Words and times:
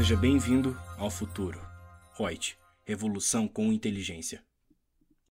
Seja 0.00 0.16
bem-vindo 0.16 0.74
ao 0.98 1.10
futuro. 1.10 1.60
Reut, 2.16 2.56
revolução 2.86 3.46
com 3.46 3.64
inteligência. 3.64 4.42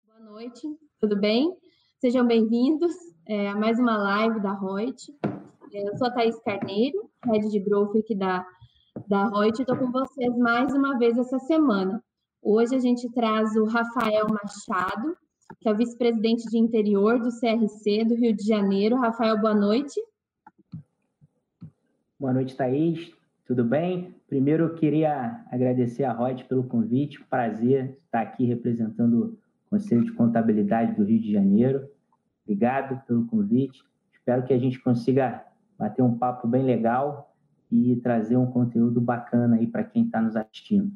Boa 0.07 0.21
noite, 0.21 0.63
tudo 1.01 1.19
bem? 1.19 1.53
Sejam 2.01 2.25
bem-vindos 2.25 2.93
é, 3.27 3.49
a 3.49 3.57
mais 3.57 3.81
uma 3.81 3.97
live 3.97 4.41
da 4.41 4.55
Reut. 4.55 5.13
É, 5.75 5.89
eu 5.89 5.99
sou 5.99 6.07
a 6.07 6.13
Thaís 6.13 6.39
Carneiro, 6.45 7.11
head 7.25 7.51
de 7.51 7.59
growth 7.59 7.97
aqui 7.97 8.15
da, 8.15 8.47
da 9.09 9.29
Reut, 9.31 9.59
e 9.59 9.63
estou 9.63 9.77
com 9.77 9.91
vocês 9.91 10.39
mais 10.39 10.73
uma 10.73 10.97
vez 10.97 11.19
essa 11.19 11.41
semana. 11.41 12.01
Hoje 12.41 12.77
a 12.77 12.79
gente 12.79 13.11
traz 13.11 13.57
o 13.57 13.65
Rafael 13.65 14.29
Machado, 14.29 15.17
que 15.61 15.69
é 15.69 15.73
o 15.73 15.77
vice-presidente 15.77 16.49
de 16.49 16.57
interior 16.57 17.19
do 17.19 17.31
CRC 17.31 18.05
do 18.05 18.15
Rio 18.15 18.33
de 18.33 18.47
Janeiro. 18.47 18.95
Rafael, 18.95 19.41
boa 19.41 19.55
noite. 19.55 20.01
Boa 22.17 22.33
noite, 22.33 22.55
Thaís. 22.55 23.22
Tudo 23.53 23.67
bem? 23.67 24.15
Primeiro, 24.29 24.65
eu 24.65 24.75
queria 24.75 25.45
agradecer 25.51 26.05
a 26.05 26.13
Rod 26.15 26.41
pelo 26.45 26.65
convite. 26.65 27.23
Prazer 27.25 27.99
estar 28.03 28.23
aqui 28.23 28.47
representando 28.47 29.39
o 29.67 29.69
Conselho 29.69 30.07
de 30.07 30.13
Contabilidade 30.13 30.95
do 30.95 31.05
Rio 31.05 31.21
de 31.21 31.31
Janeiro. 31.31 31.87
Obrigado 32.47 33.05
pelo 33.07 33.27
convite. 33.27 33.85
Espero 34.11 34.43
que 34.47 34.55
a 34.55 34.59
gente 34.59 34.83
consiga 34.83 35.45
bater 35.79 36.01
um 36.01 36.17
papo 36.17 36.49
bem 36.49 36.63
legal 36.63 37.37
e 37.71 37.97
trazer 37.97 38.39
um 38.39 38.47
conteúdo 38.47 39.03
bacana 39.03 39.57
aí 39.57 39.67
para 39.67 39.85
quem 39.85 40.07
está 40.07 40.23
nos 40.23 40.35
assistindo. 40.35 40.91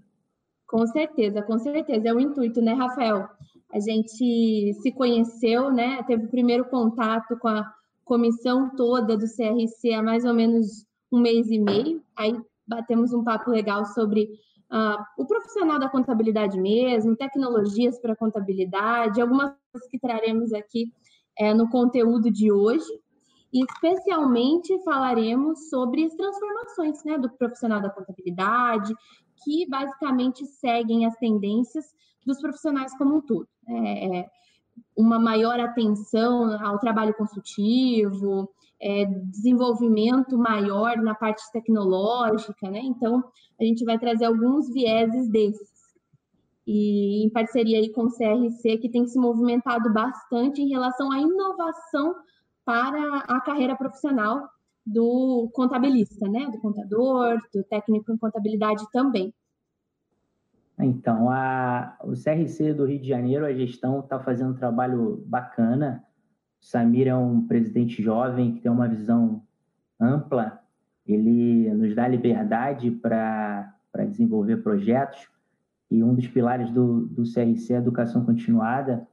Com 0.67 0.87
certeza, 0.87 1.43
com 1.43 1.59
certeza. 1.59 2.09
É 2.09 2.15
o 2.15 2.19
intuito, 2.19 2.63
né, 2.63 2.73
Rafael? 2.73 3.29
A 3.71 3.79
gente 3.81 4.73
se 4.81 4.93
conheceu, 4.93 5.71
né? 5.71 6.03
Teve 6.05 6.25
o 6.25 6.31
primeiro 6.31 6.65
contato 6.65 7.37
com 7.37 7.49
a 7.49 7.71
comissão 8.03 8.75
toda 8.75 9.15
do 9.15 9.27
CRC 9.27 9.93
há 9.93 10.03
mais 10.03 10.25
ou 10.25 10.33
menos 10.33 10.86
um 11.13 11.21
mês 11.21 11.49
e 11.51 11.59
meio. 11.59 12.03
Aí 12.17 12.37
batemos 12.67 13.13
um 13.13 13.23
papo 13.23 13.51
legal 13.51 13.85
sobre 13.87 14.25
uh, 14.71 15.03
o 15.19 15.27
profissional 15.27 15.79
da 15.79 15.89
contabilidade 15.89 16.59
mesmo, 16.61 17.17
tecnologias 17.17 17.99
para 18.01 18.17
contabilidade, 18.17 19.21
algumas 19.21 19.55
coisas 19.73 19.89
que 19.89 19.99
traremos 19.99 20.53
aqui 20.53 20.93
é, 21.39 21.55
no 21.55 21.69
conteúdo 21.69 22.31
de 22.31 22.51
hoje. 22.51 22.91
E 23.53 23.63
especialmente 23.65 24.77
falaremos 24.85 25.71
sobre 25.71 26.05
as 26.05 26.15
transformações 26.15 27.03
né, 27.05 27.17
do 27.17 27.31
profissional 27.31 27.81
da 27.81 27.89
contabilidade, 27.89 28.93
que 29.45 29.67
basicamente 29.69 30.45
seguem 30.47 31.07
as 31.07 31.17
tendências 31.17 31.85
dos 32.27 32.41
profissionais 32.41 32.97
como 32.99 33.17
um 33.17 33.21
todo. 33.21 33.49
É, 33.69 34.19
é 34.19 34.27
uma 34.97 35.19
maior 35.19 35.59
atenção 35.61 36.59
ao 36.63 36.79
trabalho 36.79 37.15
consultivo, 37.15 38.51
é, 38.81 39.05
desenvolvimento 39.05 40.37
maior 40.37 40.97
na 40.99 41.15
parte 41.15 41.43
tecnológica, 41.53 42.71
né? 42.71 42.81
Então, 42.83 43.25
a 43.61 43.65
gente 43.65 43.85
vai 43.85 43.99
trazer 43.99 44.27
alguns 44.27 44.73
vieses 44.73 45.29
desses. 45.29 45.77
E 46.67 47.25
em 47.25 47.31
parceria 47.31 47.79
aí 47.79 47.91
com 47.91 48.05
o 48.05 48.11
CRC, 48.11 48.79
que 48.79 48.89
tem 48.89 49.07
se 49.07 49.19
movimentado 49.19 49.93
bastante 49.93 50.61
em 50.61 50.69
relação 50.69 51.13
à 51.13 51.19
inovação 51.21 52.15
para 52.65 53.19
a 53.29 53.41
carreira 53.41 53.77
profissional 53.77 54.49
do 54.85 55.49
contabilista, 55.53 56.29
né? 56.29 56.49
Do 56.51 56.59
contador, 56.59 57.41
do 57.55 57.63
técnico 57.65 58.13
em 58.13 58.17
contabilidade 58.17 58.85
também. 58.93 59.33
Então, 60.79 61.31
a, 61.31 61.97
o 62.05 62.13
CRC 62.13 62.75
do 62.75 62.85
Rio 62.85 63.01
de 63.01 63.09
Janeiro, 63.09 63.47
a 63.47 63.53
gestão 63.53 64.01
está 64.01 64.21
fazendo 64.21 64.51
um 64.51 64.57
trabalho 64.57 65.25
bacana. 65.27 66.05
Samir 66.67 67.07
é 67.07 67.15
um 67.15 67.47
presidente 67.47 68.03
jovem 68.03 68.55
que 68.55 68.61
tem 68.61 68.73
uma 68.73 68.89
visão 68.89 69.41
ampla, 70.01 70.59
ele 71.07 71.73
nos 71.73 71.95
dá 71.95 72.09
liberdade 72.09 72.91
para 72.91 73.73
desenvolver 74.09 74.57
projetos, 74.57 75.29
e 75.89 76.03
um 76.03 76.13
dos 76.13 76.27
pilares 76.27 76.69
do, 76.73 77.07
do 77.07 77.23
CRC 77.23 77.73
é 77.73 77.77
a 77.77 77.79
educação 77.79 78.25
continuada. 78.25 79.07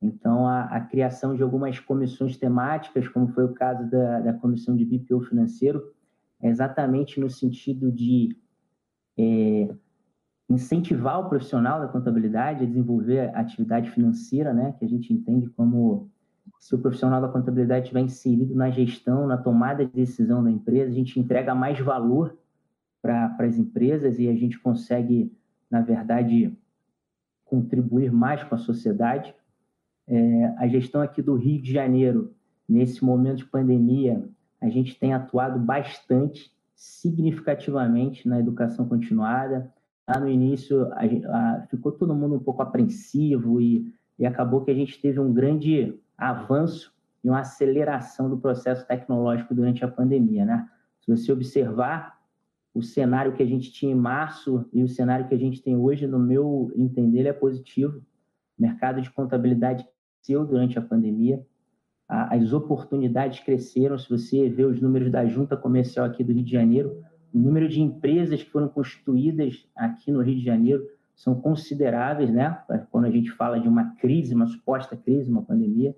Então, 0.00 0.48
a, 0.48 0.62
a, 0.62 0.80
criação 0.80 1.36
de 1.36 1.42
algumas 1.42 1.78
comissões 1.78 2.38
temáticas, 2.38 3.06
como 3.06 3.28
foi 3.28 3.44
o 3.44 3.52
caso 3.52 3.86
da, 3.90 4.20
da 4.20 4.32
comissão 4.32 4.74
de 4.74 4.86
BPO 4.86 5.20
financeiro, 5.20 5.92
é 6.40 6.48
exatamente 6.48 7.20
no 7.20 7.28
sentido 7.28 7.92
de 7.92 8.34
é, 9.18 9.68
incentivar 10.48 11.20
o 11.20 11.28
profissional 11.28 11.80
da 11.80 11.88
contabilidade 11.88 12.64
a 12.64 12.66
desenvolver 12.66 13.30
atividade 13.36 13.90
financeira, 13.90 14.54
né, 14.54 14.74
que 14.78 14.86
a 14.86 14.88
gente 14.88 15.12
entende 15.12 15.50
como 15.50 16.10
se 16.58 16.74
o 16.74 16.78
profissional 16.78 17.20
da 17.20 17.28
contabilidade 17.28 17.84
estiver 17.84 18.00
inserido 18.00 18.54
na 18.54 18.70
gestão, 18.70 19.26
na 19.26 19.36
tomada 19.36 19.84
de 19.84 19.92
decisão 19.92 20.42
da 20.42 20.50
empresa, 20.50 20.90
a 20.90 20.94
gente 20.94 21.18
entrega 21.18 21.54
mais 21.54 21.78
valor 21.78 22.36
para 23.02 23.36
as 23.40 23.58
empresas 23.58 24.18
e 24.18 24.28
a 24.28 24.34
gente 24.34 24.58
consegue, 24.58 25.30
na 25.70 25.82
verdade, 25.82 26.56
contribuir 27.44 28.10
mais 28.10 28.42
com 28.42 28.54
a 28.54 28.58
sociedade. 28.58 29.34
É, 30.06 30.44
a 30.58 30.66
gestão 30.66 31.02
aqui 31.02 31.20
do 31.20 31.34
Rio 31.34 31.60
de 31.60 31.72
Janeiro, 31.72 32.34
nesse 32.68 33.04
momento 33.04 33.38
de 33.38 33.46
pandemia, 33.46 34.26
a 34.60 34.68
gente 34.68 34.98
tem 34.98 35.12
atuado 35.12 35.58
bastante, 35.58 36.50
significativamente 36.74 38.26
na 38.26 38.40
educação 38.40 38.88
continuada, 38.88 39.70
lá 40.08 40.18
no 40.18 40.28
início 40.28 40.90
a, 40.92 41.04
a, 41.04 41.66
ficou 41.68 41.92
todo 41.92 42.14
mundo 42.14 42.36
um 42.36 42.40
pouco 42.40 42.62
apreensivo 42.62 43.60
e, 43.60 43.94
e 44.18 44.26
acabou 44.26 44.64
que 44.64 44.70
a 44.70 44.74
gente 44.74 45.00
teve 45.00 45.20
um 45.20 45.32
grande 45.32 45.94
avanço 46.16 46.92
e 47.22 47.28
uma 47.28 47.40
aceleração 47.40 48.28
do 48.28 48.38
processo 48.38 48.86
tecnológico 48.86 49.54
durante 49.54 49.84
a 49.84 49.88
pandemia, 49.88 50.44
né? 50.44 50.68
Se 51.00 51.10
você 51.10 51.32
observar 51.32 52.18
o 52.74 52.82
cenário 52.82 53.32
que 53.34 53.42
a 53.42 53.46
gente 53.46 53.70
tinha 53.70 53.92
em 53.92 53.94
março 53.94 54.68
e 54.72 54.82
o 54.82 54.88
cenário 54.88 55.28
que 55.28 55.34
a 55.34 55.38
gente 55.38 55.62
tem 55.62 55.76
hoje, 55.76 56.06
no 56.06 56.18
meu 56.18 56.72
entender, 56.76 57.26
é 57.26 57.32
positivo. 57.32 58.02
O 58.58 58.62
mercado 58.62 59.00
de 59.00 59.10
contabilidade 59.10 59.86
cresceu 60.20 60.44
durante 60.44 60.78
a 60.78 60.82
pandemia, 60.82 61.44
as 62.08 62.52
oportunidades 62.52 63.40
cresceram. 63.40 63.98
Se 63.98 64.08
você 64.08 64.48
vê 64.48 64.64
os 64.64 64.80
números 64.80 65.10
da 65.10 65.24
junta 65.26 65.56
comercial 65.56 66.06
aqui 66.06 66.22
do 66.22 66.32
Rio 66.32 66.44
de 66.44 66.52
Janeiro, 66.52 67.02
o 67.32 67.38
número 67.38 67.68
de 67.68 67.80
empresas 67.80 68.42
que 68.42 68.50
foram 68.50 68.68
constituídas 68.68 69.66
aqui 69.74 70.12
no 70.12 70.20
Rio 70.20 70.36
de 70.36 70.44
Janeiro 70.44 70.86
são 71.14 71.34
consideráveis, 71.40 72.30
né? 72.30 72.60
Quando 72.90 73.06
a 73.06 73.10
gente 73.10 73.30
fala 73.30 73.58
de 73.58 73.68
uma 73.68 73.94
crise, 73.96 74.34
uma 74.34 74.46
suposta 74.46 74.96
crise, 74.96 75.30
uma 75.30 75.42
pandemia. 75.42 75.94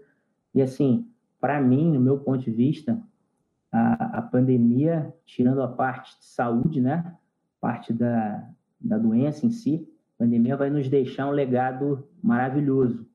E 0.56 0.62
assim, 0.62 1.06
para 1.39 1.61
mim, 1.61 1.93
no 1.93 2.00
meu 2.00 2.19
ponto 2.19 2.43
de 2.43 2.50
vista, 2.50 2.99
a, 3.71 4.19
a, 4.21 4.22
pandemia, 4.22 5.15
tirando 5.27 5.61
a 5.61 5.69
parte 5.69 6.19
de 6.19 6.25
saúde, 6.25 6.81
né? 6.81 7.15
Parte 7.61 7.93
da, 7.93 8.49
da 8.81 8.97
doença 8.97 9.44
em 9.44 9.50
si, 9.50 9.87
a 10.17 10.25
pandemia 10.25 10.56
vai 10.56 10.71
nos 10.71 10.89
deixar 10.89 11.27
um 11.27 11.31
legado 11.31 12.09
maravilhoso, 12.22 13.06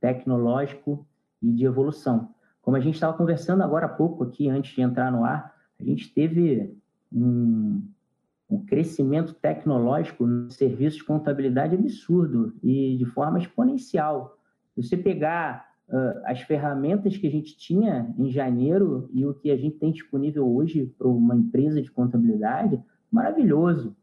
tecnológico 0.00 1.06
e 1.42 1.52
de 1.52 1.66
evolução. 1.66 2.30
Como 2.62 2.78
a 2.78 2.80
gente 2.80 2.94
estava 2.94 3.14
conversando 3.14 3.62
agora 3.62 3.84
há 3.84 3.90
pouco 3.90 4.24
aqui, 4.24 4.48
antes 4.48 4.74
de 4.74 4.80
entrar 4.80 5.12
no 5.12 5.22
ar, 5.22 5.54
a 5.78 5.84
gente 5.84 6.10
teve 6.14 6.74
um, 7.12 7.86
um 8.48 8.64
crescimento 8.64 9.34
tecnológico 9.34 10.26
no 10.26 10.50
serviço 10.50 10.96
de 10.96 11.04
contabilidade 11.04 11.74
absurdo 11.74 12.56
e 12.62 12.96
de 12.96 13.04
forma 13.04 13.38
exponencial. 13.38 14.38
Se 14.74 14.82
você 14.82 14.96
pegar 14.96 15.75
as 16.24 16.40
ferramentas 16.40 17.16
que 17.16 17.26
a 17.26 17.30
gente 17.30 17.56
tinha 17.56 18.12
em 18.18 18.30
janeiro 18.30 19.08
e 19.12 19.24
o 19.24 19.34
que 19.34 19.50
a 19.50 19.56
gente 19.56 19.78
tem 19.78 19.92
disponível 19.92 20.46
hoje 20.46 20.86
para 20.98 21.06
uma 21.06 21.36
empresa 21.36 21.80
de 21.80 21.90
contabilidade, 21.90 22.82
maravilhoso. 23.10 23.94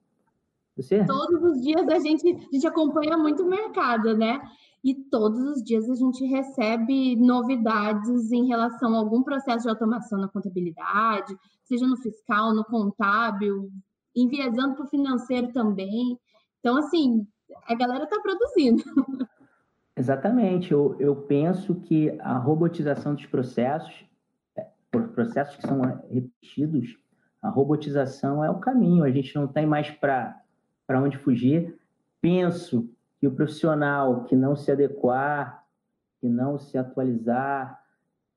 Você... 0.78 1.06
Todos 1.06 1.44
os 1.44 1.62
dias 1.62 1.88
a 1.88 2.00
gente, 2.00 2.28
a 2.28 2.54
gente 2.54 2.68
acompanha 2.68 3.18
muito 3.18 3.44
o 3.44 3.50
mercado, 3.50 4.18
né? 4.18 4.42
E 4.84 4.96
todos 4.96 5.40
os 5.40 5.64
dias 5.64 5.90
a 5.90 5.96
gente 5.96 6.26
recebe 6.26 7.16
novidades 7.16 8.32
em 8.32 8.48
relação 8.48 8.96
a 8.96 9.00
algum 9.00 9.22
processo 9.22 9.64
de 9.64 9.70
automação 9.70 10.20
na 10.20 10.28
contabilidade, 10.28 11.38
seja 11.64 11.86
no 11.86 11.98
fiscal, 11.98 12.54
no 12.54 12.66
contábil, 12.66 13.70
enviesando 14.16 14.76
para 14.76 14.86
o 14.86 14.90
financeiro 14.90 15.52
também. 15.54 16.18
Então, 16.60 16.78
assim, 16.78 17.26
a 17.68 17.76
galera 17.76 18.06
está 18.06 18.20
produzindo. 18.20 18.84
Exatamente. 19.96 20.72
Eu, 20.72 20.96
eu 21.00 21.16
penso 21.16 21.76
que 21.76 22.18
a 22.20 22.38
robotização 22.38 23.14
dos 23.14 23.26
processos, 23.26 24.06
é, 24.56 24.68
processos 25.14 25.56
que 25.56 25.68
são 25.68 25.82
repetidos, 26.10 26.98
a 27.42 27.50
robotização 27.50 28.44
é 28.44 28.50
o 28.50 28.60
caminho. 28.60 29.04
A 29.04 29.12
gente 29.12 29.36
não 29.36 29.48
tem 29.48 29.66
mais 29.66 29.92
para 29.92 30.42
onde 30.92 31.18
fugir. 31.18 31.78
Penso 32.22 32.90
que 33.20 33.28
o 33.28 33.36
profissional 33.36 34.24
que 34.24 34.36
não 34.36 34.56
se 34.56 34.72
adequar, 34.72 35.64
que 36.20 36.28
não 36.28 36.58
se 36.58 36.78
atualizar, 36.78 37.84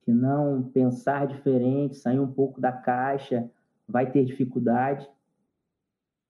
que 0.02 0.12
não 0.12 0.62
pensar 0.62 1.26
diferente, 1.26 1.96
sair 1.96 2.20
um 2.20 2.30
pouco 2.30 2.60
da 2.60 2.70
caixa, 2.70 3.50
vai 3.88 4.10
ter 4.10 4.24
dificuldade. 4.24 5.08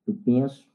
Eu 0.07 0.15
penso, 0.25 0.67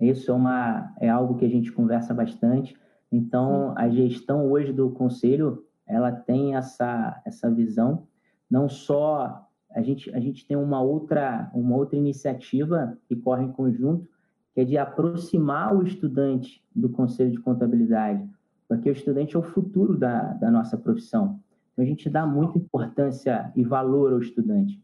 isso 0.00 0.30
é, 0.30 0.34
uma, 0.34 0.94
é 1.00 1.08
algo 1.08 1.36
que 1.36 1.44
a 1.44 1.48
gente 1.48 1.72
conversa 1.72 2.12
bastante. 2.12 2.76
Então, 3.10 3.74
a 3.76 3.88
gestão 3.88 4.50
hoje 4.50 4.72
do 4.72 4.90
conselho, 4.90 5.64
ela 5.86 6.10
tem 6.10 6.56
essa, 6.56 7.20
essa 7.24 7.50
visão, 7.50 8.06
não 8.50 8.68
só 8.68 9.46
a 9.70 9.82
gente, 9.82 10.14
a 10.14 10.20
gente 10.20 10.46
tem 10.46 10.56
uma 10.56 10.80
outra, 10.80 11.50
uma 11.52 11.76
outra 11.76 11.96
iniciativa 11.98 12.96
que 13.08 13.16
corre 13.16 13.44
em 13.44 13.52
conjunto, 13.52 14.08
que 14.54 14.60
é 14.60 14.64
de 14.64 14.78
aproximar 14.78 15.74
o 15.74 15.82
estudante 15.82 16.62
do 16.74 16.88
conselho 16.88 17.32
de 17.32 17.40
contabilidade, 17.40 18.24
porque 18.68 18.88
o 18.88 18.92
estudante 18.92 19.34
é 19.34 19.38
o 19.38 19.42
futuro 19.42 19.96
da, 19.96 20.32
da 20.34 20.50
nossa 20.50 20.76
profissão. 20.76 21.40
Então, 21.72 21.84
a 21.84 21.88
gente 21.88 22.08
dá 22.08 22.24
muita 22.24 22.56
importância 22.56 23.52
e 23.56 23.64
valor 23.64 24.12
ao 24.12 24.20
estudante. 24.20 24.80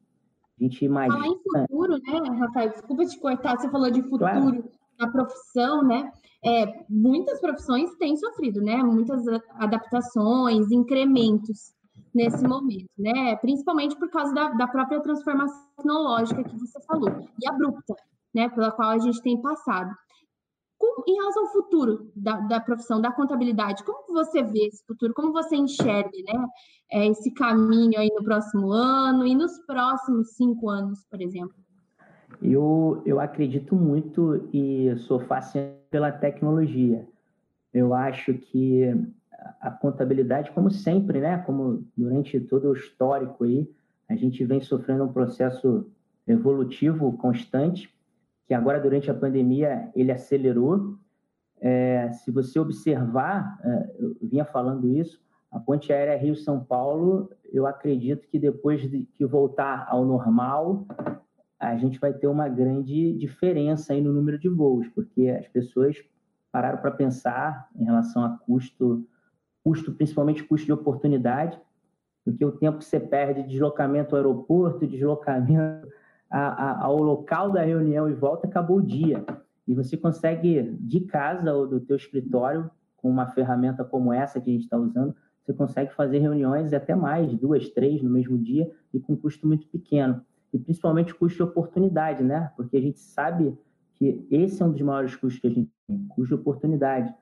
A 0.59 0.63
gente 0.65 0.85
imagina... 0.85 1.23
Falar 1.23 1.33
em 1.33 1.67
futuro, 1.67 1.93
né, 1.93 2.39
Rafael? 2.39 2.71
Desculpa 2.71 3.07
te 3.07 3.19
cortar, 3.19 3.57
você 3.57 3.71
falou 3.71 3.91
de 3.91 4.03
futuro 4.03 4.19
claro. 4.19 4.65
Na 5.01 5.11
profissão, 5.11 5.83
né? 5.83 6.13
É, 6.45 6.85
muitas 6.89 7.41
profissões 7.41 7.95
têm 7.97 8.17
sofrido, 8.17 8.61
né? 8.61 8.77
Muitas 8.77 9.27
adaptações, 9.55 10.71
incrementos 10.71 11.75
nesse 12.15 12.47
momento, 12.47 12.91
né? 12.99 13.37
Principalmente 13.37 13.97
por 13.97 14.11
causa 14.11 14.33
da, 14.35 14.51
da 14.51 14.67
própria 14.67 15.01
transformação 15.01 15.67
tecnológica 15.77 16.45
que 16.45 16.59
você 16.59 16.81
falou, 16.83 17.11
e 17.41 17.49
abrupta, 17.49 17.95
né? 18.35 18.49
Pela 18.51 18.71
qual 18.71 18.91
a 18.91 18.99
gente 18.99 19.21
tem 19.23 19.41
passado. 19.41 19.91
Em 21.07 21.15
relação 21.15 21.45
ao 21.45 21.53
futuro 21.53 22.11
da, 22.17 22.41
da, 22.41 22.59
profissão, 22.59 23.03
da 23.03 23.13
contabilidade, 23.13 23.85
como 23.85 24.03
você 24.15 24.43
vê 24.43 24.67
esse 24.67 24.83
futuro? 24.87 25.13
Como 25.13 25.31
você 25.31 25.55
enxerga 25.55 26.11
né, 26.27 26.47
é, 26.91 27.07
esse 27.07 27.31
caminho 27.35 28.01
aí 28.01 28.09
no 28.09 28.25
próximo 28.25 28.73
ano 28.73 29.27
e 29.27 29.35
nos 29.35 29.59
próximos 29.67 30.31
cinco 30.37 30.71
anos, 30.71 31.05
por 31.11 31.21
exemplo? 31.21 31.55
Eu, 32.43 33.03
eu 33.05 33.21
acredito 33.21 33.75
muito 33.75 34.49
e 34.53 34.95
sou 34.99 35.21
fascinado 35.21 35.75
pela 35.91 36.13
tecnologia. 36.13 37.07
Eu 37.73 37.93
acho 37.95 38.35
que 38.35 38.85
a 39.61 39.71
contabilidade, 39.71 40.51
como 40.53 40.71
sempre, 40.71 41.21
né, 41.21 41.39
como 41.39 41.85
durante 41.97 42.39
todo 42.41 42.69
o 42.69 42.75
histórico 42.75 43.45
aí, 43.45 43.69
a 44.09 44.15
gente 44.15 44.45
vem 44.45 44.61
sofrendo 44.61 45.05
um 45.05 45.13
processo 45.13 45.87
evolutivo 46.27 47.13
constante 47.17 47.93
que 48.47 48.55
agora 48.55 48.81
durante 48.81 49.11
a 49.11 49.15
pandemia 49.15 49.91
ele 49.95 50.11
acelerou. 50.11 50.97
É, 51.61 52.11
se 52.13 52.31
você 52.31 52.59
observar, 52.59 53.59
é, 53.63 53.95
eu 53.99 54.17
vinha 54.23 54.45
falando 54.45 54.89
isso, 54.89 55.21
a 55.53 55.61
ponte 55.61 55.93
aérea 55.93 56.17
Rio-São 56.17 56.59
Paulo, 56.59 57.31
eu 57.53 57.67
acredito 57.67 58.27
que 58.29 58.39
depois 58.39 58.81
de 58.81 59.07
que 59.15 59.25
voltar 59.25 59.87
ao 59.89 60.05
normal, 60.05 60.87
a 61.61 61.77
gente 61.77 62.01
vai 62.01 62.15
ter 62.15 62.27
uma 62.27 62.49
grande 62.49 63.13
diferença 63.13 63.93
aí 63.93 64.01
no 64.01 64.15
número 64.15 64.39
de 64.39 64.49
voos, 64.49 64.89
porque 64.89 65.29
as 65.29 65.47
pessoas 65.47 65.97
pararam 66.51 66.79
para 66.79 66.91
pensar 66.91 67.69
em 67.77 67.85
relação 67.85 68.25
a 68.25 68.31
custo, 68.31 69.07
custo 69.63 69.93
principalmente 69.93 70.43
custo 70.43 70.65
de 70.65 70.73
oportunidade, 70.73 71.61
porque 72.25 72.45
o 72.45 72.53
tempo 72.53 72.79
que 72.79 72.85
você 72.85 72.99
perde 72.99 73.43
de 73.43 73.51
deslocamento 73.51 74.17
ao 74.17 74.23
aeroporto, 74.23 74.87
deslocamento 74.87 75.87
a, 76.31 76.41
a, 76.41 76.85
ao 76.85 76.97
local 76.97 77.51
da 77.51 77.63
reunião 77.63 78.09
e 78.09 78.15
volta, 78.15 78.47
acabou 78.47 78.79
o 78.79 78.83
dia. 78.83 79.25
E 79.69 79.75
você 79.75 79.97
consegue, 79.97 80.63
de 80.81 81.01
casa 81.01 81.53
ou 81.53 81.67
do 81.67 81.81
teu 81.81 81.97
escritório, 81.97 82.71
com 82.97 83.11
uma 83.11 83.27
ferramenta 83.29 83.85
como 83.85 84.13
essa 84.13 84.41
que 84.41 84.51
a 84.51 84.53
gente 84.53 84.65
está 84.65 84.79
usando, 84.79 85.15
você 85.43 85.53
consegue 85.53 85.93
fazer 85.95 86.19
reuniões 86.19 86.73
até 86.73 86.95
mais, 86.95 87.33
duas, 87.35 87.69
três 87.71 88.03
no 88.03 88.11
mesmo 88.11 88.39
dia 88.39 88.71
e 88.93 89.01
com 89.01 89.17
custo 89.17 89.47
muito 89.47 89.67
pequeno. 89.69 90.25
E 90.53 90.59
principalmente 90.59 91.15
custo 91.15 91.37
de 91.37 91.43
oportunidade, 91.43 92.23
né? 92.23 92.53
Porque 92.57 92.77
a 92.77 92.81
gente 92.81 92.99
sabe 92.99 93.57
que 93.95 94.27
esse 94.31 94.63
é 94.63 94.67
um 94.67 94.73
dos 94.73 94.81
maiores 94.81 95.15
custos 95.15 95.41
que 95.41 95.47
a 95.47 95.51
gente 95.51 95.71
tem, 95.87 96.07
custo 96.09 96.35
de 96.35 96.41
oportunidade. 96.41 97.15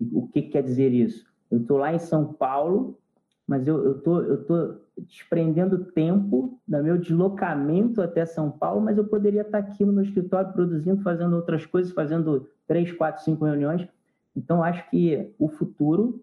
E 0.00 0.08
o 0.12 0.26
que, 0.28 0.42
que 0.42 0.50
quer 0.50 0.62
dizer 0.62 0.92
isso? 0.92 1.26
Eu 1.50 1.60
estou 1.60 1.76
lá 1.76 1.92
em 1.92 1.98
São 1.98 2.32
Paulo, 2.32 2.98
mas 3.46 3.66
eu 3.66 3.96
estou 3.98 4.22
eu 4.22 4.44
tô 4.44 4.76
desprendendo 4.96 5.86
tempo 5.86 6.58
do 6.66 6.82
meu 6.82 6.96
deslocamento 6.98 8.00
até 8.00 8.24
São 8.24 8.50
Paulo, 8.50 8.80
mas 8.80 8.96
eu 8.96 9.04
poderia 9.04 9.42
estar 9.42 9.58
aqui 9.58 9.84
no 9.84 9.92
meu 9.92 10.04
escritório 10.04 10.52
produzindo, 10.52 11.02
fazendo 11.02 11.34
outras 11.34 11.66
coisas, 11.66 11.92
fazendo 11.92 12.48
três, 12.66 12.92
quatro, 12.92 13.24
cinco 13.24 13.44
reuniões. 13.44 13.88
Então, 14.36 14.62
acho 14.62 14.88
que 14.90 15.34
o 15.38 15.48
futuro 15.48 16.22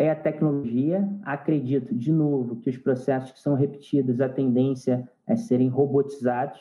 é 0.00 0.10
a 0.10 0.16
tecnologia. 0.16 1.06
Acredito, 1.22 1.94
de 1.94 2.10
novo, 2.10 2.56
que 2.56 2.70
os 2.70 2.78
processos 2.78 3.32
que 3.32 3.38
são 3.38 3.54
repetidos, 3.54 4.18
a 4.18 4.30
tendência 4.30 5.06
é 5.26 5.36
serem 5.36 5.68
robotizados 5.68 6.58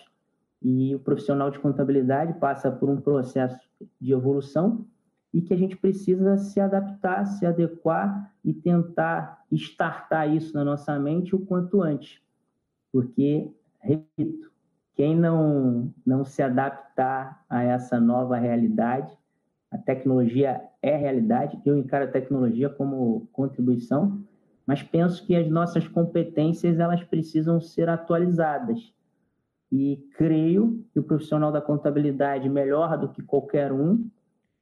e 0.62 0.94
o 0.94 1.00
profissional 1.00 1.50
de 1.50 1.58
contabilidade 1.58 2.34
passa 2.34 2.70
por 2.70 2.90
um 2.90 3.00
processo 3.00 3.58
de 3.98 4.12
evolução 4.12 4.86
e 5.34 5.42
que 5.42 5.54
a 5.54 5.58
gente 5.58 5.78
precisa 5.78 6.36
se 6.36 6.60
adaptar, 6.60 7.26
se 7.26 7.46
adequar 7.46 8.30
e 8.44 8.54
tentar 8.54 9.46
estartar 9.50 10.28
isso 10.28 10.54
na 10.54 10.66
nossa 10.66 11.00
mente 11.00 11.34
o 11.34 11.40
quanto 11.40 11.82
antes. 11.82 12.22
Porque, 12.92 13.50
repito, 13.80 14.52
quem 14.96 15.16
não, 15.16 15.94
não 16.06 16.26
se 16.26 16.44
adaptar 16.44 17.46
a 17.50 17.64
essa 17.64 18.02
nova 18.02 18.36
realidade, 18.36 19.18
a 19.72 19.78
tecnologia 19.78 20.62
é 20.82 20.96
realidade, 20.96 21.60
eu 21.66 21.78
encaro 21.78 22.06
a 22.06 22.12
tecnologia 22.12 22.70
como 22.70 23.28
contribuição, 23.32 24.24
mas 24.66 24.84
penso 24.84 25.26
que 25.26 25.36
as 25.36 25.50
nossas 25.50 25.88
competências 25.88 26.80
elas 26.80 27.04
precisam 27.04 27.60
ser 27.60 27.90
atualizadas. 27.90 28.94
E 29.72 29.98
creio 30.16 30.86
que 30.92 31.00
o 31.00 31.04
profissional 31.04 31.52
da 31.52 31.62
contabilidade, 31.62 32.50
melhor 32.50 32.98
do 32.98 33.10
que 33.10 33.22
qualquer 33.22 33.72
um, 33.72 34.10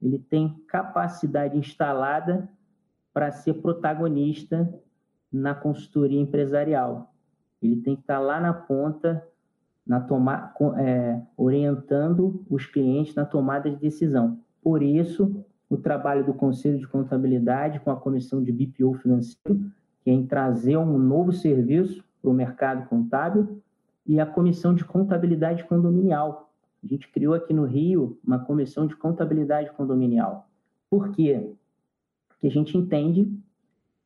ele 0.02 0.20
tem 0.20 0.64
capacidade 0.68 1.58
instalada 1.58 2.50
para 3.14 3.32
ser 3.32 3.56
protagonista 3.56 4.72
na 5.32 5.56
consultoria 5.56 6.20
empresarial. 6.20 7.14
Ele 7.62 7.78
tem 7.78 7.96
que 7.96 8.02
estar 8.02 8.20
lá 8.20 8.40
na 8.40 8.54
ponta, 8.54 9.26
na 9.86 10.00
toma, 10.00 10.54
é, 10.78 11.22
orientando 11.36 12.46
os 12.50 12.66
clientes 12.66 13.16
na 13.16 13.26
tomada 13.26 13.70
de 13.70 13.78
decisão. 13.78 14.40
Por 14.62 14.84
isso, 14.84 15.46
o 15.70 15.78
trabalho 15.78 16.26
do 16.26 16.34
Conselho 16.34 16.80
de 16.80 16.88
Contabilidade 16.88 17.80
com 17.80 17.92
a 17.92 17.96
Comissão 17.96 18.44
de 18.44 18.52
BPO 18.52 18.94
Financeiro, 18.96 19.60
que 20.04 20.10
é 20.10 20.14
em 20.14 20.26
trazer 20.26 20.78
um 20.78 20.98
novo 20.98 21.34
serviço 21.34 22.04
para 22.22 22.32
o 22.32 22.34
mercado 22.34 22.88
contábil, 22.88 23.62
e 24.06 24.20
a 24.20 24.26
Comissão 24.26 24.74
de 24.74 24.86
Contabilidade 24.86 25.66
Condominial, 25.66 26.48
a 26.84 26.88
gente 26.88 27.10
criou 27.10 27.34
aqui 27.34 27.54
no 27.54 27.66
Rio 27.66 28.18
uma 28.26 28.40
comissão 28.40 28.88
de 28.88 28.96
contabilidade 28.96 29.72
condominial. 29.72 30.48
Por 30.90 31.12
quê? 31.12 31.52
Porque 32.30 32.48
a 32.48 32.52
gente 32.52 32.78
entende 32.78 33.30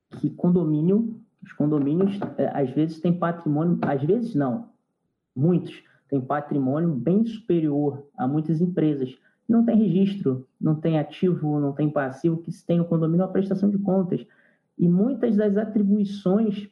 que 0.09 0.29
condomínio, 0.29 1.15
os 1.43 1.51
condomínios, 1.53 2.19
é, 2.37 2.47
às 2.47 2.71
vezes 2.71 2.99
têm 2.99 3.13
patrimônio, 3.13 3.77
às 3.81 4.01
vezes 4.03 4.33
não, 4.33 4.69
muitos 5.35 5.83
têm 6.09 6.19
patrimônio 6.19 6.89
bem 6.89 7.25
superior 7.25 8.05
a 8.17 8.27
muitas 8.27 8.61
empresas. 8.61 9.17
Não 9.47 9.65
tem 9.65 9.75
registro, 9.75 10.47
não 10.59 10.75
tem 10.75 10.97
ativo, 10.97 11.59
não 11.59 11.73
tem 11.73 11.89
passivo, 11.89 12.37
que 12.37 12.51
se 12.51 12.65
tem 12.65 12.79
o 12.79 12.85
condomínio 12.85 13.23
é 13.23 13.25
uma 13.25 13.31
prestação 13.31 13.69
de 13.69 13.77
contas. 13.77 14.25
E 14.77 14.87
muitas 14.87 15.35
das 15.35 15.57
atribuições 15.57 16.69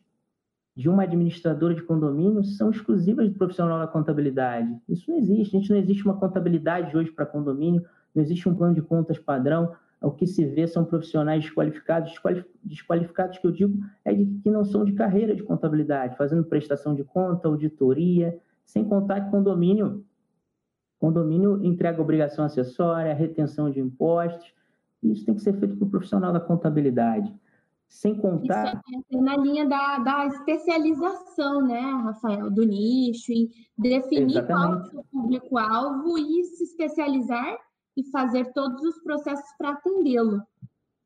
de 0.75 0.87
uma 0.87 1.03
administradora 1.03 1.75
de 1.75 1.83
condomínio 1.83 2.41
são 2.43 2.69
exclusivas 2.69 3.29
do 3.29 3.35
profissional 3.35 3.79
da 3.79 3.87
contabilidade. 3.87 4.73
Isso 4.87 5.11
não 5.11 5.17
existe. 5.17 5.57
A 5.57 5.59
gente 5.59 5.69
não 5.71 5.77
existe 5.77 6.05
uma 6.05 6.17
contabilidade 6.17 6.95
hoje 6.95 7.11
para 7.11 7.25
condomínio, 7.25 7.83
não 8.15 8.23
existe 8.23 8.47
um 8.47 8.55
plano 8.55 8.73
de 8.73 8.81
contas 8.81 9.19
padrão. 9.19 9.73
O 10.01 10.11
que 10.11 10.25
se 10.25 10.45
vê 10.45 10.65
são 10.65 10.85
profissionais 10.85 11.43
desqualificados. 11.43 12.13
Desqualificados 12.63 13.37
que 13.37 13.45
eu 13.45 13.51
digo 13.51 13.77
é 14.05 14.13
de 14.13 14.25
que 14.41 14.49
não 14.49 14.63
são 14.63 14.85
de 14.85 14.93
carreira 14.93 15.35
de 15.35 15.43
contabilidade, 15.43 16.15
fazendo 16.15 16.45
prestação 16.45 16.95
de 16.95 17.03
conta, 17.03 17.49
auditoria, 17.49 18.39
sem 18.63 18.85
contar 18.85 19.21
que 19.21 19.31
condomínio, 19.31 20.05
condomínio 20.99 21.63
entrega 21.63 22.01
obrigação 22.01 22.45
acessória, 22.45 23.13
retenção 23.13 23.71
de 23.71 23.79
impostos. 23.79 24.53
Isso 25.01 25.25
tem 25.25 25.33
que 25.33 25.41
ser 25.41 25.53
feito 25.53 25.77
por 25.77 25.89
profissional 25.89 26.33
da 26.33 26.39
contabilidade. 26.39 27.33
Sem 27.87 28.15
contar. 28.15 28.81
Isso 28.85 29.17
é 29.17 29.21
na 29.21 29.35
linha 29.37 29.67
da, 29.67 29.97
da 29.97 30.27
especialização, 30.27 31.65
né, 31.65 31.81
Rafael, 32.03 32.51
do 32.51 32.63
nicho, 32.63 33.31
em 33.31 33.49
definir 33.75 34.37
Exatamente. 34.37 34.47
qual 34.47 34.73
é 34.73 34.77
o 34.77 34.85
seu 34.85 35.03
público-alvo 35.11 36.17
e 36.19 36.43
se 36.43 36.65
especializar 36.65 37.57
e 37.97 38.03
fazer 38.11 38.51
todos 38.53 38.83
os 38.83 38.99
processos 39.01 39.49
para 39.57 39.71
atendê-lo. 39.71 40.43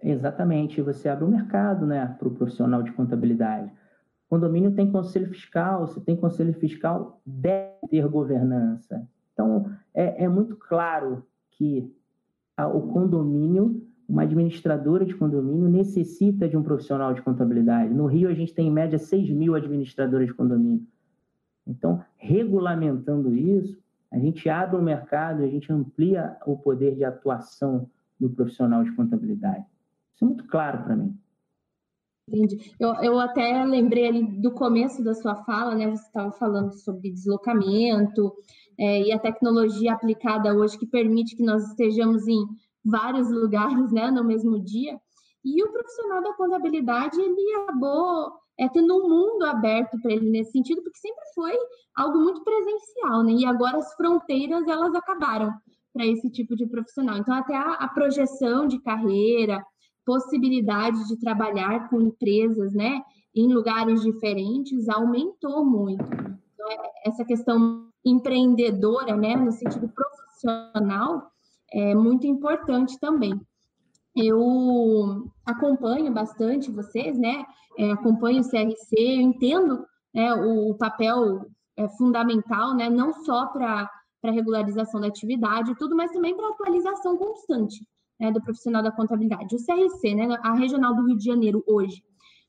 Exatamente, 0.01 0.81
você 0.81 1.07
abre 1.07 1.23
o 1.23 1.27
um 1.27 1.31
mercado 1.31 1.85
né, 1.85 2.05
para 2.19 2.27
o 2.27 2.31
profissional 2.31 2.83
de 2.83 2.91
contabilidade. 2.91 3.71
Condomínio 4.29 4.75
tem 4.75 4.91
conselho 4.91 5.29
fiscal, 5.29 5.87
se 5.87 6.01
tem 6.01 6.17
conselho 6.17 6.53
fiscal, 6.53 7.21
deve 7.25 7.87
ter 7.89 8.05
governança. 8.07 9.07
Então, 9.31 9.71
é, 9.93 10.25
é 10.25 10.29
muito 10.29 10.55
claro 10.55 11.23
que 11.51 11.93
a, 12.57 12.67
o 12.67 12.93
condomínio 12.93 13.81
uma 14.07 14.23
administradora 14.23 15.05
de 15.05 15.15
condomínio 15.15 15.69
necessita 15.69 16.47
de 16.47 16.57
um 16.57 16.63
profissional 16.63 17.13
de 17.13 17.21
contabilidade. 17.21 17.93
No 17.93 18.05
Rio, 18.05 18.29
a 18.29 18.33
gente 18.33 18.53
tem 18.53 18.67
em 18.67 18.71
média 18.71 18.99
6 18.99 19.29
mil 19.31 19.55
administradoras 19.55 20.27
de 20.27 20.33
condomínio. 20.33 20.85
Então, 21.65 22.03
regulamentando 22.17 23.33
isso, 23.33 23.81
a 24.11 24.19
gente 24.19 24.47
abre 24.49 24.77
o 24.77 24.83
mercado, 24.83 25.41
a 25.41 25.47
gente 25.47 25.71
amplia 25.71 26.37
o 26.45 26.57
poder 26.57 26.95
de 26.95 27.03
atuação 27.03 27.89
do 28.19 28.29
profissional 28.29 28.83
de 28.83 28.91
contabilidade. 28.91 29.65
Isso 30.13 30.23
é 30.23 30.27
muito 30.27 30.45
claro 30.45 30.83
para 30.83 30.95
mim. 30.95 31.17
Entendi. 32.27 32.73
Eu, 32.79 32.93
eu 33.01 33.19
até 33.19 33.63
lembrei 33.65 34.07
ali 34.07 34.23
do 34.41 34.51
começo 34.51 35.03
da 35.03 35.13
sua 35.13 35.35
fala, 35.43 35.75
né? 35.75 35.89
Você 35.89 36.05
estava 36.05 36.31
falando 36.31 36.71
sobre 36.73 37.11
deslocamento 37.11 38.33
é, 38.79 39.01
e 39.03 39.11
a 39.11 39.19
tecnologia 39.19 39.93
aplicada 39.93 40.53
hoje 40.55 40.77
que 40.77 40.87
permite 40.87 41.35
que 41.35 41.43
nós 41.43 41.67
estejamos 41.69 42.27
em 42.27 42.45
vários 42.83 43.29
lugares, 43.31 43.91
né, 43.91 44.09
no 44.09 44.23
mesmo 44.23 44.59
dia. 44.59 44.97
E 45.43 45.61
o 45.63 45.71
profissional 45.71 46.23
da 46.23 46.33
contabilidade, 46.33 47.19
ele 47.19 47.55
acabou 47.55 48.31
é, 48.57 48.69
tendo 48.69 48.95
um 48.95 49.09
mundo 49.09 49.43
aberto 49.43 49.99
para 50.01 50.13
ele 50.13 50.29
nesse 50.29 50.53
sentido, 50.53 50.81
porque 50.81 50.99
sempre 50.99 51.23
foi 51.35 51.53
algo 51.95 52.19
muito 52.19 52.41
presencial, 52.43 53.23
né? 53.23 53.33
E 53.33 53.45
agora 53.45 53.77
as 53.77 53.93
fronteiras, 53.95 54.65
elas 54.67 54.95
acabaram 54.95 55.53
para 55.91 56.05
esse 56.05 56.29
tipo 56.29 56.55
de 56.55 56.65
profissional. 56.65 57.17
Então, 57.17 57.35
até 57.35 57.55
a, 57.55 57.73
a 57.73 57.87
projeção 57.89 58.65
de 58.67 58.79
carreira, 58.81 59.63
possibilidade 60.05 61.07
de 61.07 61.17
trabalhar 61.17 61.89
com 61.89 62.01
empresas, 62.01 62.73
né, 62.73 63.01
em 63.35 63.51
lugares 63.53 64.01
diferentes, 64.01 64.87
aumentou 64.89 65.65
muito. 65.65 66.03
Então, 66.03 66.71
é, 66.71 67.09
essa 67.09 67.25
questão 67.25 67.87
empreendedora, 68.05 69.15
né, 69.15 69.35
no 69.35 69.51
sentido 69.51 69.89
profissional, 69.89 71.31
é 71.71 71.95
muito 71.95 72.27
importante 72.27 72.99
também. 72.99 73.39
Eu 74.15 75.27
acompanho 75.45 76.13
bastante 76.13 76.71
vocês, 76.71 77.17
né, 77.17 77.45
é, 77.77 77.91
acompanho 77.91 78.41
o 78.41 78.49
CRC, 78.49 78.91
eu 78.91 79.21
entendo 79.21 79.85
né, 80.13 80.33
o 80.35 80.75
papel 80.75 81.47
é, 81.75 81.87
fundamental, 81.89 82.75
né, 82.75 82.89
não 82.89 83.13
só 83.13 83.47
para 83.47 83.89
para 84.21 84.31
regularização 84.31 85.01
da 85.01 85.07
atividade 85.07 85.71
e 85.71 85.75
tudo, 85.75 85.97
mas 85.97 86.09
também 86.13 86.33
para 86.33 86.47
atualização 86.47 87.17
constante 87.17 87.85
né, 88.23 88.31
do 88.31 88.41
profissional 88.41 88.81
da 88.81 88.91
contabilidade. 88.91 89.53
O 89.53 89.59
CRC, 89.59 90.15
né, 90.15 90.37
a 90.41 90.53
Regional 90.53 90.95
do 90.95 91.05
Rio 91.05 91.17
de 91.17 91.25
Janeiro 91.25 91.61
hoje, 91.67 92.01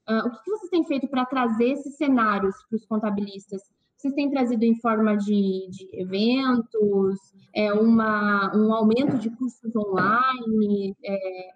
uh, 0.09 0.27
o 0.27 0.31
que, 0.31 0.43
que 0.43 0.51
vocês 0.51 0.71
têm 0.71 0.85
feito 0.85 1.09
para 1.09 1.27
trazer 1.27 1.73
esses 1.73 1.97
cenários 1.97 2.55
para 2.69 2.77
os 2.77 2.87
contabilistas? 2.87 3.61
Vocês 3.97 4.15
têm 4.15 4.31
trazido 4.31 4.63
em 4.63 4.79
forma 4.81 5.17
de, 5.17 5.69
de 5.71 5.89
eventos, 5.93 7.19
é, 7.55 7.73
uma, 7.73 8.55
um 8.55 8.73
aumento 8.73 9.19
de 9.19 9.31
cursos 9.31 9.75
online 9.75 10.95
é, 11.05 11.49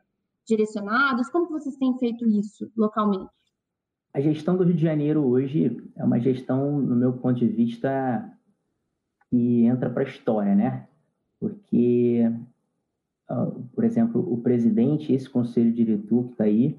direcionados? 0.46 1.28
Como 1.28 1.46
que 1.46 1.52
vocês 1.52 1.76
têm 1.76 1.96
feito 1.98 2.26
isso 2.26 2.70
localmente? 2.76 3.30
A 4.14 4.20
gestão 4.20 4.56
do 4.56 4.64
Rio 4.64 4.74
de 4.74 4.82
Janeiro 4.82 5.24
hoje 5.24 5.76
é 5.94 6.02
uma 6.02 6.18
gestão, 6.18 6.80
no 6.80 6.96
meu 6.96 7.12
ponto 7.12 7.38
de 7.38 7.46
vista, 7.46 8.32
que 9.30 9.64
entra 9.66 9.90
para 9.90 10.02
a 10.02 10.06
história, 10.06 10.54
né? 10.54 10.88
Porque 11.38 12.24
por 13.74 13.84
exemplo, 13.84 14.20
o 14.32 14.38
presidente, 14.40 15.12
esse 15.12 15.28
conselho 15.28 15.72
diretor 15.72 16.24
que 16.24 16.32
está 16.32 16.44
aí, 16.44 16.78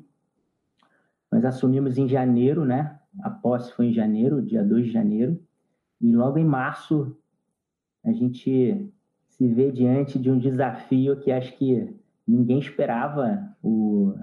nós 1.31 1.45
assumimos 1.45 1.97
em 1.97 2.07
janeiro, 2.07 2.65
né? 2.65 2.99
A 3.21 3.29
posse 3.29 3.71
foi 3.73 3.87
em 3.87 3.93
janeiro, 3.93 4.41
dia 4.41 4.63
2 4.63 4.87
de 4.87 4.91
janeiro, 4.91 5.39
e 6.01 6.11
logo 6.11 6.37
em 6.37 6.45
março 6.45 7.15
a 8.03 8.11
gente 8.11 8.91
se 9.27 9.47
vê 9.47 9.71
diante 9.71 10.17
de 10.17 10.31
um 10.31 10.39
desafio 10.39 11.19
que 11.19 11.31
acho 11.31 11.55
que 11.57 11.95
ninguém 12.27 12.59
esperava. 12.59 13.55
O, 13.61 14.13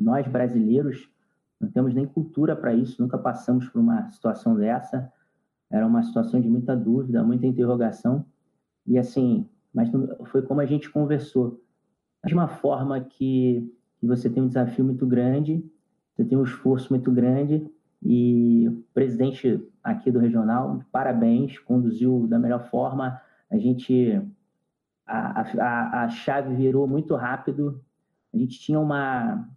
nós 0.00 0.26
brasileiros 0.26 1.10
não 1.60 1.70
temos 1.70 1.94
nem 1.94 2.06
cultura 2.06 2.56
para 2.56 2.74
isso, 2.74 3.00
nunca 3.00 3.18
passamos 3.18 3.68
por 3.68 3.80
uma 3.80 4.08
situação 4.10 4.54
dessa. 4.56 5.12
Era 5.70 5.86
uma 5.86 6.02
situação 6.02 6.40
de 6.40 6.48
muita 6.48 6.76
dúvida, 6.76 7.24
muita 7.24 7.46
interrogação. 7.46 8.24
E 8.86 8.98
assim, 8.98 9.48
mas 9.72 9.90
foi 10.26 10.42
como 10.42 10.60
a 10.60 10.66
gente 10.66 10.90
conversou 10.90 11.63
de 12.24 12.34
uma 12.34 12.48
forma 12.48 13.00
que, 13.00 13.72
que 13.98 14.06
você 14.06 14.30
tem 14.30 14.42
um 14.42 14.48
desafio 14.48 14.84
muito 14.84 15.06
grande, 15.06 15.64
você 16.14 16.24
tem 16.24 16.38
um 16.38 16.44
esforço 16.44 16.92
muito 16.92 17.10
grande 17.10 17.68
e 18.02 18.68
o 18.68 18.82
presidente 18.92 19.62
aqui 19.82 20.10
do 20.10 20.18
regional, 20.18 20.82
parabéns, 20.92 21.58
conduziu 21.58 22.26
da 22.26 22.38
melhor 22.38 22.68
forma. 22.70 23.20
A 23.50 23.58
gente 23.58 24.20
a, 25.06 25.42
a, 25.42 26.04
a 26.04 26.08
chave 26.08 26.54
virou 26.54 26.86
muito 26.86 27.14
rápido. 27.14 27.80
A 28.32 28.36
gente 28.36 28.58
tinha 28.58 28.80
uma, 28.80 29.48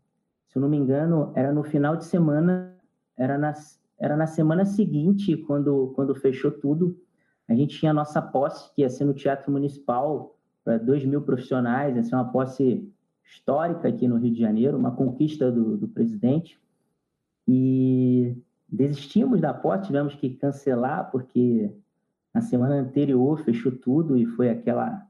se 0.47 0.57
eu 0.57 0.61
não 0.61 0.69
me 0.69 0.77
engano, 0.77 1.31
era 1.35 1.51
no 1.51 1.63
final 1.63 1.95
de 1.95 2.05
semana, 2.05 2.75
era 3.17 3.37
na, 3.37 3.53
era 3.99 4.15
na 4.15 4.27
semana 4.27 4.65
seguinte, 4.65 5.35
quando, 5.35 5.91
quando 5.95 6.15
fechou 6.15 6.51
tudo, 6.51 6.99
a 7.47 7.55
gente 7.55 7.79
tinha 7.79 7.91
a 7.91 7.93
nossa 7.93 8.21
posse, 8.21 8.73
que 8.73 8.81
ia 8.81 8.89
ser 8.89 9.05
no 9.05 9.13
Teatro 9.13 9.51
Municipal, 9.51 10.36
para 10.67 10.77
2 10.77 11.05
mil 11.05 11.21
profissionais. 11.21 11.95
Essa 11.95 12.13
é 12.13 12.19
uma 12.19 12.29
posse 12.29 12.85
histórica 13.23 13.87
aqui 13.87 14.05
no 14.05 14.17
Rio 14.17 14.33
de 14.33 14.41
Janeiro, 14.41 14.77
uma 14.77 14.91
conquista 14.91 15.49
do, 15.49 15.77
do 15.77 15.87
presidente. 15.87 16.59
E 17.47 18.35
desistimos 18.67 19.39
da 19.39 19.53
posse, 19.53 19.85
tivemos 19.85 20.13
que 20.15 20.31
cancelar, 20.31 21.09
porque 21.09 21.71
na 22.33 22.41
semana 22.41 22.75
anterior 22.75 23.39
fechou 23.45 23.71
tudo 23.71 24.17
e 24.17 24.25
foi 24.25 24.49
aquela, 24.49 25.07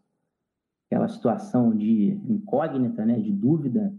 aquela 0.85 1.07
situação 1.07 1.75
de 1.75 2.11
incógnita, 2.29 3.03
né, 3.03 3.19
de 3.19 3.31
dúvida. 3.31 3.91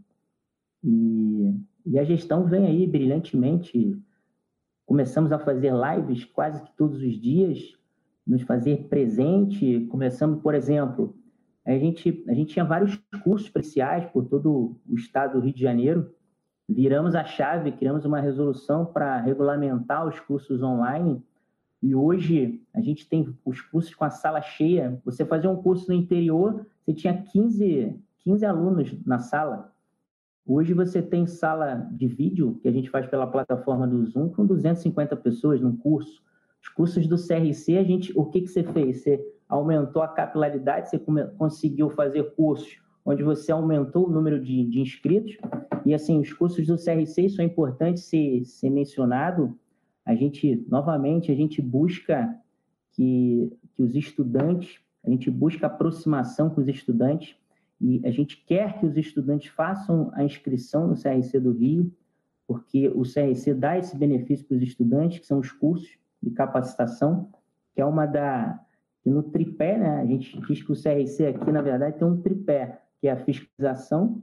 E, 0.84 1.56
e 1.84 1.98
a 1.98 2.04
gestão 2.04 2.44
vem 2.44 2.66
aí 2.66 2.86
brilhantemente. 2.86 4.00
Começamos 4.86 5.32
a 5.32 5.40
fazer 5.40 5.72
lives 5.72 6.24
quase 6.24 6.62
que 6.62 6.70
todos 6.76 7.02
os 7.02 7.20
dias, 7.20 7.76
nos 8.24 8.42
fazer 8.42 8.84
presente. 8.84 9.88
Começamos, 9.90 10.40
por 10.40 10.54
exemplo, 10.54 11.17
a 11.74 11.78
gente, 11.78 12.24
a 12.26 12.32
gente 12.32 12.54
tinha 12.54 12.64
vários 12.64 12.96
cursos 13.22 13.50
presenciais 13.50 14.06
por 14.06 14.24
todo 14.24 14.74
o 14.88 14.94
estado 14.94 15.34
do 15.34 15.44
Rio 15.44 15.52
de 15.52 15.60
Janeiro. 15.60 16.10
Viramos 16.66 17.14
a 17.14 17.24
chave, 17.24 17.72
criamos 17.72 18.06
uma 18.06 18.20
resolução 18.20 18.86
para 18.86 19.20
regulamentar 19.20 20.06
os 20.06 20.18
cursos 20.18 20.62
online. 20.62 21.22
E 21.82 21.94
hoje 21.94 22.62
a 22.72 22.80
gente 22.80 23.06
tem 23.06 23.34
os 23.44 23.60
cursos 23.60 23.94
com 23.94 24.04
a 24.04 24.10
sala 24.10 24.40
cheia. 24.40 24.98
Você 25.04 25.26
fazia 25.26 25.50
um 25.50 25.62
curso 25.62 25.88
no 25.88 25.94
interior, 25.94 26.66
você 26.84 26.94
tinha 26.94 27.22
15, 27.22 27.94
15 28.20 28.46
alunos 28.46 28.96
na 29.04 29.18
sala. 29.18 29.70
Hoje 30.46 30.72
você 30.72 31.02
tem 31.02 31.26
sala 31.26 31.86
de 31.92 32.06
vídeo, 32.06 32.58
que 32.62 32.68
a 32.68 32.72
gente 32.72 32.88
faz 32.88 33.06
pela 33.06 33.26
plataforma 33.26 33.86
do 33.86 34.02
Zoom, 34.06 34.30
com 34.30 34.46
250 34.46 35.14
pessoas 35.16 35.60
num 35.60 35.76
curso. 35.76 36.22
Os 36.62 36.68
cursos 36.70 37.06
do 37.06 37.16
CRC, 37.16 37.76
a 37.76 37.84
gente, 37.84 38.10
o 38.18 38.24
que, 38.24 38.40
que 38.40 38.48
você 38.48 38.62
fez? 38.62 39.02
Você 39.02 39.37
aumentou 39.48 40.02
a 40.02 40.08
capilaridade, 40.08 40.90
você 40.90 40.98
conseguiu 41.36 41.90
fazer 41.90 42.34
cursos 42.34 42.78
onde 43.08 43.22
você 43.22 43.50
aumentou 43.50 44.06
o 44.06 44.10
número 44.10 44.38
de, 44.38 44.66
de 44.66 44.80
inscritos. 44.80 45.38
E 45.86 45.94
assim, 45.94 46.20
os 46.20 46.30
cursos 46.30 46.66
do 46.66 46.76
CRC 46.76 47.30
são 47.30 47.42
importantes 47.42 48.04
ser, 48.04 48.44
ser 48.44 48.68
mencionado. 48.68 49.58
A 50.04 50.14
gente, 50.14 50.62
novamente, 50.68 51.32
a 51.32 51.34
gente 51.34 51.62
busca 51.62 52.38
que, 52.92 53.50
que 53.74 53.82
os 53.82 53.94
estudantes, 53.94 54.78
a 55.02 55.08
gente 55.08 55.30
busca 55.30 55.66
aproximação 55.66 56.50
com 56.50 56.60
os 56.60 56.68
estudantes 56.68 57.34
e 57.80 58.02
a 58.04 58.10
gente 58.10 58.44
quer 58.44 58.78
que 58.78 58.84
os 58.84 58.94
estudantes 58.94 59.48
façam 59.48 60.10
a 60.12 60.22
inscrição 60.22 60.86
no 60.86 60.94
CRC 60.94 61.40
do 61.40 61.52
Rio, 61.52 61.90
porque 62.46 62.88
o 62.88 63.02
CRC 63.02 63.54
dá 63.54 63.78
esse 63.78 63.96
benefício 63.96 64.44
para 64.46 64.56
os 64.58 64.62
estudantes, 64.62 65.20
que 65.20 65.26
são 65.26 65.38
os 65.38 65.50
cursos 65.50 65.88
de 66.22 66.30
capacitação, 66.30 67.30
que 67.74 67.80
é 67.80 67.84
uma 67.86 68.04
da, 68.04 68.60
e 69.08 69.10
no 69.10 69.22
tripé, 69.22 69.78
né, 69.78 70.02
a 70.02 70.04
gente 70.04 70.38
diz 70.42 70.62
que 70.62 70.70
o 70.70 70.74
CRC 70.74 71.28
aqui, 71.28 71.50
na 71.50 71.62
verdade, 71.62 71.96
tem 71.96 72.06
um 72.06 72.20
tripé, 72.20 72.82
que 73.00 73.08
é 73.08 73.12
a 73.12 73.16
fiscalização, 73.16 74.22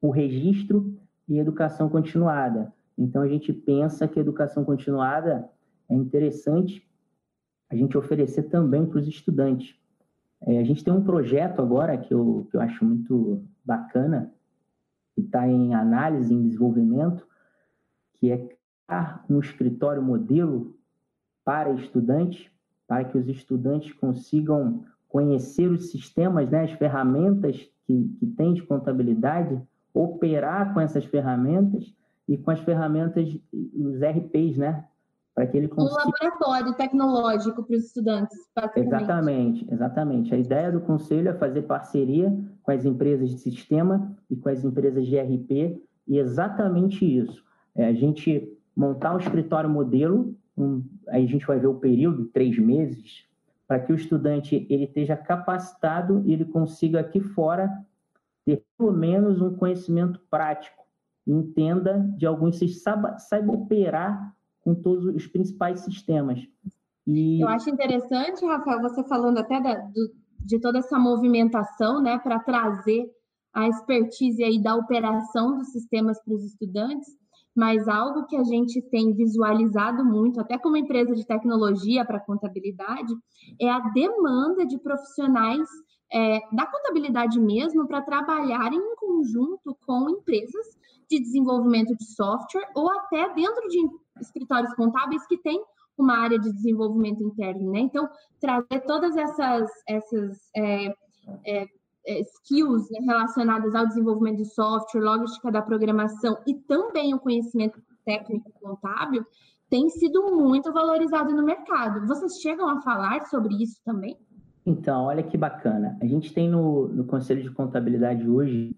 o 0.00 0.08
registro 0.10 0.96
e 1.28 1.36
educação 1.36 1.88
continuada. 1.88 2.72
Então, 2.96 3.22
a 3.22 3.26
gente 3.26 3.52
pensa 3.52 4.06
que 4.06 4.16
a 4.16 4.22
educação 4.22 4.64
continuada 4.64 5.50
é 5.88 5.94
interessante 5.94 6.88
a 7.68 7.74
gente 7.74 7.98
oferecer 7.98 8.44
também 8.44 8.86
para 8.86 9.00
os 9.00 9.08
estudantes. 9.08 9.76
É, 10.42 10.60
a 10.60 10.64
gente 10.64 10.84
tem 10.84 10.94
um 10.94 11.02
projeto 11.02 11.60
agora 11.60 11.98
que 11.98 12.14
eu, 12.14 12.46
que 12.48 12.56
eu 12.56 12.60
acho 12.60 12.84
muito 12.84 13.42
bacana, 13.64 14.32
que 15.12 15.22
está 15.22 15.48
em 15.48 15.74
análise, 15.74 16.32
em 16.32 16.44
desenvolvimento, 16.44 17.26
que 18.12 18.30
é 18.30 18.38
criar 18.86 19.24
um 19.28 19.40
escritório 19.40 20.00
modelo 20.00 20.78
para 21.44 21.72
estudantes 21.72 22.53
para 22.86 23.04
que 23.04 23.18
os 23.18 23.28
estudantes 23.28 23.92
consigam 23.94 24.84
conhecer 25.08 25.70
os 25.70 25.90
sistemas, 25.90 26.50
né, 26.50 26.64
as 26.64 26.72
ferramentas 26.72 27.56
que, 27.86 28.08
que 28.18 28.26
tem 28.26 28.52
de 28.52 28.62
contabilidade, 28.62 29.60
operar 29.92 30.74
com 30.74 30.80
essas 30.80 31.04
ferramentas 31.04 31.94
e 32.28 32.36
com 32.36 32.50
as 32.50 32.60
ferramentas, 32.60 33.28
os 33.52 34.00
RPs, 34.02 34.56
né? 34.56 34.84
Para 35.34 35.46
que 35.46 35.56
ele 35.56 35.68
consiga... 35.68 36.02
Um 36.02 36.10
laboratório 36.10 36.74
tecnológico 36.74 37.62
para 37.62 37.76
os 37.76 37.84
estudantes, 37.84 38.36
Exatamente, 38.76 39.66
exatamente. 39.70 40.34
A 40.34 40.38
ideia 40.38 40.72
do 40.72 40.80
conselho 40.80 41.28
é 41.28 41.34
fazer 41.34 41.62
parceria 41.62 42.36
com 42.62 42.70
as 42.70 42.84
empresas 42.84 43.30
de 43.30 43.38
sistema 43.38 44.16
e 44.30 44.36
com 44.36 44.48
as 44.48 44.64
empresas 44.64 45.06
de 45.06 45.18
RP, 45.18 45.80
e 46.08 46.18
exatamente 46.18 47.04
isso. 47.04 47.44
É 47.74 47.86
a 47.86 47.92
gente 47.92 48.52
montar 48.76 49.14
um 49.14 49.18
escritório 49.18 49.68
modelo 49.68 50.34
um, 50.56 50.82
aí 51.08 51.24
a 51.24 51.28
gente 51.28 51.46
vai 51.46 51.58
ver 51.58 51.66
o 51.66 51.78
período, 51.78 52.26
três 52.26 52.58
meses, 52.58 53.26
para 53.66 53.80
que 53.80 53.92
o 53.92 53.96
estudante 53.96 54.66
ele 54.70 54.84
esteja 54.84 55.16
capacitado 55.16 56.22
e 56.26 56.32
ele 56.32 56.44
consiga 56.44 57.00
aqui 57.00 57.20
fora 57.20 57.70
ter 58.44 58.62
pelo 58.76 58.92
menos 58.92 59.40
um 59.40 59.56
conhecimento 59.56 60.20
prático 60.30 60.84
entenda 61.26 61.98
de 62.16 62.26
alguns, 62.26 62.58
saiba, 62.82 63.18
saiba 63.18 63.52
operar 63.52 64.34
com 64.60 64.74
todos 64.74 65.06
os 65.06 65.26
principais 65.26 65.80
sistemas. 65.80 66.40
E... 67.06 67.40
Eu 67.40 67.48
acho 67.48 67.70
interessante, 67.70 68.44
Rafael, 68.44 68.80
você 68.80 69.02
falando 69.04 69.38
até 69.38 69.60
da, 69.60 69.74
do, 69.74 70.14
de 70.40 70.58
toda 70.60 70.78
essa 70.78 70.98
movimentação, 70.98 72.02
né, 72.02 72.18
para 72.18 72.38
trazer 72.40 73.10
a 73.52 73.68
expertise 73.68 74.42
aí 74.42 74.60
da 74.60 74.74
operação 74.74 75.56
dos 75.58 75.68
sistemas 75.68 76.20
para 76.22 76.34
os 76.34 76.44
estudantes, 76.44 77.06
mas 77.54 77.86
algo 77.86 78.26
que 78.26 78.36
a 78.36 78.42
gente 78.42 78.82
tem 78.82 79.14
visualizado 79.14 80.04
muito, 80.04 80.40
até 80.40 80.58
como 80.58 80.76
empresa 80.76 81.14
de 81.14 81.26
tecnologia 81.26 82.04
para 82.04 82.20
contabilidade, 82.20 83.14
é 83.60 83.70
a 83.70 83.78
demanda 83.78 84.66
de 84.66 84.78
profissionais 84.78 85.68
é, 86.12 86.40
da 86.52 86.66
contabilidade 86.66 87.40
mesmo 87.40 87.86
para 87.86 88.02
trabalharem 88.02 88.78
em 88.78 88.96
conjunto 88.96 89.76
com 89.86 90.10
empresas 90.10 90.66
de 91.08 91.20
desenvolvimento 91.20 91.94
de 91.96 92.04
software 92.04 92.68
ou 92.74 92.90
até 92.90 93.32
dentro 93.34 93.68
de 93.68 93.78
escritórios 94.20 94.74
contábeis 94.74 95.26
que 95.26 95.38
têm 95.38 95.62
uma 95.96 96.18
área 96.18 96.38
de 96.38 96.52
desenvolvimento 96.52 97.22
interno, 97.22 97.70
né? 97.70 97.80
Então, 97.80 98.08
trazer 98.40 98.80
todas 98.84 99.16
essas, 99.16 99.70
essas 99.88 100.38
é, 100.56 100.88
é, 101.46 101.66
skills 102.06 102.90
né, 102.90 103.00
relacionadas 103.00 103.74
ao 103.74 103.86
desenvolvimento 103.86 104.38
de 104.38 104.46
software, 104.46 105.00
logística 105.00 105.50
da 105.50 105.62
programação 105.62 106.38
e 106.46 106.54
também 106.54 107.14
o 107.14 107.18
conhecimento 107.18 107.80
técnico 108.04 108.52
contábil 108.60 109.24
tem 109.70 109.88
sido 109.88 110.36
muito 110.36 110.72
valorizado 110.72 111.34
no 111.34 111.42
mercado. 111.42 112.06
Vocês 112.06 112.40
chegam 112.40 112.68
a 112.68 112.80
falar 112.82 113.24
sobre 113.26 113.54
isso 113.62 113.80
também? 113.84 114.16
Então, 114.64 115.04
olha 115.04 115.22
que 115.22 115.36
bacana. 115.36 115.98
A 116.00 116.06
gente 116.06 116.32
tem 116.32 116.48
no, 116.48 116.88
no 116.88 117.04
Conselho 117.04 117.42
de 117.42 117.50
Contabilidade 117.50 118.28
hoje 118.28 118.76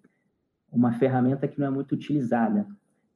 uma 0.72 0.92
ferramenta 0.92 1.46
que 1.46 1.60
não 1.60 1.66
é 1.66 1.70
muito 1.70 1.92
utilizada. 1.92 2.66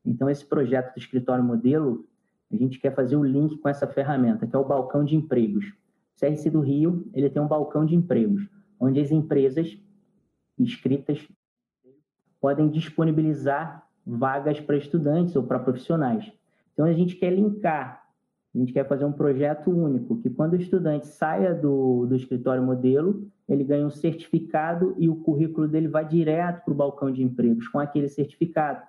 Então, 0.05 0.31
esse 0.31 0.45
projeto 0.45 0.95
do 0.95 0.99
escritório 0.99 1.45
modelo, 1.45 2.07
a 2.51 2.57
gente 2.57 2.79
quer 2.79 2.95
fazer 2.95 3.17
o 3.17 3.25
link 3.25 3.59
com 3.59 3.69
essa 3.69 3.87
ferramenta, 3.87 4.47
que 4.47 4.55
é 4.55 4.59
o 4.59 4.65
balcão 4.65 5.05
de 5.05 5.17
empregos. 5.17 5.67
O 5.67 6.21
CRC 6.21 6.51
do 6.51 6.61
Rio, 6.61 7.09
ele 7.13 7.31
tem 7.31 7.41
um 7.41 7.49
balcão 7.49 7.85
de 7.85 7.95
empregos, 7.95 8.49
onde 8.79 9.01
as 9.01 9.11
empresas 9.11 9.79
inscritas 10.61 11.27
podem 12.41 12.69
disponibilizar 12.69 13.87
vagas 14.07 14.61
para 14.61 14.77
estudantes 14.77 15.37
ou 15.37 15.43
para 15.43 15.59
profissionais. 15.59 16.33
Então, 16.73 16.87
a 16.87 16.93
gente 16.93 17.17
quer 17.17 17.31
linkar, 17.31 18.03
a 18.55 18.59
gente 18.59 18.73
quer 18.73 18.87
fazer 18.89 19.05
um 19.05 19.13
projeto 19.13 19.71
único, 19.71 20.17
que 20.21 20.31
quando 20.31 20.55
o 20.55 20.57
estudante 20.57 21.07
saia 21.07 21.55
do, 21.55 22.07
do 22.07 22.17
escritório 22.17 22.63
modelo, 22.63 23.29
ele 23.49 23.65
ganha 23.65 23.87
um 23.87 23.91
certificado 23.91 24.95
e 24.99 25.09
o 25.09 25.17
currículo 25.17 25.69
dele 25.69 25.89
vai 25.89 26.07
direto 26.07 26.65
para 26.65 26.73
o 26.73 26.77
balcão 26.77 27.11
de 27.11 27.23
empregos 27.23 27.69
com 27.69 27.79
aquele 27.79 28.09
certificado. 28.09 28.83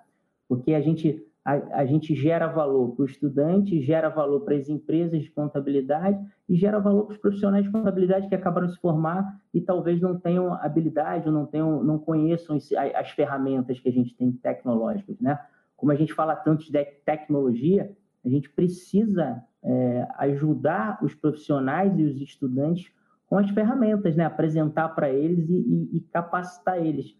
Porque 0.48 0.74
a 0.74 0.80
gente 0.80 1.24
a, 1.44 1.80
a 1.80 1.84
gente 1.84 2.14
gera 2.14 2.46
valor 2.46 2.94
para 2.94 3.02
o 3.02 3.06
estudante, 3.06 3.80
gera 3.82 4.08
valor 4.08 4.40
para 4.42 4.54
as 4.54 4.68
empresas 4.68 5.22
de 5.22 5.30
contabilidade 5.30 6.18
e 6.48 6.54
gera 6.54 6.78
valor 6.78 7.06
para 7.06 7.14
os 7.14 7.18
profissionais 7.18 7.64
de 7.64 7.70
contabilidade 7.70 8.28
que 8.28 8.34
acabaram 8.34 8.68
de 8.68 8.74
se 8.74 8.80
formar 8.80 9.40
e 9.52 9.60
talvez 9.60 10.00
não 10.00 10.18
tenham 10.18 10.54
habilidade 10.54 11.26
ou 11.26 11.34
não, 11.34 11.46
tenham, 11.46 11.82
não 11.82 11.98
conheçam 11.98 12.56
as, 12.56 12.70
as 12.94 13.10
ferramentas 13.10 13.80
que 13.80 13.88
a 13.88 13.92
gente 13.92 14.14
tem 14.16 14.32
tecnológicas, 14.32 15.18
né? 15.20 15.38
Como 15.76 15.90
a 15.90 15.96
gente 15.96 16.14
fala 16.14 16.36
tanto 16.36 16.64
de 16.64 16.84
tecnologia, 17.04 17.92
a 18.24 18.28
gente 18.28 18.48
precisa 18.48 19.42
é, 19.64 20.08
ajudar 20.18 21.00
os 21.02 21.12
profissionais 21.12 21.98
e 21.98 22.04
os 22.04 22.20
estudantes 22.20 22.92
com 23.26 23.36
as 23.36 23.50
ferramentas, 23.50 24.14
né? 24.14 24.24
Apresentar 24.24 24.90
para 24.90 25.10
eles 25.10 25.48
e, 25.48 25.54
e, 25.54 25.96
e 25.96 26.00
capacitar 26.12 26.78
eles. 26.78 27.16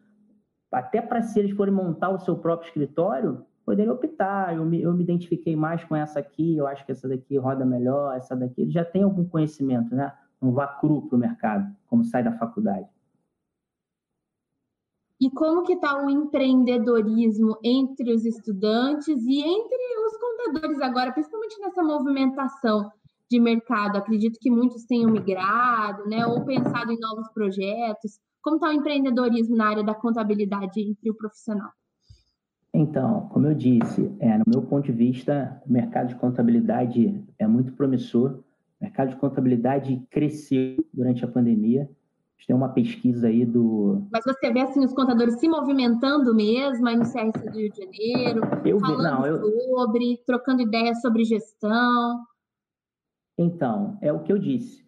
Até 0.71 1.02
para 1.02 1.23
se 1.23 1.41
eles 1.41 1.50
forem 1.57 1.75
montar 1.75 2.11
o 2.11 2.21
seu 2.21 2.37
próprio 2.37 2.69
escritório, 2.69 3.45
poderem 3.64 3.90
optar. 3.90 4.54
Eu 4.57 4.64
me, 4.64 4.81
eu 4.81 4.92
me 4.92 5.02
identifiquei 5.02 5.57
mais 5.57 5.83
com 5.85 5.97
essa 5.97 6.19
aqui, 6.21 6.57
eu 6.57 6.66
acho 6.66 6.85
que 6.85 6.92
essa 6.92 7.09
daqui 7.09 7.37
roda 7.37 7.64
melhor, 7.64 8.16
essa 8.16 8.37
daqui. 8.37 8.62
Ele 8.62 8.71
já 8.71 8.85
tem 8.85 9.02
algum 9.02 9.25
conhecimento, 9.25 9.95
né? 9.95 10.12
Não 10.40 10.52
vá 10.52 10.66
cru 10.66 11.02
para 11.02 11.16
o 11.16 11.19
mercado, 11.19 11.75
como 11.87 12.04
sai 12.04 12.23
da 12.23 12.33
faculdade. 12.33 12.88
E 15.20 15.31
como 15.31 15.62
que 15.62 15.75
está 15.75 16.05
o 16.05 16.11
empreendedorismo 16.11 17.57
entre 17.62 18.12
os 18.12 18.25
estudantes 18.25 19.25
e 19.25 19.40
entre 19.40 19.79
os 20.05 20.16
contadores 20.16 20.81
agora, 20.81 21.12
principalmente 21.12 21.61
nessa 21.61 21.81
movimentação 21.81 22.90
de 23.31 23.38
mercado? 23.38 23.98
Acredito 23.98 24.40
que 24.40 24.51
muitos 24.51 24.85
tenham 24.85 25.12
migrado, 25.12 26.09
né? 26.09 26.27
Ou 26.27 26.44
pensado 26.44 26.90
em 26.90 26.98
novos 26.98 27.29
projetos. 27.33 28.18
Como 28.42 28.57
está 28.57 28.70
o 28.70 28.72
empreendedorismo 28.72 29.55
na 29.55 29.68
área 29.68 29.85
da 29.85 29.94
contabilidade 29.94 30.81
entre 30.81 31.09
o 31.09 31.14
profissional? 31.14 31.70
Então, 32.74 33.28
como 33.28 33.46
eu 33.46 33.54
disse, 33.54 34.11
é, 34.18 34.38
no 34.38 34.44
meu 34.46 34.62
ponto 34.62 34.87
de 34.87 34.92
vista, 34.92 35.61
o 35.66 35.72
mercado 35.72 36.08
de 36.08 36.14
contabilidade 36.14 37.22
é 37.38 37.46
muito 37.46 37.72
promissor. 37.72 38.38
O 38.80 38.85
mercado 38.85 39.11
de 39.11 39.16
contabilidade 39.16 40.02
cresceu 40.11 40.82
durante 40.92 41.22
a 41.22 41.28
pandemia. 41.28 41.82
A 41.82 42.38
gente 42.38 42.46
tem 42.46 42.56
uma 42.56 42.70
pesquisa 42.70 43.28
aí 43.28 43.44
do. 43.44 44.06
Mas 44.11 44.24
você 44.24 44.50
vê 44.50 44.61
assim 44.61 44.80
os 44.80 44.94
contadores 44.94 45.38
se 45.38 45.48
movimentando 45.48 46.35
mesmo 46.35 46.88
aí 46.88 46.96
no 46.96 47.04
CRC 47.04 47.50
do 47.50 47.58
Rio 47.58 47.70
de 47.70 47.76
Janeiro, 47.76 48.40
eu 48.64 48.80
falando 48.80 49.02
não, 49.02 49.26
eu... 49.26 49.40
sobre, 49.70 50.22
trocando 50.26 50.62
ideias 50.62 51.00
sobre 51.02 51.24
gestão. 51.24 52.24
Então, 53.37 53.98
é 54.00 54.12
o 54.12 54.20
que 54.20 54.32
eu 54.32 54.38
disse. 54.38 54.82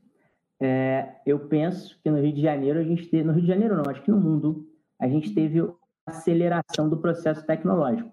É, 0.59 1.17
eu 1.27 1.39
penso 1.41 1.99
que 2.03 2.11
no 2.11 2.19
Rio 2.19 2.33
de 2.33 2.41
Janeiro 2.41 2.79
a 2.79 2.85
gente 2.85 3.07
teve, 3.09 3.25
no 3.25 3.33
Rio 3.33 3.43
de 3.43 3.49
Janeiro 3.49 3.77
não, 3.77 3.91
acho 3.91 4.03
que 4.03 4.11
no 4.11 4.21
mundo 4.21 4.67
a 4.99 5.07
gente 5.07 5.35
teve 5.35 5.61
aceleração 6.07 6.89
do 6.89 6.99
processo 6.99 7.45
tecnológico. 7.47 8.13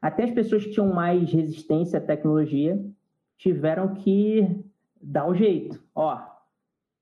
Até 0.00 0.24
as 0.24 0.30
pessoas 0.30 0.64
que 0.64 0.70
tinham 0.70 0.92
mais 0.92 1.30
resistência 1.32 1.98
à 1.98 2.02
tecnologia 2.02 2.82
tiveram 3.36 3.94
que 3.94 4.64
dar 5.00 5.26
o 5.26 5.34
jeito. 5.34 5.82
Ó, 5.94 6.18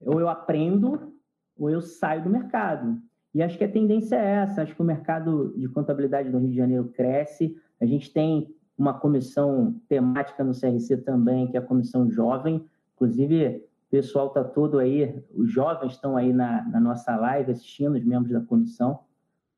ou 0.01 0.21
eu 0.21 0.29
aprendo 0.29 1.13
ou 1.57 1.69
eu 1.69 1.81
saio 1.81 2.23
do 2.23 2.31
mercado. 2.31 3.01
E 3.35 3.43
acho 3.43 3.59
que 3.59 3.65
a 3.65 3.71
tendência 3.71 4.17
é 4.17 4.43
essa. 4.43 4.63
Acho 4.63 4.75
que 4.75 4.83
o 4.83 4.85
mercado 4.85 5.55
de 5.57 5.69
contabilidade 5.69 6.31
do 6.31 6.39
Rio 6.39 6.49
de 6.49 6.57
Janeiro 6.57 6.89
cresce. 6.89 7.57
A 7.81 7.87
gente 7.87 8.13
tem 8.13 8.55
uma 8.77 8.95
comissão 8.95 9.75
temática 9.89 10.45
no 10.45 10.53
CRC 10.53 10.99
também, 10.99 11.49
que 11.49 11.57
é 11.57 11.61
a 11.61 11.65
comissão 11.65 12.09
jovem. 12.11 12.65
Inclusive, 12.95 13.65
o 13.89 13.91
pessoal 13.91 14.29
está 14.29 14.45
todo 14.45 14.79
aí, 14.79 15.23
os 15.35 15.51
jovens 15.51 15.93
estão 15.93 16.17
aí 16.17 16.33
na, 16.33 16.63
na 16.69 16.81
nossa 16.81 17.17
live 17.17 17.51
assistindo, 17.51 17.97
os 17.97 18.05
membros 18.05 18.33
da 18.33 18.41
comissão. 18.41 19.01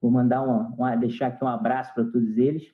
Vou 0.01 0.11
mandar 0.11 0.43
uma, 0.43 0.69
uma 0.77 0.97
deixar 0.97 1.29
aqui 1.29 1.45
um 1.45 1.49
abraço 1.49 1.93
para 1.95 2.05
todos 2.05 2.37
eles, 2.39 2.73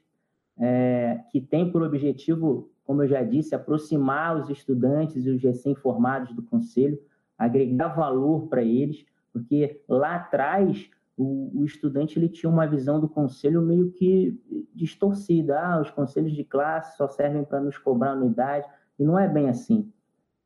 é, 0.58 1.20
que 1.30 1.40
tem 1.40 1.70
por 1.70 1.82
objetivo, 1.82 2.70
como 2.84 3.02
eu 3.02 3.08
já 3.08 3.22
disse, 3.22 3.54
aproximar 3.54 4.36
os 4.36 4.48
estudantes 4.48 5.26
e 5.26 5.30
os 5.30 5.42
recém-formados 5.42 6.32
do 6.32 6.42
conselho, 6.42 6.98
agregar 7.36 7.88
valor 7.88 8.48
para 8.48 8.62
eles, 8.62 9.04
porque 9.32 9.82
lá 9.88 10.16
atrás 10.16 10.88
o, 11.16 11.60
o, 11.60 11.64
estudante 11.64 12.18
ele 12.18 12.28
tinha 12.28 12.50
uma 12.50 12.66
visão 12.66 13.00
do 13.00 13.08
conselho 13.08 13.60
meio 13.62 13.90
que 13.90 14.38
distorcida. 14.74 15.58
Ah, 15.58 15.80
os 15.80 15.90
conselhos 15.90 16.32
de 16.32 16.44
classe 16.44 16.96
só 16.96 17.08
servem 17.08 17.44
para 17.44 17.60
nos 17.60 17.76
cobrar 17.78 18.12
anuidade, 18.12 18.66
e 18.98 19.04
não 19.04 19.18
é 19.18 19.28
bem 19.28 19.48
assim. 19.48 19.90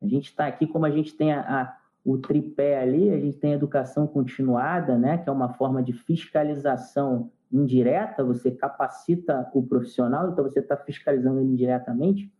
A 0.03 0.07
gente 0.07 0.27
está 0.27 0.47
aqui 0.47 0.66
como 0.66 0.87
a 0.87 0.90
gente 0.90 1.14
tem 1.14 1.33
a, 1.33 1.40
a 1.40 1.80
o 2.05 2.19
tripé 2.19 2.81
ali, 2.81 3.11
a 3.11 3.19
gente 3.19 3.39
tem 3.39 3.53
educação 3.53 4.07
continuada, 4.07 4.97
né, 4.97 5.19
que 5.19 5.29
é 5.29 5.33
uma 5.33 5.51
forma 5.55 5.83
de 5.83 5.93
fiscalização 5.93 7.31
indireta, 7.53 8.25
você 8.25 8.51
capacita 8.51 9.51
o 9.53 9.63
profissional, 9.63 10.31
então 10.31 10.45
você 10.45 10.61
está 10.61 10.77
fiscalizando 10.77 11.41
ele 11.41 11.51
indiretamente. 11.51 12.33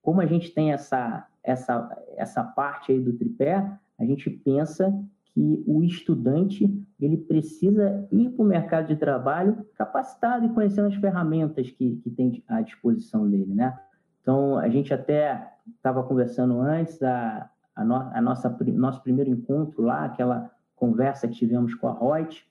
Como 0.00 0.20
a 0.20 0.26
gente 0.26 0.52
tem 0.52 0.72
essa, 0.72 1.26
essa, 1.42 1.96
essa 2.16 2.42
parte 2.42 2.92
aí 2.92 3.00
do 3.00 3.12
tripé, 3.12 3.70
a 3.98 4.04
gente 4.04 4.30
pensa 4.30 4.92
que 5.24 5.62
o 5.66 5.82
estudante 5.82 6.72
ele 7.00 7.16
precisa 7.16 8.08
ir 8.10 8.30
para 8.30 8.42
o 8.42 8.48
mercado 8.48 8.86
de 8.88 8.96
trabalho 8.96 9.66
capacitado 9.74 10.46
e 10.46 10.48
conhecendo 10.50 10.88
as 10.88 10.94
ferramentas 10.94 11.70
que, 11.70 11.96
que 11.96 12.10
tem 12.10 12.42
à 12.48 12.60
disposição 12.60 13.28
dele, 13.28 13.54
né? 13.54 13.78
Então, 14.20 14.58
a 14.58 14.68
gente 14.68 14.92
até 14.92 15.52
estava 15.76 16.02
conversando 16.02 16.60
antes, 16.60 17.02
a, 17.02 17.50
a, 17.78 17.84
no, 17.84 17.94
a 17.94 18.20
nossa 18.20 18.48
nosso 18.74 19.00
primeiro 19.02 19.30
encontro 19.30 19.82
lá, 19.82 20.04
aquela 20.04 20.50
conversa 20.74 21.28
que 21.28 21.34
tivemos 21.34 21.74
com 21.74 21.88
a 21.88 21.98
Reut, 21.98 22.44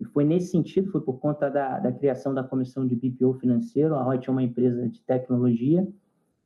e 0.00 0.04
foi 0.04 0.24
nesse 0.24 0.52
sentido, 0.52 0.92
foi 0.92 1.00
por 1.00 1.18
conta 1.18 1.50
da, 1.50 1.80
da 1.80 1.90
criação 1.90 2.32
da 2.32 2.44
comissão 2.44 2.86
de 2.86 2.94
BPO 2.94 3.34
financeiro. 3.34 3.96
A 3.96 4.08
Reut 4.08 4.28
é 4.28 4.32
uma 4.32 4.42
empresa 4.42 4.88
de 4.88 5.00
tecnologia 5.00 5.86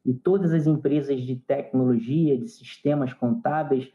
e 0.06 0.14
todas 0.14 0.54
as 0.54 0.66
empresas 0.66 1.20
de 1.20 1.36
tecnologia, 1.36 2.38
de 2.38 2.48
sistemas 2.48 3.12
contábeis, 3.12 3.92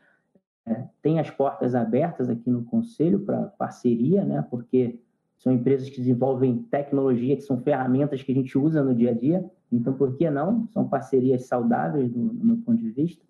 é, 0.63 0.85
têm 1.01 1.19
as 1.19 1.31
portas 1.31 1.73
abertas 1.73 2.29
aqui 2.29 2.49
no 2.51 2.63
conselho 2.65 3.21
para 3.21 3.47
parceria, 3.57 4.23
né? 4.23 4.45
Porque 4.51 4.99
são 5.39 5.51
empresas 5.51 5.89
que 5.89 5.97
desenvolvem 5.97 6.63
tecnologia, 6.69 7.35
que 7.35 7.41
são 7.41 7.59
ferramentas 7.61 8.21
que 8.21 8.31
a 8.31 8.35
gente 8.35 8.55
usa 8.57 8.83
no 8.83 8.93
dia 8.93 9.09
a 9.09 9.13
dia. 9.13 9.49
Então, 9.71 9.93
por 9.93 10.15
que 10.15 10.29
não? 10.29 10.67
São 10.67 10.87
parcerias 10.87 11.47
saudáveis 11.47 12.11
do, 12.11 12.29
do 12.29 12.45
meu 12.45 12.57
ponto 12.57 12.77
de 12.77 12.91
vista. 12.91 13.25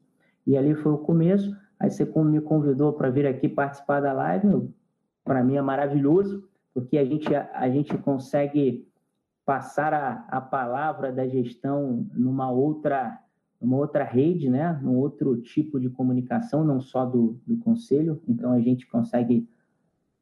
E 0.47 0.55
ali 0.55 0.73
foi 0.73 0.93
o 0.93 0.97
começo. 0.97 1.53
Aí 1.77 1.91
você 1.91 2.05
me 2.05 2.39
convidou 2.39 2.93
para 2.93 3.09
vir 3.09 3.27
aqui 3.27 3.49
participar 3.49 3.99
da 3.99 4.13
live. 4.13 4.73
Para 5.23 5.43
mim 5.43 5.57
é 5.57 5.61
maravilhoso, 5.61 6.47
porque 6.73 6.97
a 6.97 7.03
gente, 7.03 7.35
a, 7.35 7.69
gente 7.69 7.95
consegue 7.97 8.87
passar 9.45 9.93
a, 9.93 10.25
a 10.29 10.39
palavra 10.39 11.11
da 11.11 11.27
gestão 11.27 12.07
numa 12.13 12.49
outra, 12.49 13.19
numa 13.61 13.75
outra 13.75 14.05
rede, 14.05 14.49
né? 14.49 14.79
num 14.81 14.95
outro 14.95 15.35
tipo 15.41 15.81
de 15.81 15.89
comunicação, 15.89 16.63
não 16.63 16.79
só 16.79 17.05
do, 17.05 17.37
do 17.45 17.57
conselho. 17.57 18.21
Então, 18.25 18.53
a 18.53 18.61
gente 18.61 18.87
consegue 18.87 19.47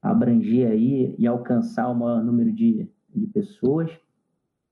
abranger 0.02 0.72
aí 0.72 1.16
e 1.20 1.28
alcançar 1.28 1.88
o 1.88 1.96
maior 1.96 2.24
número 2.24 2.52
de, 2.52 2.90
de 3.14 3.28
pessoas. 3.28 3.92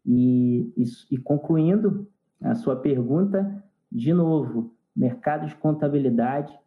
E, 0.03 0.73
e, 0.75 0.83
e 1.11 1.17
concluindo 1.17 2.07
a 2.41 2.55
sua 2.55 2.75
pergunta, 2.75 3.63
de 3.91 4.11
novo, 4.13 4.73
mercado 4.95 5.47
de 5.47 5.55
contabilidade 5.55 6.57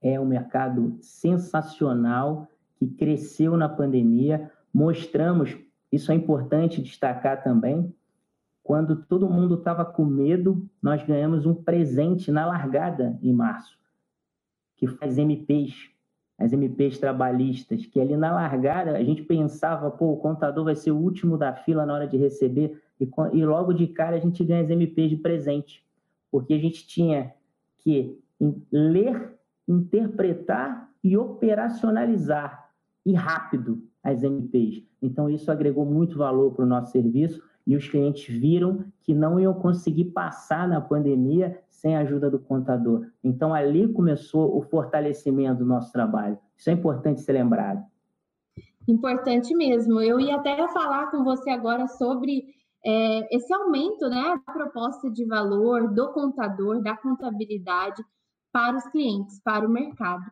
é 0.00 0.18
um 0.20 0.26
mercado 0.26 0.96
sensacional 1.00 2.48
que 2.76 2.86
cresceu 2.86 3.56
na 3.56 3.68
pandemia. 3.68 4.50
Mostramos 4.72 5.56
isso 5.90 6.12
é 6.12 6.14
importante 6.14 6.82
destacar 6.82 7.42
também. 7.42 7.94
Quando 8.62 8.96
todo 8.96 9.30
mundo 9.30 9.54
estava 9.54 9.84
com 9.84 10.04
medo, 10.04 10.68
nós 10.82 11.02
ganhamos 11.02 11.46
um 11.46 11.54
presente 11.54 12.30
na 12.30 12.44
largada 12.44 13.18
em 13.22 13.32
março, 13.32 13.78
que 14.76 14.86
as 15.00 15.16
MPs, 15.16 15.90
as 16.36 16.52
MPs 16.52 16.98
trabalhistas, 16.98 17.86
que 17.86 17.98
ali 17.98 18.14
na 18.14 18.30
largada 18.30 18.92
a 18.92 19.02
gente 19.02 19.22
pensava, 19.22 19.90
pô, 19.90 20.12
o 20.12 20.18
contador 20.18 20.64
vai 20.64 20.76
ser 20.76 20.90
o 20.90 20.98
último 20.98 21.38
da 21.38 21.54
fila 21.54 21.86
na 21.86 21.94
hora 21.94 22.06
de 22.06 22.18
receber, 22.18 22.82
e, 23.00 23.08
e 23.32 23.46
logo 23.46 23.72
de 23.72 23.86
cara 23.86 24.16
a 24.16 24.20
gente 24.20 24.44
ganha 24.44 24.62
as 24.62 24.68
MPs 24.68 25.08
de 25.08 25.16
presente, 25.16 25.82
porque 26.30 26.54
a 26.54 26.58
gente 26.58 26.86
tinha 26.86 27.34
que 27.78 28.18
ler, 28.70 29.36
interpretar 29.66 30.90
e 31.02 31.16
operacionalizar, 31.16 32.70
e 33.04 33.12
rápido, 33.14 33.82
as 34.02 34.22
MPs. 34.22 34.82
Então, 35.00 35.30
isso 35.30 35.50
agregou 35.50 35.84
muito 35.84 36.18
valor 36.18 36.52
para 36.52 36.64
o 36.64 36.68
nosso 36.68 36.92
serviço 36.92 37.42
e 37.66 37.76
os 37.76 37.88
clientes 37.88 38.34
viram 38.34 38.84
que 39.02 39.14
não 39.14 39.38
iam 39.38 39.54
conseguir 39.54 40.06
passar 40.06 40.66
na 40.66 40.80
pandemia 40.80 41.60
sem 41.68 41.96
a 41.96 42.00
ajuda 42.00 42.30
do 42.30 42.38
contador. 42.38 43.06
Então, 43.22 43.54
ali 43.54 43.86
começou 43.92 44.56
o 44.56 44.62
fortalecimento 44.62 45.60
do 45.60 45.66
nosso 45.66 45.92
trabalho. 45.92 46.38
Isso 46.56 46.70
é 46.70 46.72
importante 46.72 47.20
ser 47.20 47.32
lembrado. 47.32 47.84
Importante 48.86 49.54
mesmo. 49.54 50.00
Eu 50.00 50.18
ia 50.18 50.36
até 50.36 50.66
falar 50.68 51.10
com 51.10 51.22
você 51.22 51.50
agora 51.50 51.86
sobre 51.86 52.46
é, 52.84 53.36
esse 53.36 53.52
aumento 53.52 54.08
né, 54.08 54.40
da 54.46 54.52
proposta 54.52 55.10
de 55.10 55.24
valor 55.24 55.92
do 55.92 56.12
contador, 56.12 56.82
da 56.82 56.96
contabilidade 56.96 58.02
para 58.52 58.76
os 58.76 58.84
clientes, 58.88 59.40
para 59.42 59.66
o 59.66 59.70
mercado. 59.70 60.24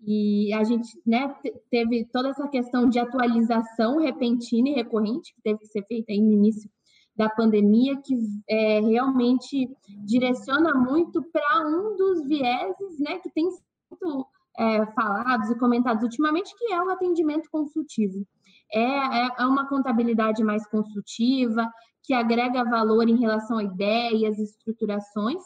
E 0.00 0.52
a 0.54 0.62
gente 0.62 0.88
né, 1.04 1.34
teve 1.70 2.04
toda 2.12 2.28
essa 2.28 2.46
questão 2.48 2.88
de 2.88 2.98
atualização 2.98 3.98
repentina 3.98 4.68
e 4.68 4.74
recorrente, 4.74 5.34
que 5.34 5.42
teve 5.42 5.58
que 5.58 5.66
ser 5.66 5.84
feita 5.86 6.12
aí 6.12 6.20
no 6.20 6.32
início 6.32 6.70
da 7.16 7.28
pandemia, 7.28 8.00
que 8.00 8.14
é, 8.48 8.80
realmente 8.80 9.68
direciona 10.06 10.72
muito 10.72 11.20
para 11.32 11.66
um 11.66 11.96
dos 11.96 12.24
vieses 12.28 13.00
né, 13.00 13.18
que 13.18 13.28
tem 13.30 13.50
sido 13.50 14.24
é, 14.56 14.86
falados 14.92 15.50
e 15.50 15.58
comentados 15.58 16.04
ultimamente, 16.04 16.54
que 16.56 16.72
é 16.72 16.80
o 16.80 16.90
atendimento 16.90 17.50
consultivo. 17.50 18.24
É, 18.72 18.82
é, 18.82 19.28
é 19.38 19.46
uma 19.46 19.68
contabilidade 19.68 20.44
mais 20.44 20.64
consultiva, 20.68 21.68
que 22.08 22.14
agrega 22.14 22.64
valor 22.64 23.06
em 23.06 23.18
relação 23.18 23.58
a 23.58 23.64
ideias, 23.64 24.38
estruturações, 24.38 25.42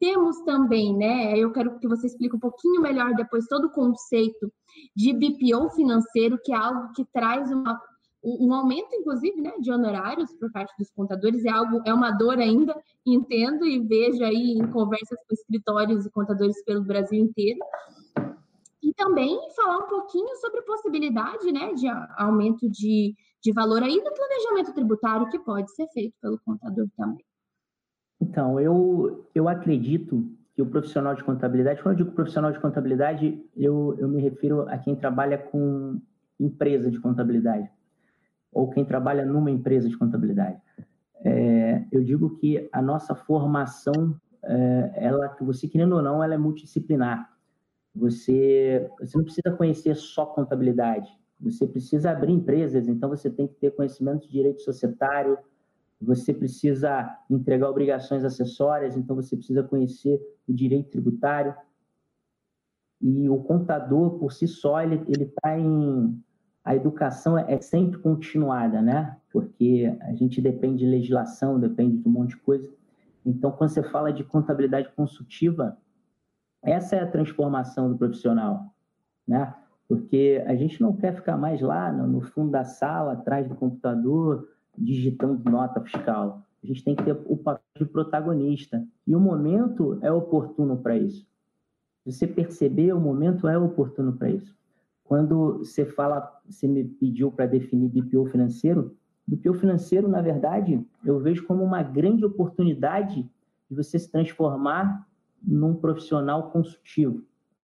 temos 0.00 0.40
também, 0.40 0.96
né? 0.96 1.36
Eu 1.36 1.52
quero 1.52 1.78
que 1.78 1.86
você 1.86 2.06
explique 2.06 2.34
um 2.34 2.40
pouquinho 2.40 2.80
melhor 2.80 3.14
depois 3.14 3.46
todo 3.46 3.66
o 3.66 3.72
conceito 3.72 4.50
de 4.96 5.12
BPO 5.12 5.68
financeiro, 5.76 6.38
que 6.42 6.50
é 6.50 6.56
algo 6.56 6.94
que 6.94 7.04
traz 7.12 7.52
uma, 7.52 7.78
um 8.24 8.54
aumento, 8.54 8.88
inclusive, 8.94 9.38
né, 9.42 9.52
de 9.60 9.70
honorários 9.70 10.32
por 10.40 10.50
parte 10.50 10.72
dos 10.78 10.90
contadores. 10.92 11.44
É 11.44 11.50
algo, 11.50 11.82
é 11.84 11.92
uma 11.92 12.10
dor 12.12 12.38
ainda, 12.38 12.74
entendo 13.04 13.66
e 13.66 13.78
vejo 13.78 14.24
aí 14.24 14.52
em 14.52 14.66
conversas 14.70 15.18
com 15.28 15.34
escritórios 15.34 16.06
e 16.06 16.10
contadores 16.10 16.64
pelo 16.64 16.84
Brasil 16.84 17.22
inteiro. 17.22 17.58
E 18.82 18.94
também 18.94 19.38
falar 19.54 19.76
um 19.76 19.88
pouquinho 19.88 20.34
sobre 20.36 20.62
possibilidade, 20.62 21.52
né, 21.52 21.74
de 21.74 21.86
aumento 22.16 22.66
de, 22.66 23.14
de 23.42 23.52
valor 23.52 23.80
do 23.80 24.14
planejamento 24.14 24.74
tributário 24.74 25.28
que 25.30 25.38
pode 25.38 25.72
ser 25.74 25.86
feito 25.88 26.14
pelo 26.20 26.38
contador 26.40 26.88
também. 26.96 27.24
Então, 28.20 28.58
eu, 28.58 29.28
eu 29.34 29.48
acredito 29.48 30.28
que 30.54 30.62
o 30.62 30.66
profissional 30.66 31.14
de 31.14 31.22
contabilidade, 31.22 31.80
quando 31.82 31.98
eu 31.98 32.04
digo 32.04 32.16
profissional 32.16 32.50
de 32.50 32.58
contabilidade, 32.58 33.40
eu, 33.56 33.96
eu 33.98 34.08
me 34.08 34.20
refiro 34.20 34.68
a 34.68 34.76
quem 34.76 34.96
trabalha 34.96 35.38
com 35.38 36.00
empresa 36.38 36.90
de 36.90 36.98
contabilidade, 36.98 37.70
ou 38.52 38.68
quem 38.70 38.84
trabalha 38.84 39.24
numa 39.24 39.50
empresa 39.50 39.88
de 39.88 39.96
contabilidade. 39.96 40.60
É, 41.24 41.84
eu 41.92 42.02
digo 42.02 42.36
que 42.38 42.68
a 42.72 42.82
nossa 42.82 43.14
formação, 43.14 44.18
é, 44.42 44.92
ela, 44.96 45.36
você 45.40 45.68
querendo 45.68 45.94
ou 45.94 46.02
não, 46.02 46.22
ela 46.22 46.34
é 46.34 46.38
multidisciplinar. 46.38 47.32
Você, 47.94 48.88
você 49.00 49.16
não 49.16 49.24
precisa 49.24 49.56
conhecer 49.56 49.94
só 49.94 50.26
contabilidade, 50.26 51.08
você 51.40 51.66
precisa 51.66 52.10
abrir 52.10 52.32
empresas, 52.32 52.88
então 52.88 53.08
você 53.08 53.30
tem 53.30 53.46
que 53.46 53.54
ter 53.54 53.70
conhecimento 53.70 54.26
de 54.26 54.32
direito 54.32 54.62
societário, 54.62 55.38
você 56.00 56.32
precisa 56.32 57.18
entregar 57.28 57.68
obrigações 57.68 58.24
acessórias, 58.24 58.96
então 58.96 59.16
você 59.16 59.36
precisa 59.36 59.62
conhecer 59.62 60.20
o 60.48 60.52
direito 60.52 60.90
tributário. 60.90 61.54
E 63.00 63.28
o 63.28 63.38
contador, 63.38 64.18
por 64.18 64.32
si 64.32 64.46
só, 64.46 64.80
ele 64.80 65.02
está 65.08 65.58
em. 65.58 66.20
A 66.64 66.76
educação 66.76 67.38
é 67.38 67.60
sempre 67.60 67.98
continuada, 67.98 68.82
né? 68.82 69.16
Porque 69.32 69.96
a 70.02 70.12
gente 70.14 70.40
depende 70.40 70.84
de 70.84 70.90
legislação, 70.90 71.58
depende 71.58 71.96
de 71.96 72.08
um 72.08 72.12
monte 72.12 72.30
de 72.30 72.36
coisa. 72.38 72.70
Então, 73.24 73.50
quando 73.50 73.70
você 73.70 73.82
fala 73.82 74.12
de 74.12 74.22
contabilidade 74.22 74.90
consultiva, 74.94 75.78
essa 76.62 76.96
é 76.96 77.00
a 77.00 77.10
transformação 77.10 77.90
do 77.90 77.96
profissional, 77.96 78.74
né? 79.26 79.54
Porque 79.88 80.44
a 80.46 80.54
gente 80.54 80.80
não 80.82 80.94
quer 80.94 81.14
ficar 81.14 81.36
mais 81.36 81.60
lá 81.62 81.90
no 81.90 82.20
fundo 82.20 82.50
da 82.50 82.64
sala, 82.64 83.14
atrás 83.14 83.48
do 83.48 83.54
computador, 83.54 84.46
digitando 84.76 85.50
nota 85.50 85.80
fiscal. 85.80 86.42
A 86.62 86.66
gente 86.66 86.84
tem 86.84 86.94
que 86.94 87.02
ter 87.02 87.16
o 87.26 87.36
papel 87.36 87.62
de 87.78 87.86
protagonista. 87.86 88.86
E 89.06 89.16
o 89.16 89.20
momento 89.20 89.98
é 90.02 90.12
oportuno 90.12 90.76
para 90.76 90.96
isso. 90.96 91.26
Você 92.04 92.26
perceber, 92.26 92.92
o 92.92 93.00
momento 93.00 93.48
é 93.48 93.58
oportuno 93.58 94.12
para 94.12 94.30
isso. 94.30 94.54
Quando 95.04 95.58
você 95.58 95.86
fala, 95.86 96.38
você 96.46 96.68
me 96.68 96.84
pediu 96.84 97.32
para 97.32 97.46
definir 97.46 97.88
BPO 97.88 98.26
financeiro, 98.26 98.94
BPO 99.26 99.54
financeiro, 99.54 100.08
na 100.08 100.20
verdade, 100.20 100.84
eu 101.04 101.18
vejo 101.18 101.46
como 101.46 101.62
uma 101.62 101.82
grande 101.82 102.24
oportunidade 102.24 103.22
de 103.70 103.76
você 103.76 103.98
se 103.98 104.10
transformar 104.10 105.06
num 105.42 105.74
profissional 105.74 106.50
consultivo, 106.50 107.22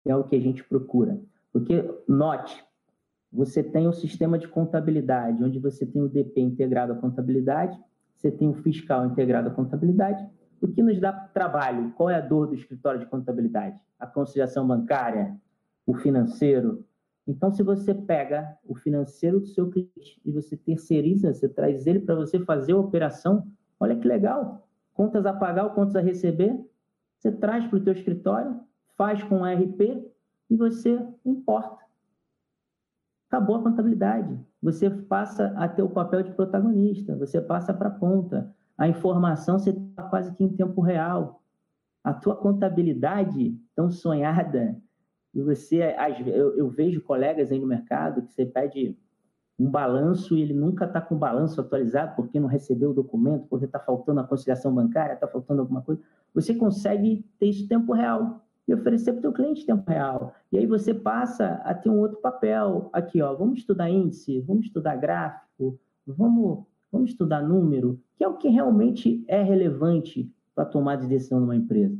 que 0.04 0.12
é 0.12 0.15
o 0.15 0.24
que 0.24 0.36
a 0.36 0.39
gente 0.39 0.63
procura. 0.63 1.19
Porque, 1.51 1.83
note, 2.07 2.63
você 3.31 3.63
tem 3.63 3.88
o 3.88 3.93
sistema 3.93 4.38
de 4.38 4.47
contabilidade, 4.47 5.43
onde 5.43 5.59
você 5.59 5.85
tem 5.85 6.01
o 6.01 6.09
DP 6.09 6.41
integrado 6.41 6.93
à 6.93 6.95
contabilidade, 6.95 7.79
você 8.15 8.31
tem 8.31 8.49
o 8.49 8.53
fiscal 8.53 9.05
integrado 9.05 9.49
à 9.49 9.51
contabilidade. 9.51 10.27
O 10.62 10.67
que 10.67 10.81
nos 10.81 10.99
dá 10.99 11.13
trabalho? 11.13 11.93
Qual 11.95 12.09
é 12.09 12.15
a 12.15 12.21
dor 12.21 12.47
do 12.47 12.55
escritório 12.55 12.99
de 12.99 13.05
contabilidade? 13.05 13.79
A 13.97 14.05
conciliação 14.05 14.67
bancária, 14.67 15.38
o 15.85 15.93
financeiro. 15.93 16.85
Então, 17.25 17.51
se 17.51 17.63
você 17.63 17.93
pega 17.93 18.57
o 18.65 18.75
financeiro 18.75 19.39
do 19.39 19.47
seu 19.47 19.69
cliente 19.69 20.19
e 20.25 20.31
você 20.31 20.57
terceiriza, 20.57 21.33
você 21.33 21.47
traz 21.47 21.85
ele 21.88 21.99
para 21.99 22.15
você 22.15 22.39
fazer 22.39 22.73
a 22.73 22.77
operação, 22.77 23.47
olha 23.79 23.95
que 23.95 24.07
legal. 24.07 24.67
Contas 24.93 25.25
a 25.25 25.33
pagar 25.33 25.69
contas 25.69 25.95
a 25.95 26.01
receber, 26.01 26.59
você 27.17 27.31
traz 27.31 27.65
para 27.67 27.77
o 27.77 27.83
teu 27.83 27.93
escritório, 27.93 28.59
faz 28.97 29.23
com 29.23 29.41
o 29.41 29.45
RP 29.45 30.03
e 30.49 30.55
você 30.55 30.99
importa 31.25 31.79
acabou 33.29 33.57
a 33.57 33.62
contabilidade. 33.62 34.38
Você 34.62 34.89
passa 34.89 35.53
a 35.55 35.67
ter 35.67 35.83
o 35.83 35.89
papel 35.89 36.23
de 36.23 36.31
protagonista, 36.31 37.15
você 37.15 37.39
passa 37.39 37.73
para 37.73 37.88
a 37.88 37.91
ponta. 37.91 38.53
A 38.75 38.88
informação 38.88 39.59
você 39.59 39.69
está 39.69 40.03
quase 40.03 40.33
que 40.33 40.43
em 40.43 40.49
tempo 40.49 40.81
real. 40.81 41.41
A 42.03 42.13
tua 42.13 42.35
contabilidade 42.35 43.55
tão 43.75 43.89
sonhada, 43.91 44.75
e 45.33 45.43
você, 45.43 45.95
eu, 46.25 46.57
eu 46.57 46.69
vejo 46.69 47.01
colegas 47.01 47.51
aí 47.51 47.59
no 47.59 47.67
mercado 47.67 48.23
que 48.23 48.33
você 48.33 48.45
pede 48.45 48.97
um 49.59 49.69
balanço 49.69 50.35
e 50.35 50.41
ele 50.41 50.53
nunca 50.53 50.85
está 50.85 50.99
com 50.99 51.15
o 51.15 51.19
balanço 51.19 51.62
atualizado 51.62 52.15
porque 52.15 52.39
não 52.39 52.47
recebeu 52.47 52.91
o 52.91 52.93
documento, 52.93 53.45
porque 53.47 53.65
está 53.65 53.79
faltando 53.79 54.21
a 54.21 54.23
conciliação 54.23 54.73
bancária, 54.73 55.13
está 55.13 55.27
faltando 55.27 55.62
alguma 55.62 55.81
coisa. 55.81 56.01
Você 56.33 56.55
consegue 56.55 57.25
ter 57.38 57.47
isso 57.47 57.65
em 57.65 57.67
tempo 57.67 57.93
real 57.93 58.43
e 58.69 58.73
oferecer 58.73 59.13
para 59.13 59.19
o 59.19 59.21
teu 59.21 59.34
cliente 59.34 59.63
em 59.63 59.65
tempo 59.65 59.89
real. 59.89 60.36
E 60.51 60.58
aí 60.58 60.67
você 60.67 60.93
passa 60.93 61.53
a 61.63 61.73
ter 61.73 61.89
um 61.89 61.97
outro 61.97 62.19
papel. 62.21 62.88
Aqui, 62.93 63.19
ó, 63.19 63.34
vamos 63.34 63.58
estudar 63.58 63.89
índice, 63.89 64.39
vamos 64.41 64.67
estudar 64.67 64.95
gráfico, 64.95 65.79
vamos, 66.05 66.65
vamos 66.91 67.10
estudar 67.10 67.41
número, 67.41 67.99
que 68.15 68.23
é 68.23 68.27
o 68.27 68.38
que 68.38 68.47
realmente 68.47 69.23
é 69.27 69.41
relevante 69.41 70.32
para 70.53 70.65
tomar 70.65 70.97
de 70.97 71.08
decisão 71.08 71.39
numa 71.39 71.55
empresa. 71.55 71.97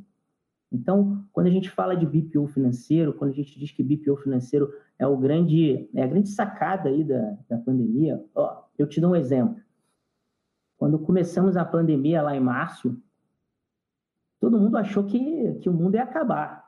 Então, 0.72 1.26
quando 1.34 1.48
a 1.48 1.50
gente 1.50 1.72
fala 1.72 1.96
de 1.96 2.06
BPO 2.06 2.46
financeiro, 2.46 3.14
quando 3.14 3.32
a 3.32 3.34
gente 3.34 3.58
diz 3.58 3.72
que 3.72 3.82
BPO 3.82 4.18
financeiro 4.18 4.72
é 5.00 5.08
o 5.08 5.18
grande, 5.18 5.90
é 5.96 6.04
a 6.04 6.08
grande 6.08 6.30
sacada 6.30 6.90
aí 6.90 7.04
da, 7.04 7.36
da 7.50 7.58
pandemia, 7.58 8.24
ó, 8.36 8.66
eu 8.78 8.86
te 8.86 9.02
dou 9.02 9.12
um 9.12 9.16
exemplo. 9.16 9.60
Quando 10.78 11.00
começamos 11.00 11.58
a 11.58 11.66
pandemia 11.66 12.22
lá 12.22 12.36
em 12.36 12.40
março, 12.40 12.96
todo 14.40 14.60
mundo 14.60 14.78
achou 14.78 15.04
que, 15.04 15.56
que 15.56 15.68
o 15.68 15.74
mundo 15.74 15.96
ia 15.96 16.04
acabar 16.04 16.59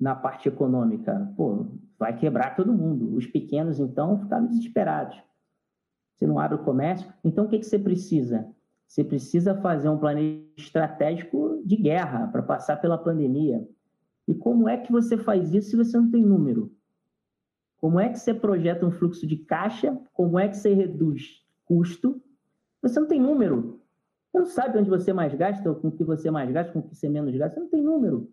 na 0.00 0.14
parte 0.14 0.48
econômica. 0.48 1.32
Pô, 1.36 1.66
vai 1.98 2.16
quebrar 2.16 2.56
todo 2.56 2.72
mundo. 2.72 3.14
Os 3.14 3.26
pequenos, 3.26 3.78
então, 3.78 4.18
ficaram 4.20 4.46
desesperados. 4.46 5.20
Você 6.14 6.26
não 6.26 6.38
abre 6.38 6.56
o 6.56 6.64
comércio. 6.64 7.12
Então, 7.22 7.44
o 7.44 7.48
que, 7.48 7.58
que 7.58 7.66
você 7.66 7.78
precisa? 7.78 8.48
Você 8.86 9.04
precisa 9.04 9.54
fazer 9.60 9.88
um 9.88 9.98
planejamento 9.98 10.58
estratégico 10.58 11.62
de 11.64 11.76
guerra 11.76 12.26
para 12.28 12.42
passar 12.42 12.80
pela 12.80 12.98
pandemia. 12.98 13.66
E 14.26 14.34
como 14.34 14.68
é 14.68 14.76
que 14.76 14.90
você 14.90 15.16
faz 15.16 15.52
isso 15.54 15.70
se 15.70 15.76
você 15.76 15.96
não 15.96 16.10
tem 16.10 16.22
número? 16.22 16.72
Como 17.78 18.00
é 18.00 18.08
que 18.08 18.18
você 18.18 18.34
projeta 18.34 18.86
um 18.86 18.90
fluxo 18.90 19.26
de 19.26 19.36
caixa? 19.36 19.98
Como 20.12 20.38
é 20.38 20.48
que 20.48 20.56
você 20.56 20.74
reduz 20.74 21.44
custo 21.64 22.20
você 22.82 22.98
não 22.98 23.06
tem 23.06 23.20
número. 23.20 23.80
Você 24.32 24.38
não 24.38 24.46
sabe 24.46 24.78
onde 24.78 24.88
você 24.88 25.12
mais 25.12 25.34
gasta, 25.34 25.74
com 25.74 25.88
o 25.88 25.92
que 25.92 26.04
você 26.04 26.30
mais 26.30 26.50
gasta, 26.50 26.72
com 26.72 26.78
o 26.78 26.82
que 26.82 26.94
você 26.94 27.08
menos 27.08 27.36
gasta. 27.36 27.54
Você 27.54 27.60
não 27.60 27.68
tem 27.68 27.82
número. 27.82 28.32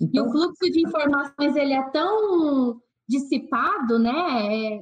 Então... 0.00 0.24
E 0.24 0.28
o 0.28 0.32
fluxo 0.32 0.70
de 0.70 0.80
informações 0.86 1.56
ele 1.56 1.72
é 1.72 1.90
tão 1.90 2.80
dissipado, 3.08 3.98
né? 3.98 4.74
É, 4.74 4.78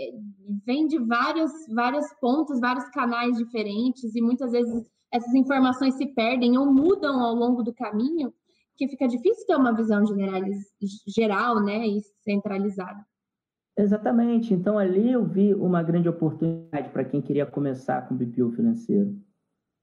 vem 0.64 0.86
de 0.86 0.98
vários, 0.98 1.50
vários 1.74 2.06
pontos, 2.20 2.60
vários 2.60 2.88
canais 2.90 3.36
diferentes, 3.36 4.14
e 4.14 4.22
muitas 4.22 4.52
vezes 4.52 4.90
essas 5.12 5.34
informações 5.34 5.94
se 5.94 6.06
perdem 6.14 6.56
ou 6.56 6.72
mudam 6.72 7.20
ao 7.20 7.34
longo 7.34 7.62
do 7.62 7.74
caminho, 7.74 8.32
que 8.76 8.88
fica 8.88 9.06
difícil 9.06 9.46
ter 9.46 9.56
uma 9.56 9.74
visão 9.74 10.02
geral, 11.06 11.62
né? 11.62 11.86
E 11.86 12.00
centralizada. 12.22 13.04
Exatamente. 13.76 14.52
Então, 14.54 14.78
ali 14.78 15.12
eu 15.12 15.24
vi 15.24 15.54
uma 15.54 15.82
grande 15.82 16.08
oportunidade 16.08 16.90
para 16.90 17.04
quem 17.04 17.20
queria 17.20 17.46
começar 17.46 18.06
com 18.06 18.16
BPO 18.16 18.52
financeiro. 18.52 19.16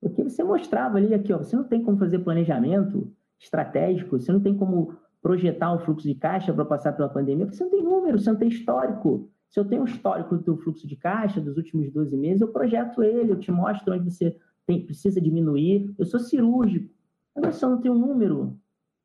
Porque 0.02 0.24
você 0.24 0.44
mostrava 0.44 0.98
ali, 0.98 1.14
aqui, 1.14 1.34
ó, 1.34 1.40
você 1.40 1.56
não 1.56 1.64
tem 1.64 1.84
como 1.84 1.98
fazer 1.98 2.20
planejamento 2.20 3.12
estratégico, 3.40 4.20
você 4.20 4.32
não 4.32 4.40
tem 4.40 4.56
como 4.58 4.98
projetar 5.22 5.74
um 5.74 5.80
fluxo 5.80 6.08
de 6.08 6.16
caixa 6.16 6.54
para 6.54 6.66
passar 6.66 6.94
pela 6.94 7.10
pandemia, 7.10 7.46
porque 7.46 7.58
você 7.58 7.64
não 7.64 7.72
tem 7.72 7.84
número, 7.84 8.20
você 8.20 8.32
não 8.32 8.40
tem 8.40 8.50
histórico. 8.50 9.30
Se 9.50 9.60
eu 9.60 9.66
tenho 9.66 9.82
um 9.82 9.86
histórico 9.86 10.38
do 10.38 10.58
fluxo 10.58 10.88
de 10.88 10.96
caixa 10.96 11.42
dos 11.42 11.58
últimos 11.58 11.92
12 11.92 12.16
meses, 12.16 12.42
eu 12.42 12.50
projeto 12.50 13.04
ele, 13.04 13.32
eu 13.32 13.40
te 13.40 13.52
mostro 13.52 13.94
onde 13.94 14.12
você 14.12 14.38
tem, 14.66 14.86
precisa 14.86 15.20
diminuir. 15.20 15.94
Eu 15.98 16.06
sou 16.06 16.20
cirúrgico. 16.20 16.94
Agora, 17.36 17.54
eu 17.60 17.70
não 17.70 17.82
tenho 17.82 17.94
um 17.96 18.00
número, 18.00 18.58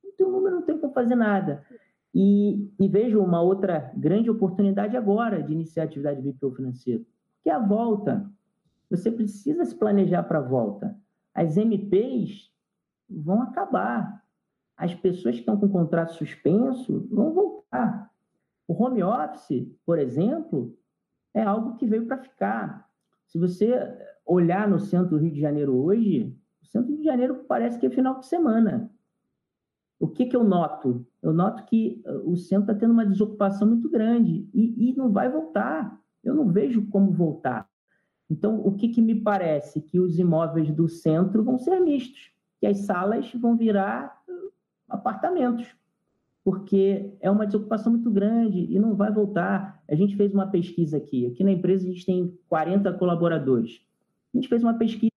não 0.02 0.12
tenho 0.16 0.30
número, 0.30 0.56
não 0.56 0.62
tenho 0.62 0.78
como 0.78 0.92
fazer 0.92 1.14
nada. 1.14 1.64
E, 2.14 2.70
e, 2.78 2.88
vejo 2.88 3.20
uma 3.20 3.40
outra 3.40 3.92
grande 3.96 4.30
oportunidade 4.30 4.96
agora 4.96 5.42
de 5.42 5.52
iniciar 5.52 5.82
a 5.82 5.86
atividade 5.86 6.22
BPO 6.22 6.54
que 7.42 7.50
é 7.50 7.52
a 7.52 7.58
volta. 7.58 8.30
Você 8.88 9.10
precisa 9.10 9.64
se 9.64 9.74
planejar 9.74 10.22
para 10.22 10.38
a 10.38 10.42
volta. 10.42 10.96
As 11.34 11.56
MPs 11.56 12.52
vão 13.10 13.42
acabar. 13.42 14.23
As 14.76 14.94
pessoas 14.94 15.34
que 15.34 15.40
estão 15.40 15.56
com 15.58 15.68
contrato 15.68 16.14
suspenso 16.14 17.06
vão 17.10 17.32
voltar. 17.32 18.10
O 18.66 18.74
home 18.74 19.02
office, 19.02 19.68
por 19.84 19.98
exemplo, 19.98 20.76
é 21.32 21.42
algo 21.42 21.76
que 21.76 21.86
veio 21.86 22.06
para 22.06 22.18
ficar. 22.18 22.88
Se 23.26 23.38
você 23.38 23.96
olhar 24.24 24.68
no 24.68 24.78
centro 24.78 25.10
do 25.10 25.18
Rio 25.18 25.32
de 25.32 25.40
Janeiro 25.40 25.76
hoje, 25.76 26.34
o 26.62 26.66
centro 26.66 26.88
do 26.88 26.92
Rio 26.94 27.02
de 27.02 27.08
Janeiro 27.08 27.44
parece 27.46 27.78
que 27.78 27.86
é 27.86 27.90
final 27.90 28.18
de 28.18 28.26
semana. 28.26 28.90
O 29.98 30.08
que, 30.08 30.26
que 30.26 30.36
eu 30.36 30.44
noto? 30.44 31.06
Eu 31.22 31.32
noto 31.32 31.64
que 31.64 32.02
uh, 32.06 32.30
o 32.30 32.36
centro 32.36 32.72
está 32.72 32.74
tendo 32.74 32.92
uma 32.92 33.06
desocupação 33.06 33.68
muito 33.68 33.88
grande 33.88 34.48
e, 34.52 34.90
e, 34.90 34.96
não 34.96 35.12
vai 35.12 35.30
voltar. 35.30 35.98
Eu 36.22 36.34
não 36.34 36.50
vejo 36.50 36.86
como 36.88 37.12
voltar. 37.12 37.68
Então, 38.30 38.60
o 38.60 38.74
que, 38.74 38.88
que 38.88 39.00
me 39.00 39.14
parece? 39.14 39.80
Que 39.80 40.00
os 40.00 40.18
imóveis 40.18 40.70
do 40.70 40.88
centro 40.88 41.44
vão 41.44 41.58
ser 41.58 41.80
mistos, 41.80 42.32
que 42.60 42.66
as 42.66 42.78
salas 42.78 43.32
vão 43.34 43.56
virar 43.56 44.22
uh, 44.28 44.43
apartamentos, 44.88 45.66
porque 46.44 47.14
é 47.20 47.30
uma 47.30 47.46
desocupação 47.46 47.92
muito 47.92 48.10
grande 48.10 48.66
e 48.70 48.78
não 48.78 48.94
vai 48.94 49.12
voltar. 49.12 49.82
A 49.88 49.94
gente 49.94 50.16
fez 50.16 50.32
uma 50.32 50.46
pesquisa 50.46 50.96
aqui. 50.98 51.26
Aqui 51.26 51.42
na 51.42 51.52
empresa 51.52 51.84
a 51.84 51.90
gente 51.90 52.04
tem 52.04 52.38
40 52.48 52.92
colaboradores. 52.94 53.80
A 54.32 54.36
gente 54.36 54.48
fez 54.48 54.62
uma 54.62 54.74
pesquisa 54.74 55.10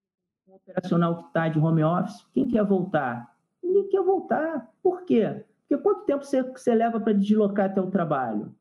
um 0.47 0.55
operacional 0.55 1.17
que 1.17 1.27
está 1.27 1.49
de 1.49 1.59
home 1.59 1.83
office. 1.83 2.25
Quem 2.33 2.47
quer 2.47 2.63
voltar? 2.63 3.37
ninguém 3.77 3.89
quer 3.89 4.01
voltar. 4.01 4.71
Por 4.81 5.03
quê? 5.03 5.43
Porque 5.67 5.81
quanto 5.83 6.05
tempo 6.05 6.23
você, 6.23 6.41
você 6.41 6.73
leva 6.73 6.99
para 6.99 7.13
deslocar 7.13 7.65
até 7.69 7.81
o 7.81 7.91
trabalho? 7.91 8.55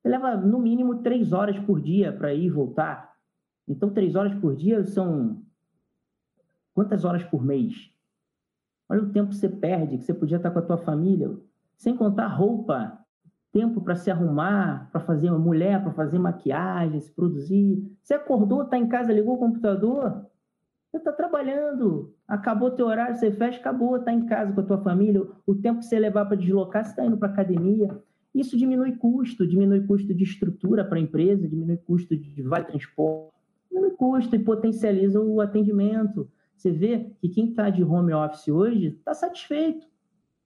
Você 0.00 0.08
leva, 0.08 0.36
no 0.36 0.58
mínimo, 0.58 1.02
três 1.02 1.32
horas 1.32 1.58
por 1.60 1.80
dia 1.80 2.12
para 2.12 2.34
ir 2.34 2.44
e 2.44 2.50
voltar. 2.50 3.14
Então, 3.66 3.90
três 3.90 4.14
horas 4.14 4.34
por 4.34 4.54
dia 4.54 4.84
são 4.84 5.42
quantas 6.74 7.04
horas 7.04 7.24
por 7.24 7.44
mês? 7.44 7.90
Olha 8.88 9.02
o 9.02 9.10
tempo 9.10 9.30
que 9.30 9.36
você 9.36 9.48
perde, 9.48 9.98
que 9.98 10.04
você 10.04 10.14
podia 10.14 10.36
estar 10.36 10.50
com 10.50 10.58
a 10.58 10.62
tua 10.62 10.78
família, 10.78 11.30
sem 11.76 11.96
contar 11.96 12.28
roupa, 12.28 12.98
tempo 13.52 13.80
para 13.80 13.96
se 13.96 14.10
arrumar, 14.10 14.90
para 14.92 15.00
fazer 15.00 15.30
uma 15.30 15.38
mulher, 15.38 15.82
para 15.82 15.92
fazer 15.92 16.18
maquiagem, 16.18 17.00
se 17.00 17.10
produzir. 17.10 17.82
Você 18.02 18.14
acordou, 18.14 18.62
está 18.62 18.76
em 18.76 18.86
casa, 18.86 19.12
ligou 19.12 19.34
o 19.34 19.38
computador, 19.38 20.26
você 20.90 20.98
está 20.98 21.12
trabalhando, 21.12 22.14
acabou 22.26 22.70
teu 22.70 22.86
horário, 22.86 23.16
você 23.16 23.30
fecha, 23.32 23.58
acabou, 23.58 23.96
está 23.96 24.12
em 24.12 24.26
casa 24.26 24.52
com 24.52 24.60
a 24.60 24.64
tua 24.64 24.78
família. 24.78 25.26
O 25.46 25.54
tempo 25.54 25.80
que 25.80 25.86
você 25.86 25.98
levar 25.98 26.26
para 26.26 26.36
deslocar, 26.36 26.84
você 26.84 26.90
está 26.90 27.04
indo 27.04 27.16
para 27.16 27.28
academia. 27.28 27.98
Isso 28.34 28.56
diminui 28.56 28.92
custo, 28.96 29.46
diminui 29.46 29.86
custo 29.86 30.12
de 30.14 30.24
estrutura 30.24 30.84
para 30.84 30.98
a 30.98 31.00
empresa, 31.00 31.48
diminui 31.48 31.78
custo 31.78 32.16
de 32.16 32.42
vale 32.42 32.66
transporte, 32.66 33.32
diminui 33.70 33.92
custo 33.92 34.36
e 34.36 34.38
potencializa 34.38 35.20
o 35.20 35.40
atendimento. 35.40 36.28
Você 36.56 36.70
vê 36.70 37.10
que 37.20 37.28
quem 37.28 37.50
está 37.50 37.68
de 37.70 37.84
home 37.84 38.12
office 38.12 38.48
hoje 38.48 38.88
está 38.88 39.12
satisfeito, 39.12 39.86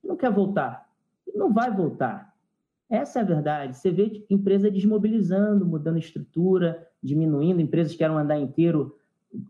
não 0.02 0.16
quer 0.16 0.32
voltar, 0.32 0.88
não 1.34 1.52
vai 1.52 1.70
voltar. 1.74 2.34
Essa 2.88 3.20
é 3.20 3.22
a 3.22 3.24
verdade. 3.24 3.76
Você 3.76 3.90
vê 3.90 4.26
empresa 4.28 4.70
desmobilizando, 4.70 5.64
mudando 5.64 5.98
estrutura, 5.98 6.88
diminuindo, 7.00 7.60
empresas 7.60 7.94
que 7.94 8.02
eram 8.02 8.18
andar 8.18 8.38
inteiro 8.38 8.96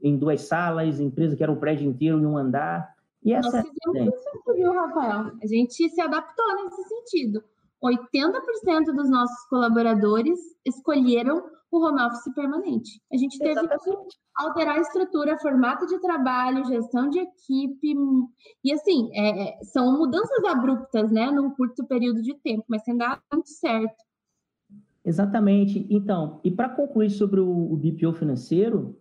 em 0.02 0.18
duas 0.18 0.42
salas, 0.42 1.00
empresa 1.00 1.34
que 1.34 1.42
era 1.42 1.50
um 1.50 1.58
prédio 1.58 1.88
inteiro 1.88 2.20
em 2.20 2.26
um 2.26 2.36
andar. 2.36 2.94
E 3.24 3.32
essa 3.32 3.62
Nós 3.62 3.66
fizemos 3.66 4.14
isso, 4.14 4.54
viu, 4.54 4.72
Rafael? 4.72 5.32
A 5.42 5.46
gente 5.46 5.88
se 5.88 6.00
adaptou 6.00 6.46
nesse 6.56 6.82
sentido. 6.84 7.42
80% 7.82 8.94
dos 8.94 9.10
nossos 9.10 9.48
colaboradores 9.48 10.38
escolheram 10.66 11.42
o 11.70 11.84
home 11.84 12.02
office 12.02 12.34
permanente. 12.34 13.00
A 13.12 13.16
gente 13.16 13.38
teve 13.38 13.52
Exatamente. 13.52 13.84
que 13.84 14.16
alterar 14.36 14.76
a 14.76 14.80
estrutura, 14.80 15.38
formato 15.38 15.86
de 15.86 16.00
trabalho, 16.00 16.64
gestão 16.64 17.08
de 17.08 17.20
equipe. 17.20 17.94
E 18.64 18.72
assim, 18.72 19.08
é, 19.12 19.48
é, 19.48 19.64
são 19.64 19.96
mudanças 19.96 20.44
abruptas, 20.44 21.10
né, 21.10 21.30
num 21.30 21.50
curto 21.50 21.86
período 21.86 22.22
de 22.22 22.34
tempo, 22.34 22.64
mas 22.68 22.82
tem 22.82 22.96
dado 22.96 23.22
muito 23.32 23.48
certo. 23.48 24.04
Exatamente. 25.04 25.86
Então, 25.88 26.40
e 26.44 26.50
para 26.50 26.68
concluir 26.68 27.10
sobre 27.10 27.40
o, 27.40 27.72
o 27.72 27.76
BPO 27.76 28.12
financeiro, 28.14 28.98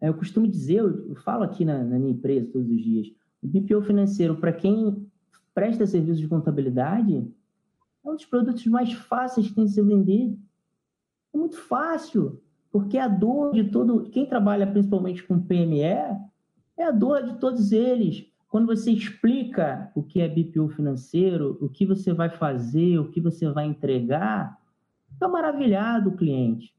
é, 0.00 0.08
eu 0.08 0.14
costumo 0.14 0.46
dizer, 0.46 0.80
eu 0.80 1.16
falo 1.16 1.44
aqui 1.44 1.64
na, 1.64 1.82
na 1.82 1.98
minha 1.98 2.12
empresa 2.12 2.50
todos 2.52 2.68
os 2.70 2.82
dias, 2.82 3.08
o 3.42 3.48
BPO 3.48 3.82
financeiro, 3.82 4.36
para 4.36 4.52
quem 4.52 5.08
presta 5.54 5.86
serviços 5.86 6.20
de 6.20 6.28
contabilidade, 6.28 7.26
é 8.04 8.10
um 8.10 8.14
dos 8.14 8.26
produtos 8.26 8.66
mais 8.66 8.92
fáceis 8.92 9.48
que 9.48 9.54
tem 9.54 9.64
de 9.64 9.72
se 9.72 9.82
vender. 9.82 10.36
É 11.34 11.36
muito 11.36 11.56
fácil, 11.56 12.40
porque 12.70 12.96
a 12.96 13.08
dor 13.08 13.52
de 13.52 13.64
todo, 13.64 14.08
quem 14.10 14.24
trabalha 14.24 14.66
principalmente 14.66 15.22
com 15.24 15.40
PME, 15.40 15.82
é 15.82 16.84
a 16.84 16.90
dor 16.92 17.24
de 17.24 17.38
todos 17.38 17.72
eles. 17.72 18.26
Quando 18.48 18.66
você 18.66 18.92
explica 18.92 19.90
o 19.96 20.02
que 20.02 20.20
é 20.20 20.28
BPO 20.28 20.68
financeiro, 20.68 21.58
o 21.60 21.68
que 21.68 21.84
você 21.84 22.12
vai 22.12 22.30
fazer, 22.30 22.98
o 22.98 23.10
que 23.10 23.20
você 23.20 23.50
vai 23.50 23.66
entregar, 23.66 24.56
fica 25.08 25.26
maravilhado 25.26 26.10
o 26.10 26.16
cliente. 26.16 26.72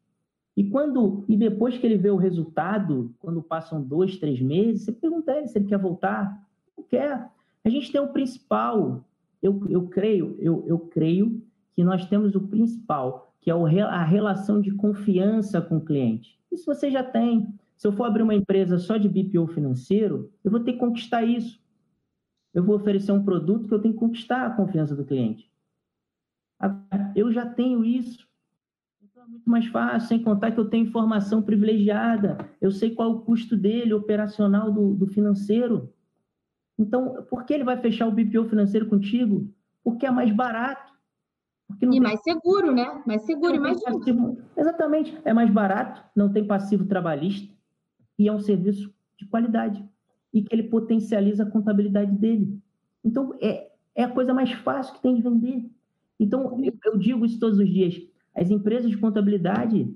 E 0.56 0.64
quando 0.64 1.26
e 1.28 1.36
depois 1.36 1.78
que 1.78 1.86
ele 1.86 1.98
vê 1.98 2.10
o 2.10 2.16
resultado, 2.16 3.14
quando 3.20 3.44
passam 3.44 3.84
dois, 3.84 4.18
três 4.18 4.40
meses, 4.40 4.84
você 4.84 4.94
pergunta 4.94 5.34
a 5.34 5.38
ele 5.38 5.48
se 5.48 5.58
ele 5.58 5.68
quer 5.68 5.78
voltar. 5.78 6.48
Não 6.78 6.86
quer. 6.86 7.30
A 7.64 7.70
gente 7.70 7.92
tem 7.92 8.00
o 8.00 8.08
principal. 8.08 9.04
Eu, 9.44 9.66
eu 9.68 9.88
creio, 9.88 10.38
eu, 10.40 10.64
eu 10.66 10.80
creio 10.80 11.42
que 11.76 11.84
nós 11.84 12.08
temos 12.08 12.36
o 12.36 12.48
principal, 12.48 13.35
que 13.46 13.52
é 13.52 13.54
a 13.84 14.04
relação 14.04 14.60
de 14.60 14.72
confiança 14.72 15.62
com 15.62 15.78
o 15.78 15.86
cliente. 15.86 16.36
Isso 16.52 16.66
você 16.66 16.90
já 16.90 17.04
tem. 17.04 17.48
Se 17.78 17.86
eu 17.86 17.92
for 17.92 18.06
abrir 18.06 18.24
uma 18.24 18.34
empresa 18.34 18.80
só 18.80 18.98
de 18.98 19.08
BPO 19.08 19.46
financeiro, 19.50 20.34
eu 20.44 20.50
vou 20.50 20.62
ter 20.62 20.74
que 20.74 20.80
conquistar 20.80 21.22
isso. 21.22 21.62
Eu 22.56 22.64
vou 22.64 22.76
oferecer 22.76 23.12
um 23.12 23.24
produto 23.24 23.68
que 23.68 23.74
eu 23.76 23.80
tenho 23.80 23.94
que 23.94 24.00
conquistar 24.00 24.48
a 24.48 24.50
confiança 24.50 24.96
do 24.96 25.06
cliente. 25.06 25.48
Eu 27.16 27.32
já 27.32 27.46
tenho 27.46 27.86
isso 27.86 28.28
muito 29.28 29.48
mais 29.48 29.68
fácil, 29.68 30.08
sem 30.08 30.24
contar 30.24 30.52
que 30.52 30.60
eu 30.60 30.68
tenho 30.68 30.88
informação 30.88 31.44
privilegiada, 31.44 32.38
eu 32.60 32.72
sei 32.72 32.96
qual 32.96 33.12
é 33.12 33.14
o 33.14 33.20
custo 33.20 33.56
dele, 33.56 33.94
operacional 33.94 34.72
do, 34.72 34.96
do 34.96 35.06
financeiro. 35.06 35.94
Então, 36.80 37.24
por 37.30 37.46
que 37.46 37.54
ele 37.54 37.64
vai 37.64 37.78
fechar 37.78 38.08
o 38.08 38.12
BPO 38.12 38.46
financeiro 38.46 38.88
contigo? 38.88 39.48
Porque 39.84 40.08
é 40.08 40.12
mais 40.12 40.32
barato. 40.32 40.95
E 41.70 41.78
tem... 41.78 42.00
mais 42.00 42.22
seguro, 42.22 42.72
né? 42.74 43.04
Mais 43.06 43.24
seguro, 43.24 43.56
imagina. 43.56 44.38
Exatamente, 44.56 45.18
é 45.26 45.34
mais 45.34 45.50
barato, 45.50 46.04
não 46.16 46.32
tem 46.32 46.46
passivo 46.46 46.86
trabalhista 46.86 47.54
e 48.18 48.28
é 48.28 48.32
um 48.32 48.40
serviço 48.40 48.94
de 49.18 49.26
qualidade 49.28 49.84
e 50.34 50.44
que 50.44 50.54
ele 50.54 50.64
potencializa 50.64 51.44
a 51.44 51.50
contabilidade 51.50 52.12
dele. 52.12 52.62
Então, 53.04 53.34
é, 53.42 53.72
é 53.96 54.04
a 54.04 54.12
coisa 54.12 54.34
mais 54.34 54.52
fácil 54.52 54.94
que 54.96 55.02
tem 55.02 55.16
de 55.16 55.22
vender. 55.22 55.70
Então, 56.20 56.62
eu, 56.64 56.78
eu 56.86 56.98
digo 56.98 57.26
isso 57.26 57.40
todos 57.40 57.58
os 57.58 57.70
dias. 57.70 58.02
As 58.34 58.50
empresas 58.50 58.90
de 58.90 58.98
contabilidade 58.98 59.96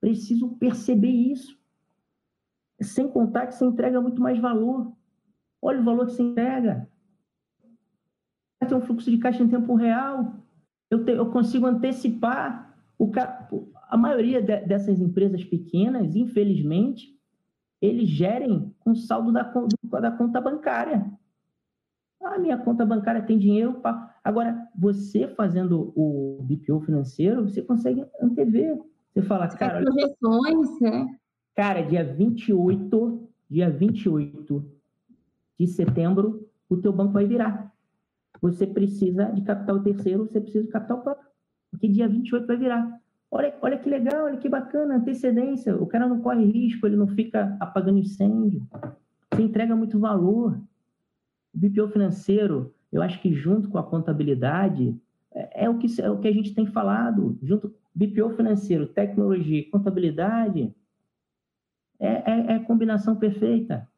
precisam 0.00 0.48
perceber 0.54 1.10
isso. 1.10 1.58
Sem 2.80 3.08
contar 3.08 3.48
que 3.48 3.54
você 3.54 3.64
entrega 3.64 4.00
muito 4.00 4.22
mais 4.22 4.38
valor. 4.38 4.92
Olha 5.60 5.80
o 5.80 5.84
valor 5.84 6.06
que 6.06 6.12
você 6.12 6.22
entrega. 6.22 6.88
Tem 8.66 8.76
um 8.76 8.80
fluxo 8.80 9.10
de 9.10 9.18
caixa 9.18 9.42
em 9.42 9.48
tempo 9.48 9.74
real. 9.74 10.36
Eu, 10.90 11.04
te, 11.04 11.12
eu 11.12 11.30
consigo 11.30 11.66
antecipar. 11.66 12.68
O, 12.98 13.10
a 13.88 13.96
maioria 13.96 14.42
de, 14.42 14.60
dessas 14.66 15.00
empresas 15.00 15.42
pequenas, 15.44 16.14
infelizmente, 16.14 17.16
eles 17.80 18.08
gerem 18.08 18.74
com 18.80 18.94
saldo 18.94 19.32
da, 19.32 19.42
da 20.00 20.10
conta 20.10 20.40
bancária. 20.40 21.10
A 22.22 22.38
minha 22.38 22.58
conta 22.58 22.84
bancária 22.84 23.22
tem 23.22 23.38
dinheiro. 23.38 23.80
Agora, 24.22 24.68
você 24.76 25.26
fazendo 25.28 25.92
o 25.96 26.42
BPO 26.42 26.80
financeiro, 26.80 27.48
você 27.48 27.62
consegue 27.62 28.04
antever. 28.20 28.78
Você 29.12 29.22
fala, 29.22 29.48
cara. 29.48 29.82
Projeções, 29.82 30.80
né? 30.80 31.16
Cara, 31.54 31.80
dia 31.82 32.04
28, 32.04 33.28
dia 33.48 33.70
28 33.70 34.64
de 35.58 35.66
setembro, 35.66 36.48
o 36.68 36.76
teu 36.76 36.92
banco 36.92 37.12
vai 37.12 37.26
virar. 37.26 37.72
Você 38.40 38.66
precisa 38.66 39.26
de 39.26 39.42
capital 39.42 39.80
terceiro, 39.82 40.26
você 40.26 40.40
precisa 40.40 40.64
de 40.64 40.70
capital 40.70 41.02
próprio. 41.02 41.28
Porque 41.70 41.88
dia 41.88 42.08
28 42.08 42.46
vai 42.46 42.56
virar. 42.56 43.00
Olha, 43.30 43.54
olha 43.62 43.78
que 43.78 43.88
legal, 43.88 44.24
olha 44.24 44.38
que 44.38 44.48
bacana, 44.48 44.96
antecedência. 44.96 45.76
O 45.76 45.86
cara 45.86 46.08
não 46.08 46.20
corre 46.20 46.44
risco, 46.44 46.86
ele 46.86 46.96
não 46.96 47.06
fica 47.06 47.56
apagando 47.60 47.98
incêndio. 47.98 48.66
Você 49.32 49.42
entrega 49.42 49.76
muito 49.76 50.00
valor. 50.00 50.60
O 51.54 51.58
BPO 51.58 51.88
financeiro, 51.88 52.74
eu 52.92 53.02
acho 53.02 53.20
que 53.20 53.32
junto 53.32 53.68
com 53.68 53.78
a 53.78 53.84
contabilidade, 53.84 54.98
é, 55.32 55.64
é, 55.64 55.70
o, 55.70 55.78
que, 55.78 55.86
é 56.00 56.10
o 56.10 56.18
que 56.18 56.26
a 56.26 56.32
gente 56.32 56.54
tem 56.54 56.66
falado. 56.66 57.38
Junto 57.42 57.72
BPO 57.94 58.30
financeiro, 58.30 58.86
tecnologia 58.86 59.60
e 59.60 59.64
contabilidade, 59.64 60.74
é, 62.00 62.08
é, 62.08 62.46
é 62.52 62.54
a 62.54 62.64
combinação 62.64 63.14
perfeita. 63.14 63.88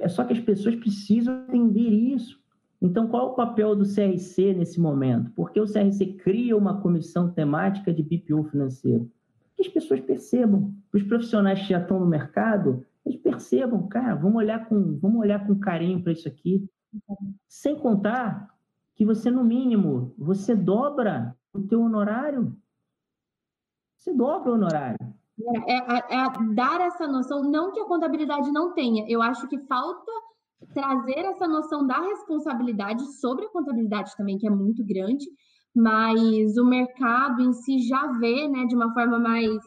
É 0.00 0.08
só 0.08 0.24
que 0.24 0.32
as 0.32 0.40
pessoas 0.40 0.74
precisam 0.74 1.44
entender 1.48 1.88
isso. 1.90 2.42
Então, 2.84 3.08
qual 3.08 3.28
é 3.28 3.30
o 3.30 3.34
papel 3.34 3.74
do 3.74 3.86
CRC 3.86 4.52
nesse 4.52 4.78
momento? 4.78 5.30
Porque 5.30 5.58
o 5.58 5.64
CRC 5.64 6.18
cria 6.22 6.54
uma 6.54 6.82
comissão 6.82 7.30
temática 7.32 7.90
de 7.90 8.02
BPO 8.02 8.44
financeiro. 8.50 9.10
Que 9.56 9.62
as 9.62 9.68
pessoas 9.68 10.00
percebam, 10.00 10.70
os 10.92 11.02
profissionais 11.02 11.60
que 11.60 11.68
já 11.68 11.80
estão 11.80 11.98
no 11.98 12.04
mercado, 12.04 12.84
eles 13.06 13.18
percebam, 13.18 13.88
cara, 13.88 14.14
vamos 14.14 14.36
olhar 14.36 14.68
com, 14.68 14.98
vamos 14.98 15.18
olhar 15.18 15.46
com 15.46 15.58
carinho 15.58 16.02
para 16.02 16.12
isso 16.12 16.28
aqui. 16.28 16.68
Sem 17.48 17.74
contar 17.74 18.54
que 18.94 19.06
você, 19.06 19.30
no 19.30 19.42
mínimo, 19.42 20.14
você 20.18 20.54
dobra 20.54 21.34
o 21.54 21.62
teu 21.62 21.80
honorário. 21.80 22.54
Você 23.96 24.12
dobra 24.12 24.50
o 24.50 24.54
honorário. 24.56 24.98
É, 25.66 25.72
é, 25.72 26.16
é, 26.16 26.54
dar 26.54 26.82
essa 26.82 27.08
noção, 27.08 27.44
não 27.44 27.72
que 27.72 27.80
a 27.80 27.86
contabilidade 27.86 28.52
não 28.52 28.74
tenha, 28.74 29.06
eu 29.08 29.22
acho 29.22 29.48
que 29.48 29.58
falta 29.60 30.12
trazer 30.72 31.18
essa 31.18 31.46
noção 31.46 31.86
da 31.86 32.00
responsabilidade 32.00 33.04
sobre 33.20 33.44
a 33.46 33.50
contabilidade 33.50 34.16
também, 34.16 34.38
que 34.38 34.46
é 34.46 34.50
muito 34.50 34.84
grande, 34.84 35.24
mas 35.74 36.56
o 36.56 36.64
mercado 36.64 37.42
em 37.42 37.52
si 37.52 37.80
já 37.86 38.06
vê, 38.12 38.48
né, 38.48 38.64
de 38.66 38.74
uma 38.74 38.92
forma 38.92 39.18
mais 39.18 39.58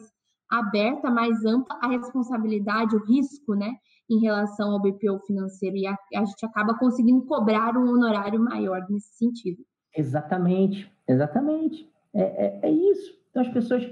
aberta, 0.50 1.10
mais 1.10 1.44
ampla, 1.44 1.78
a 1.82 1.88
responsabilidade, 1.88 2.96
o 2.96 3.04
risco, 3.04 3.54
né, 3.54 3.74
em 4.10 4.20
relação 4.20 4.72
ao 4.72 4.80
BPO 4.80 5.20
financeiro, 5.26 5.76
e 5.76 5.86
a, 5.86 5.96
a 6.16 6.24
gente 6.24 6.44
acaba 6.44 6.74
conseguindo 6.78 7.22
cobrar 7.26 7.76
um 7.76 7.90
honorário 7.90 8.40
maior 8.40 8.86
nesse 8.88 9.14
sentido. 9.16 9.62
Exatamente, 9.94 10.90
exatamente. 11.06 11.88
É, 12.14 12.22
é, 12.22 12.60
é 12.62 12.70
isso. 12.70 13.12
Então, 13.30 13.42
as 13.42 13.48
pessoas. 13.48 13.90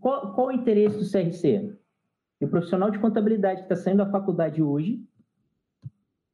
Qual, 0.00 0.34
qual 0.34 0.48
o 0.48 0.52
interesse 0.52 0.98
do 0.98 1.10
CRC? 1.10 1.78
o 2.40 2.46
profissional 2.46 2.90
de 2.90 3.00
contabilidade 3.00 3.62
que 3.62 3.72
está 3.72 3.74
saindo 3.74 3.98
da 3.98 4.10
faculdade 4.10 4.62
hoje, 4.62 5.00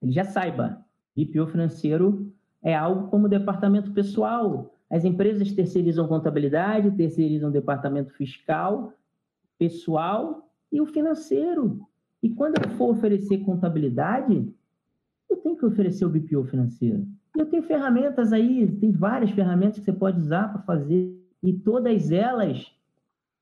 ele 0.05 0.13
já 0.13 0.25
saiba, 0.25 0.85
BPO 1.17 1.47
financeiro 1.47 2.33
é 2.63 2.75
algo 2.75 3.09
como 3.09 3.29
departamento 3.29 3.93
pessoal. 3.93 4.75
As 4.91 5.05
empresas 5.05 5.51
terceirizam 5.53 6.07
contabilidade, 6.07 6.91
terceirizam 6.93 7.51
departamento 7.51 8.13
fiscal, 8.13 8.93
pessoal 9.59 10.49
e 10.71 10.81
o 10.81 10.87
financeiro. 10.87 11.81
E 12.23 12.29
quando 12.29 12.63
eu 12.63 12.71
for 12.71 12.91
oferecer 12.91 13.39
contabilidade, 13.39 14.53
eu 15.31 15.37
tenho 15.39 15.57
que 15.57 15.65
oferecer 15.65 16.05
o 16.05 16.11
BPO 16.11 16.45
financeiro. 16.45 17.07
Eu 17.37 17.47
tenho 17.47 17.63
ferramentas 17.63 18.33
aí, 18.33 18.71
tem 18.77 18.93
várias 18.93 19.31
ferramentas 19.31 19.79
que 19.79 19.85
você 19.85 19.93
pode 19.93 20.21
usar 20.21 20.49
para 20.53 20.63
fazer, 20.63 21.19
e 21.43 21.53
todas 21.53 22.11
elas 22.11 22.73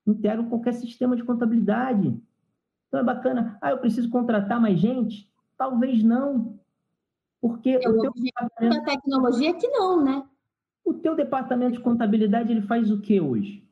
integram 0.05 0.49
qualquer 0.49 0.73
sistema 0.73 1.15
de 1.15 1.23
contabilidade. 1.23 2.17
Então 2.87 2.99
é 2.99 3.03
bacana. 3.03 3.57
Ah, 3.61 3.71
eu 3.71 3.77
preciso 3.77 4.09
contratar 4.09 4.59
mais 4.61 4.79
gente? 4.79 5.29
Talvez 5.63 6.03
não. 6.03 6.59
Porque 7.39 7.79
eu 7.81 7.91
o 7.91 8.01
teu 8.01 8.11
departamento... 8.11 8.75
da 8.75 8.83
tecnologia 8.83 9.49
é 9.51 9.53
que 9.53 9.69
não, 9.69 10.03
né? 10.03 10.27
O 10.83 10.93
teu 10.93 11.15
departamento 11.15 11.77
de 11.77 11.79
contabilidade 11.79 12.51
ele 12.51 12.63
faz 12.63 12.91
o 12.91 12.99
que 12.99 13.21
hoje? 13.21 13.65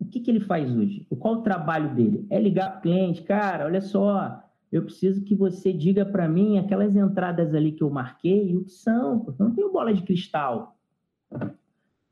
O 0.00 0.06
que, 0.06 0.18
que 0.18 0.30
ele 0.30 0.40
faz 0.40 0.74
hoje? 0.74 1.06
Qual 1.18 1.34
o 1.34 1.42
trabalho 1.42 1.94
dele? 1.94 2.26
É 2.30 2.40
ligar 2.40 2.70
para 2.70 2.78
o 2.78 2.82
cliente, 2.82 3.22
cara, 3.22 3.66
olha 3.66 3.82
só, 3.82 4.42
eu 4.72 4.82
preciso 4.82 5.22
que 5.22 5.34
você 5.34 5.74
diga 5.74 6.06
para 6.06 6.26
mim 6.26 6.56
aquelas 6.56 6.96
entradas 6.96 7.54
ali 7.54 7.72
que 7.72 7.82
eu 7.82 7.90
marquei, 7.90 8.56
o 8.56 8.64
que 8.64 8.72
são, 8.72 9.20
porque 9.20 9.42
eu 9.42 9.48
não 9.48 9.54
tenho 9.54 9.70
bola 9.70 9.92
de 9.92 10.02
cristal. 10.02 10.78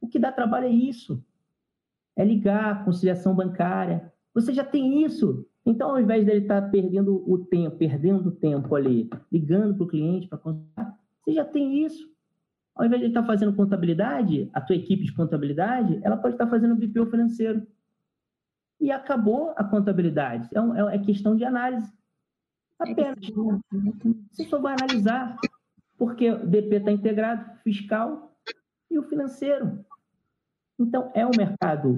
O 0.03 0.07
que 0.07 0.19
dá 0.19 0.31
trabalho 0.31 0.67
é 0.67 0.71
isso. 0.71 1.25
É 2.15 2.23
ligar, 2.23 2.85
conciliação 2.85 3.35
bancária. 3.35 4.13
Você 4.35 4.53
já 4.53 4.65
tem 4.65 5.03
isso. 5.03 5.49
Então, 5.71 5.91
ao 5.91 6.01
invés 6.01 6.27
dele 6.27 6.41
estar 6.41 6.63
tá 6.63 6.69
perdendo 6.69 7.23
o 7.31 7.39
tempo, 7.45 7.77
perdendo 7.77 8.33
tempo 8.33 8.75
ali, 8.75 9.09
ligando 9.31 9.73
para 9.77 9.85
o 9.85 9.87
cliente 9.87 10.27
para 10.27 10.37
consultar, 10.37 10.99
você 11.23 11.33
já 11.33 11.45
tem 11.45 11.85
isso. 11.85 12.11
Ao 12.75 12.85
invés 12.85 13.01
de 13.01 13.05
ele 13.05 13.13
estar 13.13 13.21
tá 13.21 13.27
fazendo 13.29 13.55
contabilidade, 13.55 14.51
a 14.53 14.61
tua 14.61 14.75
equipe 14.75 15.05
de 15.05 15.15
contabilidade, 15.15 16.01
ela 16.03 16.17
pode 16.17 16.35
estar 16.35 16.47
tá 16.47 16.51
fazendo 16.51 16.75
BPO 16.75 17.07
financeiro 17.07 17.65
e 18.81 18.91
acabou 18.91 19.55
a 19.57 19.63
contabilidade. 19.63 20.49
É, 20.53 20.61
um, 20.61 20.75
é, 20.75 20.97
é 20.97 20.99
questão 20.99 21.37
de 21.37 21.45
análise. 21.45 21.89
É 22.85 22.91
Apenas. 22.91 23.19
Você 24.33 24.47
só 24.47 24.59
vai 24.59 24.75
analisar, 24.75 25.37
porque 25.97 26.33
o 26.33 26.49
DP 26.49 26.77
está 26.79 26.91
integrado, 26.91 27.59
fiscal 27.63 28.37
e 28.91 28.99
o 28.99 29.05
financeiro. 29.05 29.85
Então, 30.77 31.13
é 31.15 31.25
um 31.25 31.37
mercado 31.37 31.95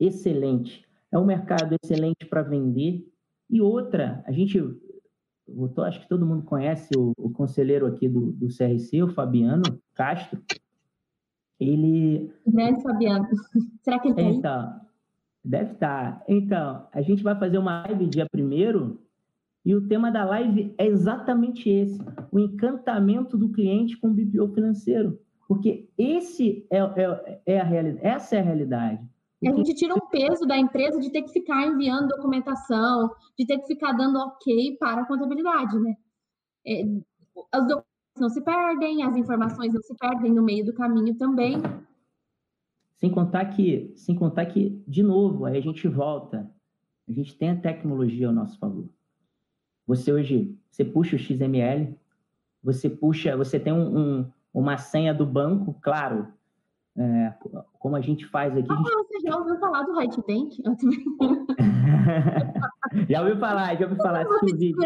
excelente. 0.00 0.87
É 1.12 1.18
um 1.18 1.24
mercado 1.24 1.76
excelente 1.82 2.26
para 2.26 2.42
vender. 2.42 3.06
E 3.48 3.60
outra, 3.60 4.22
a 4.26 4.32
gente, 4.32 4.58
eu 4.58 5.84
acho 5.84 6.00
que 6.00 6.08
todo 6.08 6.26
mundo 6.26 6.44
conhece 6.44 6.90
o, 6.96 7.12
o 7.16 7.30
conselheiro 7.30 7.86
aqui 7.86 8.08
do, 8.08 8.32
do 8.32 8.48
CRC, 8.48 9.02
o 9.02 9.08
Fabiano 9.08 9.62
Castro. 9.94 10.42
Ele. 11.58 12.32
Grande 12.46 12.82
Fabiano. 12.82 13.26
Será 13.82 13.98
que 13.98 14.08
ele 14.08 14.14
tem? 14.14 14.36
Então, 14.36 14.80
Deve 15.44 15.72
estar. 15.72 16.18
Tá. 16.18 16.24
Então, 16.28 16.86
a 16.92 17.00
gente 17.00 17.22
vai 17.22 17.34
fazer 17.38 17.58
uma 17.58 17.86
live 17.86 18.06
dia 18.06 18.26
primeiro 18.30 19.00
e 19.64 19.74
o 19.74 19.86
tema 19.86 20.10
da 20.10 20.24
live 20.24 20.74
é 20.76 20.86
exatamente 20.86 21.70
esse: 21.70 21.98
o 22.30 22.38
encantamento 22.38 23.36
do 23.36 23.48
cliente 23.48 23.96
com 23.96 24.08
o 24.08 24.14
BPO 24.14 24.48
financeiro. 24.54 25.18
Porque 25.46 25.88
esse 25.96 26.66
é, 26.70 26.78
é, 26.78 27.40
é 27.46 27.60
a 27.60 27.64
realidade, 27.64 28.06
essa 28.06 28.36
é 28.36 28.40
a 28.40 28.42
realidade. 28.42 29.00
A 29.46 29.52
gente 29.52 29.74
tira 29.74 29.94
um 29.94 30.08
peso 30.08 30.44
da 30.46 30.56
empresa 30.56 30.98
de 30.98 31.10
ter 31.10 31.22
que 31.22 31.32
ficar 31.32 31.64
enviando 31.64 32.08
documentação, 32.08 33.14
de 33.38 33.46
ter 33.46 33.58
que 33.58 33.68
ficar 33.68 33.92
dando 33.92 34.18
ok 34.18 34.76
para 34.78 35.02
a 35.02 35.06
contabilidade, 35.06 35.78
né? 35.78 35.96
É, 36.66 36.82
os 36.84 37.66
documentos 37.66 37.84
não 38.18 38.28
se 38.28 38.40
perdem, 38.42 39.04
as 39.04 39.16
informações 39.16 39.72
não 39.72 39.80
se 39.80 39.94
perdem 39.96 40.32
no 40.32 40.42
meio 40.42 40.64
do 40.64 40.74
caminho 40.74 41.16
também. 41.16 41.56
Sem 42.96 43.12
contar 43.12 43.44
que, 43.46 43.92
sem 43.96 44.16
contar 44.16 44.46
que, 44.46 44.82
de 44.88 45.04
novo, 45.04 45.44
aí 45.44 45.56
a 45.56 45.62
gente 45.62 45.86
volta. 45.86 46.50
A 47.08 47.12
gente 47.12 47.38
tem 47.38 47.50
a 47.50 47.60
tecnologia 47.60 48.26
ao 48.26 48.34
nosso 48.34 48.58
favor. 48.58 48.88
Você 49.86 50.12
hoje, 50.12 50.58
você 50.68 50.84
puxa 50.84 51.14
o 51.14 51.18
XML, 51.18 51.96
você 52.62 52.90
puxa, 52.90 53.36
você 53.36 53.58
tem 53.58 53.72
um, 53.72 53.98
um, 53.98 54.32
uma 54.52 54.76
senha 54.76 55.14
do 55.14 55.24
banco, 55.24 55.78
claro, 55.80 56.26
é, 56.98 57.32
como 57.78 57.94
a 57.94 58.00
gente 58.00 58.26
faz 58.26 58.56
aqui. 58.56 58.66
Ah, 58.68 58.76
gente... 58.76 58.90
você 58.90 59.20
já 59.20 59.36
ouviu 59.36 59.56
falar 59.60 59.84
do 59.84 59.96
Right 59.96 60.16
Bank? 60.26 60.60
já 63.08 63.20
ouviu 63.20 63.38
falar, 63.38 63.76
já 63.76 63.86
ouviu 63.86 63.98
falar, 63.98 64.26
assistiu 64.26 64.76
o 64.76 64.80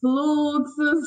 fluxos. 0.00 1.00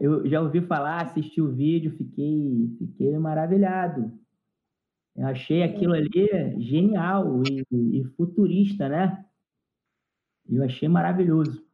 Eu 0.00 0.28
já 0.28 0.42
ouvi 0.42 0.60
falar, 0.62 1.02
assisti 1.02 1.40
o 1.40 1.52
vídeo, 1.52 1.96
fiquei, 1.96 2.74
fiquei 2.78 3.16
maravilhado. 3.18 4.12
Eu 5.14 5.26
achei 5.26 5.62
aquilo 5.62 5.94
ali 5.94 6.58
genial 6.58 7.40
e, 7.48 7.64
e 7.70 8.02
futurista, 8.16 8.88
né? 8.88 9.24
Eu 10.48 10.64
achei 10.64 10.88
maravilhoso. 10.88 11.64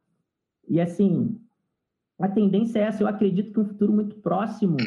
E 0.69 0.79
assim, 0.79 1.41
a 2.19 2.29
tendência 2.29 2.77
é 2.79 2.83
essa. 2.83 3.01
Eu 3.03 3.07
acredito 3.07 3.51
que 3.51 3.59
um 3.59 3.65
futuro 3.65 3.91
muito 3.91 4.15
próximo 4.17 4.77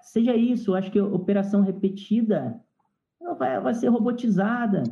seja 0.00 0.34
isso. 0.34 0.74
Acho 0.74 0.90
que 0.90 1.00
operação 1.00 1.62
repetida 1.62 2.60
vai, 3.38 3.60
vai 3.60 3.74
ser 3.74 3.88
robotizada. 3.88 4.82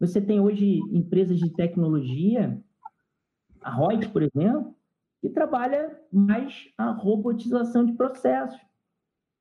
Você 0.00 0.20
tem 0.20 0.40
hoje 0.40 0.80
empresas 0.92 1.38
de 1.38 1.50
tecnologia, 1.50 2.60
a 3.60 3.74
Reut, 3.74 4.08
por 4.10 4.22
exemplo, 4.22 4.74
que 5.20 5.28
trabalha 5.28 5.98
mais 6.12 6.68
a 6.78 6.90
robotização 6.90 7.84
de 7.84 7.92
processos. 7.94 8.60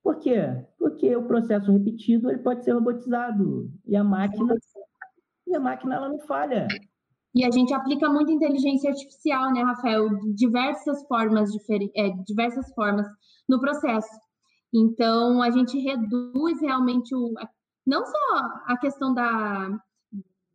Por 0.04 0.18
quê? 0.20 0.66
Porque 0.78 1.16
o 1.16 1.28
processo 1.28 1.72
repetido 1.72 2.30
ele 2.30 2.40
pode 2.40 2.64
ser 2.64 2.72
robotizado 2.72 3.72
e 3.86 3.96
a 3.96 4.04
máquina 4.04 4.56
e 5.46 5.56
a 5.56 5.60
máquina 5.60 5.96
ela 5.96 6.10
não 6.10 6.20
falha. 6.20 6.68
E 7.36 7.46
a 7.46 7.52
gente 7.52 7.74
aplica 7.74 8.10
muito 8.10 8.32
inteligência 8.32 8.90
artificial, 8.90 9.54
né, 9.54 9.62
Rafael? 9.62 10.08
Diversas 10.34 11.06
formas, 11.08 11.52
é, 11.96 12.10
diversas 12.26 12.74
formas 12.74 13.06
no 13.48 13.60
processo. 13.60 14.10
Então, 14.74 15.42
a 15.42 15.50
gente 15.50 15.78
reduz 15.80 16.62
realmente 16.62 17.16
o, 17.16 17.34
não 17.86 18.06
só 18.06 18.36
a 18.66 18.78
questão 18.78 19.14
da, 19.14 19.70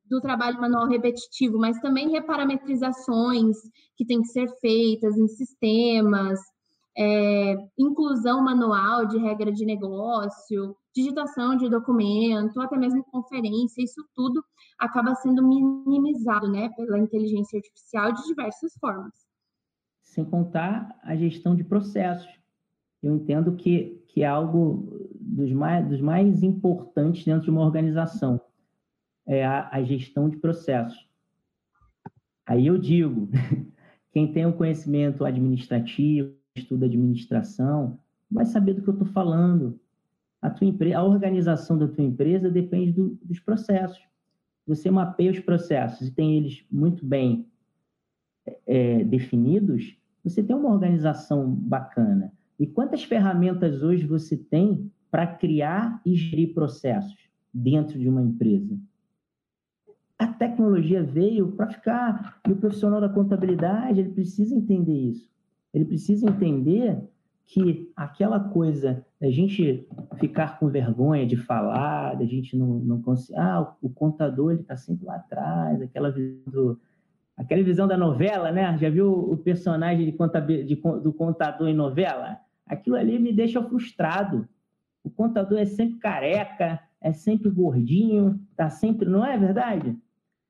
do 0.04 0.20
trabalho 0.20 0.60
manual 0.60 0.86
repetitivo, 0.86 1.58
mas 1.58 1.80
também 1.80 2.10
reparametrizações 2.10 3.56
que 3.96 4.04
têm 4.04 4.20
que 4.20 4.28
ser 4.28 4.48
feitas 4.60 5.16
em 5.16 5.26
sistemas, 5.26 6.38
é, 6.96 7.56
inclusão 7.78 8.44
manual 8.44 9.06
de 9.06 9.16
regra 9.18 9.50
de 9.50 9.64
negócio, 9.64 10.76
digitação 10.94 11.56
de 11.56 11.70
documento, 11.70 12.60
até 12.60 12.76
mesmo 12.76 13.02
conferência, 13.04 13.82
isso 13.82 14.04
tudo 14.14 14.44
acaba 14.78 15.14
sendo 15.14 15.42
minimizado 15.42 16.50
né, 16.50 16.68
pela 16.76 16.98
inteligência 16.98 17.56
artificial 17.56 18.12
de 18.12 18.22
diversas 18.24 18.74
formas. 18.78 19.14
Sem 20.02 20.24
contar 20.24 20.98
a 21.02 21.16
gestão 21.16 21.54
de 21.54 21.64
processos. 21.64 22.28
Eu 23.02 23.14
entendo 23.14 23.56
que, 23.56 24.01
que 24.12 24.22
é 24.22 24.26
algo 24.26 25.08
dos 25.18 25.50
mais, 25.52 25.88
dos 25.88 26.00
mais 26.00 26.42
importantes 26.42 27.24
dentro 27.24 27.44
de 27.44 27.50
uma 27.50 27.62
organização, 27.62 28.38
é 29.26 29.44
a, 29.44 29.70
a 29.72 29.82
gestão 29.82 30.28
de 30.28 30.36
processos. 30.36 31.08
Aí 32.44 32.66
eu 32.66 32.76
digo, 32.76 33.30
quem 34.12 34.30
tem 34.30 34.44
o 34.44 34.52
conhecimento 34.52 35.24
administrativo, 35.24 36.34
estuda 36.54 36.84
administração, 36.84 37.98
vai 38.30 38.44
saber 38.44 38.74
do 38.74 38.82
que 38.82 38.88
eu 38.88 38.94
estou 38.94 39.08
falando. 39.08 39.80
A, 40.42 40.50
tua 40.50 40.66
empresa, 40.66 40.98
a 40.98 41.04
organização 41.04 41.78
da 41.78 41.88
tua 41.88 42.04
empresa 42.04 42.50
depende 42.50 42.92
do, 42.92 43.18
dos 43.22 43.40
processos. 43.40 44.02
Você 44.66 44.90
mapeia 44.90 45.30
os 45.30 45.40
processos 45.40 46.08
e 46.08 46.10
tem 46.10 46.36
eles 46.36 46.66
muito 46.70 47.06
bem 47.06 47.46
é, 48.66 49.02
definidos, 49.04 49.96
você 50.22 50.42
tem 50.42 50.54
uma 50.54 50.70
organização 50.70 51.50
bacana. 51.50 52.30
E 52.58 52.66
quantas 52.66 53.04
ferramentas 53.04 53.82
hoje 53.82 54.06
você 54.06 54.36
tem 54.36 54.90
para 55.10 55.26
criar 55.26 56.00
e 56.04 56.14
gerir 56.14 56.54
processos 56.54 57.18
dentro 57.52 57.98
de 57.98 58.08
uma 58.08 58.22
empresa? 58.22 58.78
A 60.18 60.26
tecnologia 60.28 61.02
veio 61.02 61.52
para 61.52 61.68
ficar, 61.68 62.40
e 62.46 62.52
o 62.52 62.56
profissional 62.56 63.00
da 63.00 63.08
contabilidade 63.08 64.00
ele 64.00 64.10
precisa 64.10 64.54
entender 64.54 65.10
isso. 65.10 65.28
Ele 65.74 65.84
precisa 65.84 66.26
entender 66.26 67.02
que 67.44 67.90
aquela 67.96 68.38
coisa 68.38 69.04
a 69.20 69.30
gente 69.30 69.86
ficar 70.18 70.58
com 70.58 70.68
vergonha 70.68 71.26
de 71.26 71.36
falar, 71.36 72.14
da 72.14 72.24
gente 72.24 72.56
não, 72.56 72.78
não 72.78 73.02
conseguir. 73.02 73.38
Ah, 73.38 73.74
o 73.82 73.88
contador 73.88 74.52
ele 74.52 74.62
está 74.62 74.76
sempre 74.76 75.04
lá 75.04 75.16
atrás, 75.16 75.80
aquela 75.82 76.10
visão 76.10 76.40
do, 76.46 76.80
aquela 77.36 77.62
visão 77.62 77.86
da 77.86 77.96
novela, 77.96 78.50
né? 78.50 78.76
Já 78.78 78.90
viu 78.90 79.10
o 79.10 79.36
personagem 79.36 80.06
de 80.06 80.12
contabil, 80.12 80.64
de, 80.64 80.76
do 80.76 81.12
contador 81.12 81.68
em 81.68 81.74
novela? 81.74 82.38
Aquilo 82.66 82.96
ali 82.96 83.18
me 83.18 83.32
deixa 83.32 83.62
frustrado. 83.62 84.48
O 85.04 85.10
contador 85.10 85.58
é 85.58 85.64
sempre 85.64 85.98
careca, 85.98 86.80
é 87.00 87.12
sempre 87.12 87.50
gordinho, 87.50 88.40
tá 88.56 88.70
sempre, 88.70 89.08
não 89.08 89.24
é 89.24 89.36
verdade? 89.36 89.96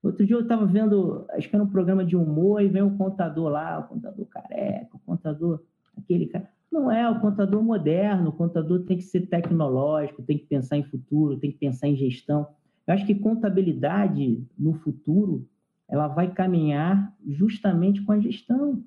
Outro 0.02 0.26
dia 0.26 0.36
eu 0.36 0.42
estava 0.42 0.66
vendo, 0.66 1.24
acho 1.30 1.48
que 1.48 1.54
era 1.54 1.64
um 1.64 1.70
programa 1.70 2.04
de 2.04 2.16
humor, 2.16 2.60
e 2.60 2.68
vem 2.68 2.82
o 2.82 2.96
contador 2.96 3.48
lá, 3.48 3.78
o 3.78 3.84
contador 3.84 4.26
careca, 4.26 4.96
o 4.96 4.98
contador, 4.98 5.62
aquele 5.96 6.26
cara. 6.26 6.48
Não 6.70 6.90
é, 6.90 7.08
o 7.08 7.20
contador 7.20 7.62
moderno, 7.62 8.30
o 8.30 8.32
contador 8.32 8.80
tem 8.80 8.96
que 8.96 9.04
ser 9.04 9.26
tecnológico, 9.26 10.22
tem 10.22 10.38
que 10.38 10.46
pensar 10.46 10.76
em 10.76 10.82
futuro, 10.82 11.38
tem 11.38 11.52
que 11.52 11.58
pensar 11.58 11.86
em 11.86 11.96
gestão. 11.96 12.48
Eu 12.86 12.94
acho 12.94 13.06
que 13.06 13.14
contabilidade 13.14 14.42
no 14.58 14.72
futuro, 14.74 15.46
ela 15.92 16.08
vai 16.08 16.32
caminhar 16.32 17.14
justamente 17.22 18.00
com 18.00 18.12
a 18.12 18.18
gestão. 18.18 18.82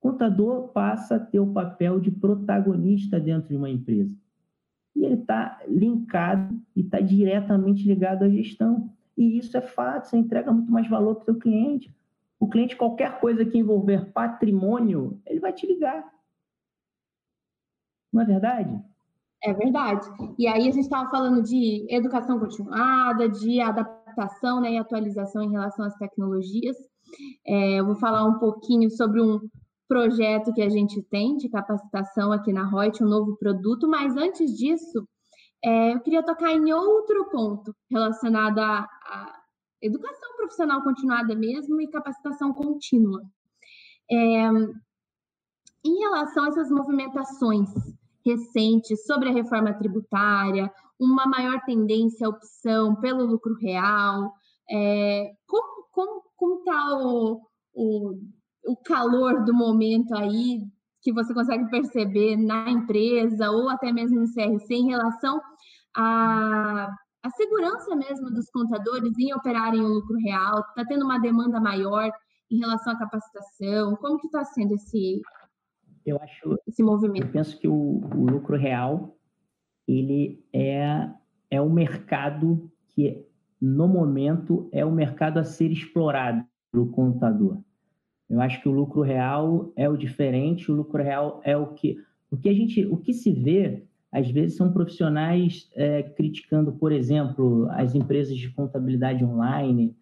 O 0.00 0.08
contador 0.08 0.68
passa 0.68 1.16
a 1.16 1.20
ter 1.20 1.38
o 1.38 1.52
papel 1.52 2.00
de 2.00 2.10
protagonista 2.10 3.20
dentro 3.20 3.50
de 3.50 3.56
uma 3.56 3.68
empresa. 3.68 4.16
E 4.94 5.04
ele 5.04 5.16
está 5.16 5.60
linkado 5.68 6.58
e 6.74 6.80
está 6.80 6.98
diretamente 6.98 7.86
ligado 7.86 8.22
à 8.22 8.30
gestão. 8.30 8.90
E 9.14 9.36
isso 9.36 9.54
é 9.54 9.60
fato, 9.60 10.08
você 10.08 10.16
entrega 10.16 10.50
muito 10.50 10.72
mais 10.72 10.88
valor 10.88 11.16
para 11.16 11.22
o 11.22 11.24
seu 11.26 11.34
cliente. 11.34 11.94
O 12.40 12.48
cliente, 12.48 12.74
qualquer 12.74 13.20
coisa 13.20 13.44
que 13.44 13.58
envolver 13.58 14.10
patrimônio, 14.12 15.20
ele 15.26 15.40
vai 15.40 15.52
te 15.52 15.66
ligar. 15.66 16.10
Não 18.10 18.22
é 18.22 18.24
verdade? 18.24 18.82
É 19.44 19.52
verdade. 19.52 20.08
E 20.38 20.48
aí 20.48 20.62
a 20.62 20.72
gente 20.72 20.80
estava 20.80 21.10
falando 21.10 21.42
de 21.42 21.86
educação 21.90 22.38
continuada, 22.38 23.28
de 23.28 23.60
adaptação 23.60 23.95
né, 24.60 24.72
e 24.72 24.78
atualização 24.78 25.42
em 25.42 25.50
relação 25.50 25.84
às 25.84 25.96
tecnologias. 25.96 26.76
É, 27.46 27.80
eu 27.80 27.86
vou 27.86 27.96
falar 27.96 28.24
um 28.24 28.38
pouquinho 28.38 28.90
sobre 28.90 29.20
um 29.20 29.40
projeto 29.88 30.52
que 30.52 30.62
a 30.62 30.68
gente 30.68 31.00
tem 31.02 31.36
de 31.36 31.48
capacitação 31.48 32.32
aqui 32.32 32.52
na 32.52 32.68
Reut, 32.68 33.02
um 33.02 33.08
novo 33.08 33.36
produto, 33.36 33.88
mas 33.88 34.16
antes 34.16 34.56
disso, 34.56 35.06
é, 35.64 35.94
eu 35.94 36.00
queria 36.00 36.24
tocar 36.24 36.52
em 36.52 36.72
outro 36.72 37.28
ponto 37.30 37.74
relacionado 37.90 38.58
à, 38.58 38.80
à, 38.80 39.40
educação 39.80 40.36
profissional 40.36 40.82
continuada 40.82 41.34
mesmo 41.34 41.80
e 41.80 41.88
capacitação 41.88 42.52
contínua. 42.52 43.22
É, 44.10 44.48
em 45.84 45.98
relação 46.00 46.44
a 46.44 46.48
essas 46.48 46.70
movimentações 46.70 47.70
recentes 48.26 49.06
sobre 49.06 49.28
a 49.28 49.32
reforma 49.32 49.72
tributária, 49.72 50.70
uma 50.98 51.26
maior 51.26 51.60
tendência 51.64 52.26
à 52.26 52.30
opção 52.30 52.96
pelo 52.96 53.24
lucro 53.24 53.54
real, 53.54 54.32
é, 54.70 55.30
como 55.46 56.58
está 56.58 56.98
o, 56.98 57.40
o, 57.72 58.14
o 58.66 58.76
calor 58.84 59.44
do 59.44 59.54
momento 59.54 60.14
aí 60.14 60.60
que 61.02 61.12
você 61.12 61.32
consegue 61.32 61.70
perceber 61.70 62.36
na 62.36 62.68
empresa 62.68 63.48
ou 63.50 63.68
até 63.68 63.92
mesmo 63.92 64.20
no 64.20 64.26
CRC 64.34 64.74
em 64.74 64.88
relação 64.88 65.40
à, 65.96 66.88
à 67.22 67.30
segurança 67.30 67.94
mesmo 67.94 68.28
dos 68.30 68.50
contadores 68.50 69.16
em 69.16 69.32
operarem 69.32 69.80
o 69.80 69.88
lucro 69.88 70.16
real? 70.16 70.58
Está 70.58 70.84
tendo 70.84 71.04
uma 71.04 71.20
demanda 71.20 71.60
maior 71.60 72.10
em 72.50 72.58
relação 72.58 72.92
à 72.92 72.98
capacitação? 72.98 73.94
Como 73.96 74.18
que 74.18 74.26
está 74.26 74.44
sendo 74.44 74.74
esse, 74.74 75.20
eu 76.06 76.18
acho, 76.22 76.56
esse 76.66 76.82
movimento? 76.82 77.26
Eu 77.26 77.32
penso 77.32 77.58
que 77.58 77.66
o, 77.66 78.00
o 78.14 78.30
lucro 78.30 78.56
real 78.56 79.16
ele 79.86 80.44
é, 80.52 81.10
é 81.50 81.60
um 81.60 81.70
mercado 81.70 82.70
que, 82.88 83.24
no 83.60 83.88
momento, 83.88 84.68
é 84.72 84.84
o 84.84 84.90
mercado 84.90 85.38
a 85.38 85.44
ser 85.44 85.70
explorado 85.70 86.44
pelo 86.72 86.88
contador. 86.88 87.58
Eu 88.28 88.40
acho 88.40 88.60
que 88.60 88.68
o 88.68 88.72
lucro 88.72 89.02
real 89.02 89.72
é 89.76 89.88
o 89.88 89.96
diferente, 89.96 90.70
o 90.70 90.74
lucro 90.74 91.02
real 91.02 91.40
é 91.44 91.56
o 91.56 91.68
que. 91.68 91.96
O 92.28 92.36
que 92.36 92.48
a 92.48 92.52
gente, 92.52 92.84
o 92.86 92.96
que 92.96 93.12
se 93.12 93.32
vê, 93.32 93.84
às 94.10 94.28
vezes, 94.28 94.56
são 94.56 94.72
profissionais 94.72 95.70
é, 95.74 96.02
criticando, 96.02 96.72
por 96.72 96.90
exemplo, 96.90 97.68
as 97.70 97.94
empresas 97.94 98.36
de 98.36 98.50
contabilidade 98.50 99.24
online. 99.24 99.94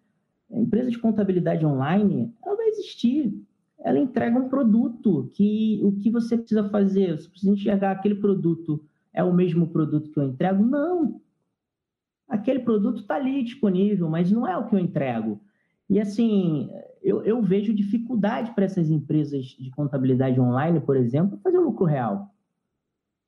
A 0.51 0.59
empresa 0.59 0.89
de 0.89 0.97
contabilidade 0.97 1.63
online, 1.65 2.33
ela 2.43 2.55
vai 2.55 2.67
existir. 2.69 3.31
Ela 3.85 3.99
entrega 3.99 4.35
um 4.35 4.49
produto 4.49 5.29
que 5.35 5.79
o 5.83 5.91
que 5.91 6.09
você 6.09 6.35
precisa 6.35 6.67
fazer, 6.69 7.19
você 7.19 7.29
precisa 7.29 7.51
enxergar 7.51 7.91
aquele 7.91 8.15
produto 8.15 8.83
é 9.13 9.23
o 9.23 9.31
mesmo 9.31 9.67
produto 9.67 10.09
que 10.09 10.19
eu 10.19 10.23
entrego? 10.23 10.65
Não. 10.65 11.21
Aquele 12.27 12.61
produto 12.61 13.01
está 13.01 13.15
ali 13.15 13.43
disponível, 13.43 14.09
mas 14.09 14.31
não 14.31 14.47
é 14.47 14.57
o 14.57 14.65
que 14.67 14.73
eu 14.73 14.79
entrego. 14.79 15.39
E 15.87 15.99
assim, 15.99 16.67
eu, 16.99 17.23
eu 17.23 17.39
vejo 17.43 17.75
dificuldade 17.75 18.55
para 18.55 18.65
essas 18.65 18.89
empresas 18.89 19.45
de 19.45 19.69
contabilidade 19.69 20.41
online, 20.41 20.79
por 20.79 20.97
exemplo, 20.97 21.39
fazer 21.43 21.59
um 21.59 21.65
lucro 21.65 21.85
real. 21.85 22.33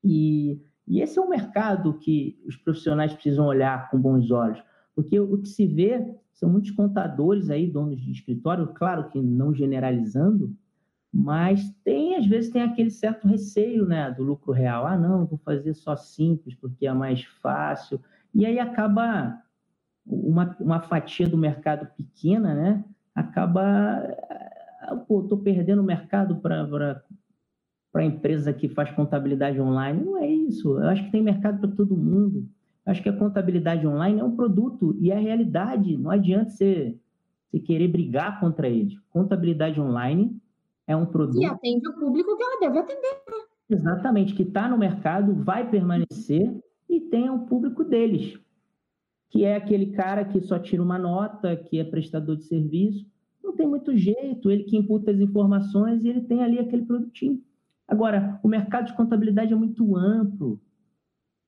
E, 0.03 0.60
e 0.88 1.01
esse 1.01 1.20
é 1.20 1.22
um 1.22 1.30
mercado 1.30 1.99
que 1.99 2.41
os 2.47 2.55
profissionais 2.55 3.14
precisam 3.14 3.45
olhar 3.45 3.91
com 3.91 4.01
bons 4.01 4.32
olhos, 4.32 4.60
porque 4.95 5.20
o 5.20 5.38
que 5.38 5.49
se 5.49 5.68
vê 5.68 6.16
são 6.38 6.49
muitos 6.49 6.71
contadores 6.71 7.49
aí, 7.49 7.69
donos 7.69 7.99
de 7.99 8.11
escritório, 8.11 8.67
claro 8.67 9.09
que 9.09 9.19
não 9.19 9.53
generalizando, 9.53 10.55
mas 11.11 11.69
tem, 11.83 12.15
às 12.15 12.25
vezes, 12.25 12.51
tem 12.51 12.61
aquele 12.61 12.91
certo 12.91 13.27
receio 13.27 13.85
né, 13.85 14.11
do 14.11 14.23
lucro 14.23 14.51
real. 14.51 14.85
Ah, 14.85 14.97
não, 14.97 15.25
vou 15.25 15.39
fazer 15.39 15.73
só 15.73 15.95
simples 15.95 16.53
porque 16.55 16.85
é 16.85 16.93
mais 16.93 17.23
fácil. 17.23 17.99
E 18.33 18.45
aí 18.45 18.59
acaba 18.59 19.41
uma, 20.05 20.55
uma 20.59 20.79
fatia 20.79 21.27
do 21.27 21.38
mercado 21.38 21.88
pequena, 21.95 22.53
né? 22.53 22.85
acaba 23.17 24.15
pô, 25.07 25.21
estou 25.21 25.39
perdendo 25.39 25.81
o 25.81 25.85
mercado 25.85 26.35
para 26.35 27.03
a 27.95 28.03
empresa 28.03 28.53
que 28.53 28.69
faz 28.69 28.91
contabilidade 28.91 29.59
online. 29.59 30.03
Não 30.03 30.17
é 30.17 30.27
isso. 30.27 30.77
Eu 30.77 30.88
acho 30.89 31.03
que 31.03 31.11
tem 31.11 31.23
mercado 31.23 31.59
para 31.59 31.75
todo 31.75 31.97
mundo. 31.97 32.47
Acho 32.88 33.03
que 33.03 33.09
a 33.09 33.17
contabilidade 33.17 33.85
online 33.85 34.21
é 34.21 34.23
um 34.23 34.33
produto 34.33 34.95
e 34.97 35.11
é 35.11 35.17
a 35.17 35.19
realidade. 35.19 35.97
Não 35.97 36.09
adianta 36.09 36.51
você, 36.51 36.97
você 37.51 37.59
querer 37.59 37.89
brigar 37.89 38.39
contra 38.39 38.69
ele. 38.69 38.97
Contabilidade 39.09 39.79
online 39.81 40.33
é 40.88 40.95
um 40.95 41.05
produto. 41.05 41.41
E 41.41 41.45
atende 41.45 41.85
o 41.89 41.93
público 41.99 42.38
que 42.38 42.43
ela 42.43 42.59
deve 42.61 42.79
atender. 42.79 43.21
Né? 43.27 43.43
Exatamente, 43.69 44.33
que 44.33 44.43
está 44.43 44.69
no 44.69 44.77
mercado, 44.77 45.35
vai 45.35 45.69
permanecer 45.69 46.57
e 46.89 47.01
tem 47.01 47.29
o 47.29 47.39
público 47.39 47.83
deles, 47.83 48.39
que 49.29 49.43
é 49.43 49.57
aquele 49.57 49.88
cara 49.88 50.23
que 50.23 50.39
só 50.39 50.57
tira 50.57 50.81
uma 50.81 50.97
nota, 50.97 51.57
que 51.57 51.77
é 51.77 51.83
prestador 51.83 52.38
de 52.38 52.45
serviço. 52.45 53.05
Não 53.43 53.53
tem 53.53 53.67
muito 53.67 53.97
jeito, 53.97 54.49
ele 54.49 54.63
que 54.63 54.77
imputa 54.77 55.11
as 55.11 55.19
informações 55.19 56.05
e 56.05 56.07
ele 56.07 56.21
tem 56.21 56.41
ali 56.41 56.57
aquele 56.57 56.85
produtinho. 56.85 57.41
Agora, 57.85 58.39
o 58.41 58.47
mercado 58.47 58.88
de 58.88 58.95
contabilidade 58.95 59.51
é 59.51 59.55
muito 59.57 59.97
amplo. 59.97 60.61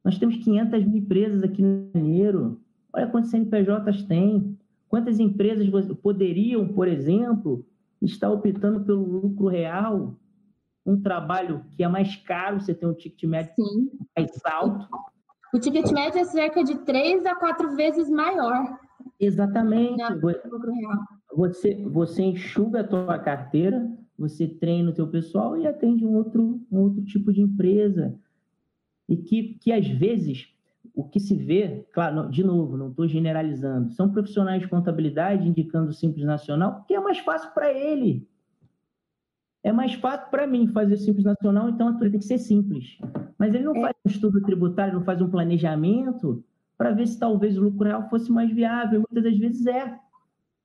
Nós 0.04 0.18
temos 0.18 0.38
500 0.38 0.86
mil 0.86 0.97
empresas 0.97 1.43
aqui 1.43 1.62
no 1.62 1.89
Janeiro. 1.93 2.62
Olha 2.93 3.08
quantos 3.08 3.30
CNPJs 3.30 4.04
tem. 4.04 4.58
Quantas 4.88 5.20
empresas 5.20 5.68
poderiam, 6.02 6.68
por 6.68 6.88
exemplo, 6.88 7.66
estar 8.02 8.32
optando 8.32 8.84
pelo 8.84 9.04
lucro 9.04 9.47
real? 9.47 10.16
Um 10.86 11.00
trabalho 11.00 11.64
que 11.72 11.84
é 11.84 11.88
mais 11.88 12.16
caro, 12.16 12.60
você 12.60 12.74
tem 12.74 12.89
um 12.89 12.93
ticket 12.93 13.30
médio 13.30 13.54
Sim. 13.56 13.91
mais 14.18 14.32
alto. 14.45 14.88
O 15.54 15.60
ticket 15.60 15.91
médio 15.91 16.20
é 16.20 16.24
cerca 16.24 16.64
de 16.64 16.76
três 16.80 17.26
a 17.26 17.36
quatro 17.36 17.76
vezes 17.76 18.10
maior. 18.10 18.80
Exatamente. 19.20 20.02
Você, 21.36 21.76
você 21.86 22.24
enxuga 22.24 22.82
a 22.82 22.88
tua 22.88 23.20
carteira, 23.20 23.88
você 24.18 24.47
treina 24.47 24.89
o 24.89 24.93
teu 24.93 25.08
pessoal 25.08 25.58
e 25.58 25.68
atende 25.68 26.06
um 26.06 26.16
outro, 26.16 26.62
um 26.72 26.80
outro 26.80 27.04
tipo 27.04 27.32
de 27.32 27.41
empresa. 27.41 28.18
E 29.10 29.18
que, 29.18 29.55
que 29.60 29.72
às 29.72 29.88
vezes 29.88 30.53
o 30.95 31.03
que 31.03 31.20
se 31.20 31.36
vê, 31.36 31.86
claro, 31.91 32.30
de 32.30 32.43
novo, 32.43 32.78
não 32.78 32.89
estou 32.89 33.07
generalizando, 33.07 33.91
são 33.91 34.10
profissionais 34.10 34.62
de 34.62 34.68
contabilidade 34.68 35.47
indicando 35.47 35.89
o 35.89 35.93
Simples 35.93 36.26
Nacional, 36.26 36.76
porque 36.76 36.93
é 36.93 36.99
mais 36.99 37.20
fácil 37.20 37.51
para 37.51 37.74
ele. 37.74 38.28
É 39.64 39.72
mais 39.72 39.93
fácil 39.95 40.30
para 40.30 40.47
mim 40.47 40.68
fazer 40.68 40.93
o 40.93 40.97
Simples 40.97 41.26
Nacional, 41.26 41.70
então 41.70 41.89
a 41.89 41.93
tem 41.97 42.12
que 42.12 42.22
ser 42.22 42.38
simples. 42.38 42.97
Mas 43.38 43.53
ele 43.53 43.64
não 43.64 43.76
é. 43.76 43.82
faz 43.82 43.95
um 44.05 44.10
estudo 44.10 44.41
tributário, 44.41 44.93
não 44.93 45.03
faz 45.03 45.22
um 45.22 45.30
planejamento 45.30 46.43
para 46.78 46.91
ver 46.91 47.07
se 47.07 47.20
talvez 47.20 47.57
o 47.57 47.62
lucro 47.62 47.86
real 47.86 48.10
fosse 48.10 48.32
mais 48.32 48.51
viável. 48.51 49.03
Muitas 49.10 49.24
das 49.24 49.38
vezes 49.38 49.66
é. 49.66 49.99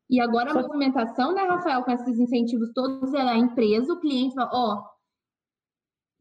E 0.08 0.20
agora 0.20 0.52
Só... 0.52 0.60
a 0.60 0.62
movimentação, 0.62 1.34
né, 1.34 1.42
Rafael, 1.42 1.82
com 1.82 1.90
esses 1.90 2.18
incentivos 2.18 2.70
todos, 2.72 3.12
é 3.14 3.20
a 3.20 3.36
empresa, 3.36 3.92
o 3.92 4.00
cliente 4.00 4.34
fala, 4.34 4.50
ó, 4.52 4.74
oh, 4.74 4.93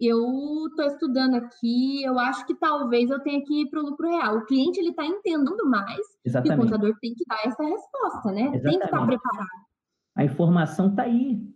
eu 0.08 0.68
estou 0.68 0.86
estudando 0.86 1.36
aqui, 1.36 2.04
eu 2.04 2.18
acho 2.20 2.46
que 2.46 2.56
talvez 2.56 3.10
eu 3.10 3.20
tenha 3.20 3.44
que 3.44 3.62
ir 3.62 3.70
para 3.70 3.82
o 3.82 3.86
lucro 3.86 4.10
real. 4.10 4.38
O 4.38 4.46
cliente 4.46 4.80
ele 4.80 4.90
está 4.90 5.06
entendendo 5.06 5.70
mais 5.70 6.00
Exatamente. 6.26 6.60
e 6.60 6.62
o 6.62 6.64
contador 6.64 6.98
tem 7.00 7.14
que 7.14 7.24
dar 7.28 7.40
essa 7.46 7.64
resposta, 7.64 8.32
né? 8.32 8.42
Exatamente. 8.42 8.64
Tem 8.64 8.80
que 8.80 8.86
estar 8.86 9.06
preparado. 9.06 9.50
A 10.16 10.24
informação 10.24 10.90
está 10.90 11.04
aí. 11.04 11.54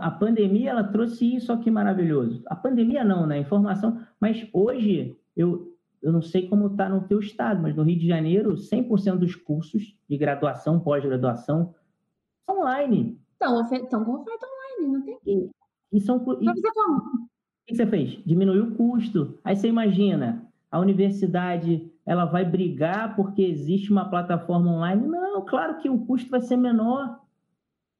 A 0.00 0.10
pandemia 0.10 0.70
ela 0.70 0.84
trouxe 0.84 1.36
isso 1.36 1.52
aqui 1.52 1.70
maravilhoso. 1.70 2.42
A 2.46 2.56
pandemia 2.56 3.04
não, 3.04 3.26
né? 3.26 3.36
A 3.36 3.40
informação. 3.40 4.00
Mas 4.20 4.48
hoje 4.52 5.16
eu 5.36 5.76
eu 6.02 6.12
não 6.12 6.22
sei 6.22 6.48
como 6.48 6.68
está 6.68 6.88
no 6.88 7.06
teu 7.08 7.18
estado, 7.18 7.60
mas 7.60 7.74
no 7.74 7.82
Rio 7.82 7.98
de 7.98 8.06
Janeiro 8.06 8.54
100% 8.54 9.16
dos 9.16 9.34
cursos 9.34 9.98
de 10.08 10.16
graduação, 10.16 10.78
pós-graduação 10.78 11.74
são 12.44 12.60
online. 12.60 13.20
Estão 13.32 14.04
com 14.04 14.12
oferta 14.12 14.46
online, 14.46 14.92
não 14.92 15.02
tem. 15.02 15.18
E, 15.26 15.50
e 15.92 16.00
são. 16.00 16.24
E, 16.40 16.46
que 17.66 17.74
você 17.74 17.86
fez? 17.86 18.22
Diminuiu 18.24 18.68
o 18.68 18.74
custo. 18.74 19.38
Aí 19.42 19.56
você 19.56 19.68
imagina, 19.68 20.46
a 20.70 20.78
universidade 20.78 21.90
ela 22.04 22.24
vai 22.24 22.44
brigar 22.44 23.16
porque 23.16 23.42
existe 23.42 23.90
uma 23.90 24.08
plataforma 24.08 24.70
online? 24.70 25.06
Não, 25.06 25.44
claro 25.44 25.78
que 25.78 25.90
o 25.90 26.06
custo 26.06 26.30
vai 26.30 26.40
ser 26.40 26.56
menor, 26.56 27.20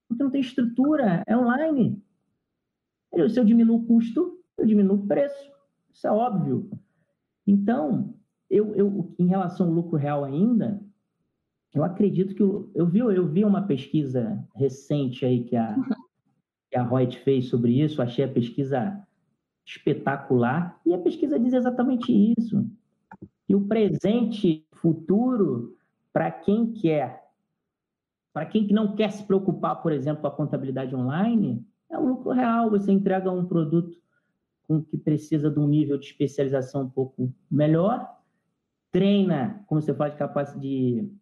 porque 0.08 0.22
não 0.22 0.30
tem 0.30 0.40
estrutura, 0.40 1.24
é 1.26 1.36
online. 1.36 2.00
Se 3.28 3.40
eu 3.40 3.44
diminuo 3.44 3.78
o 3.78 3.86
custo, 3.86 4.38
eu 4.56 4.66
diminuo 4.66 4.98
o 4.98 5.06
preço. 5.06 5.50
Isso 5.92 6.06
é 6.06 6.12
óbvio. 6.12 6.70
Então, 7.46 8.14
eu, 8.48 8.74
eu 8.76 9.14
em 9.18 9.26
relação 9.26 9.66
ao 9.66 9.72
lucro 9.72 9.96
real 9.96 10.24
ainda, 10.24 10.80
eu 11.74 11.82
acredito 11.82 12.34
que 12.34 12.42
eu, 12.42 12.70
eu, 12.74 12.86
vi, 12.86 13.00
eu 13.00 13.26
vi 13.26 13.44
uma 13.44 13.66
pesquisa 13.66 14.42
recente 14.54 15.24
aí 15.24 15.44
que 15.44 15.56
a, 15.56 15.76
que 16.70 16.76
a 16.76 16.82
Reut 16.82 17.18
fez 17.20 17.48
sobre 17.48 17.80
isso, 17.82 18.00
achei 18.00 18.24
a 18.24 18.28
pesquisa 18.28 19.05
espetacular, 19.66 20.80
e 20.86 20.94
a 20.94 20.98
pesquisa 20.98 21.38
diz 21.38 21.52
exatamente 21.52 22.12
isso. 22.38 22.64
E 23.48 23.54
o 23.54 23.66
presente 23.66 24.64
futuro, 24.72 25.76
para 26.12 26.30
quem 26.30 26.72
quer, 26.72 27.26
para 28.32 28.46
quem 28.46 28.66
não 28.68 28.94
quer 28.94 29.10
se 29.10 29.24
preocupar, 29.24 29.82
por 29.82 29.92
exemplo, 29.92 30.22
com 30.22 30.28
a 30.28 30.30
contabilidade 30.30 30.94
online, 30.94 31.66
é 31.90 31.98
o 31.98 32.06
lucro 32.06 32.32
real. 32.32 32.70
Você 32.70 32.92
entrega 32.92 33.30
um 33.30 33.46
produto 33.46 33.98
com 34.66 34.82
que 34.82 34.96
precisa 34.96 35.50
de 35.50 35.58
um 35.58 35.66
nível 35.66 35.98
de 35.98 36.06
especialização 36.06 36.82
um 36.82 36.90
pouco 36.90 37.32
melhor, 37.50 38.16
treina, 38.90 39.62
como 39.66 39.80
você 39.80 39.94
fala 39.94 40.10
de, 40.10 40.60
de 40.60 41.12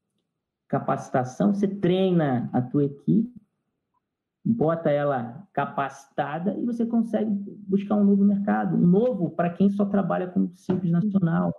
capacitação, 0.68 1.52
você 1.52 1.68
treina 1.68 2.48
a 2.52 2.62
tua 2.62 2.84
equipe, 2.84 3.32
bota 4.44 4.90
ela 4.90 5.46
capacitada 5.52 6.54
e 6.58 6.64
você 6.64 6.84
consegue 6.84 7.30
buscar 7.66 7.96
um 7.96 8.04
novo 8.04 8.24
mercado, 8.24 8.76
um 8.76 8.86
novo 8.86 9.30
para 9.30 9.50
quem 9.50 9.70
só 9.70 9.86
trabalha 9.86 10.26
com 10.26 10.50
simples 10.54 10.92
nacional. 10.92 11.52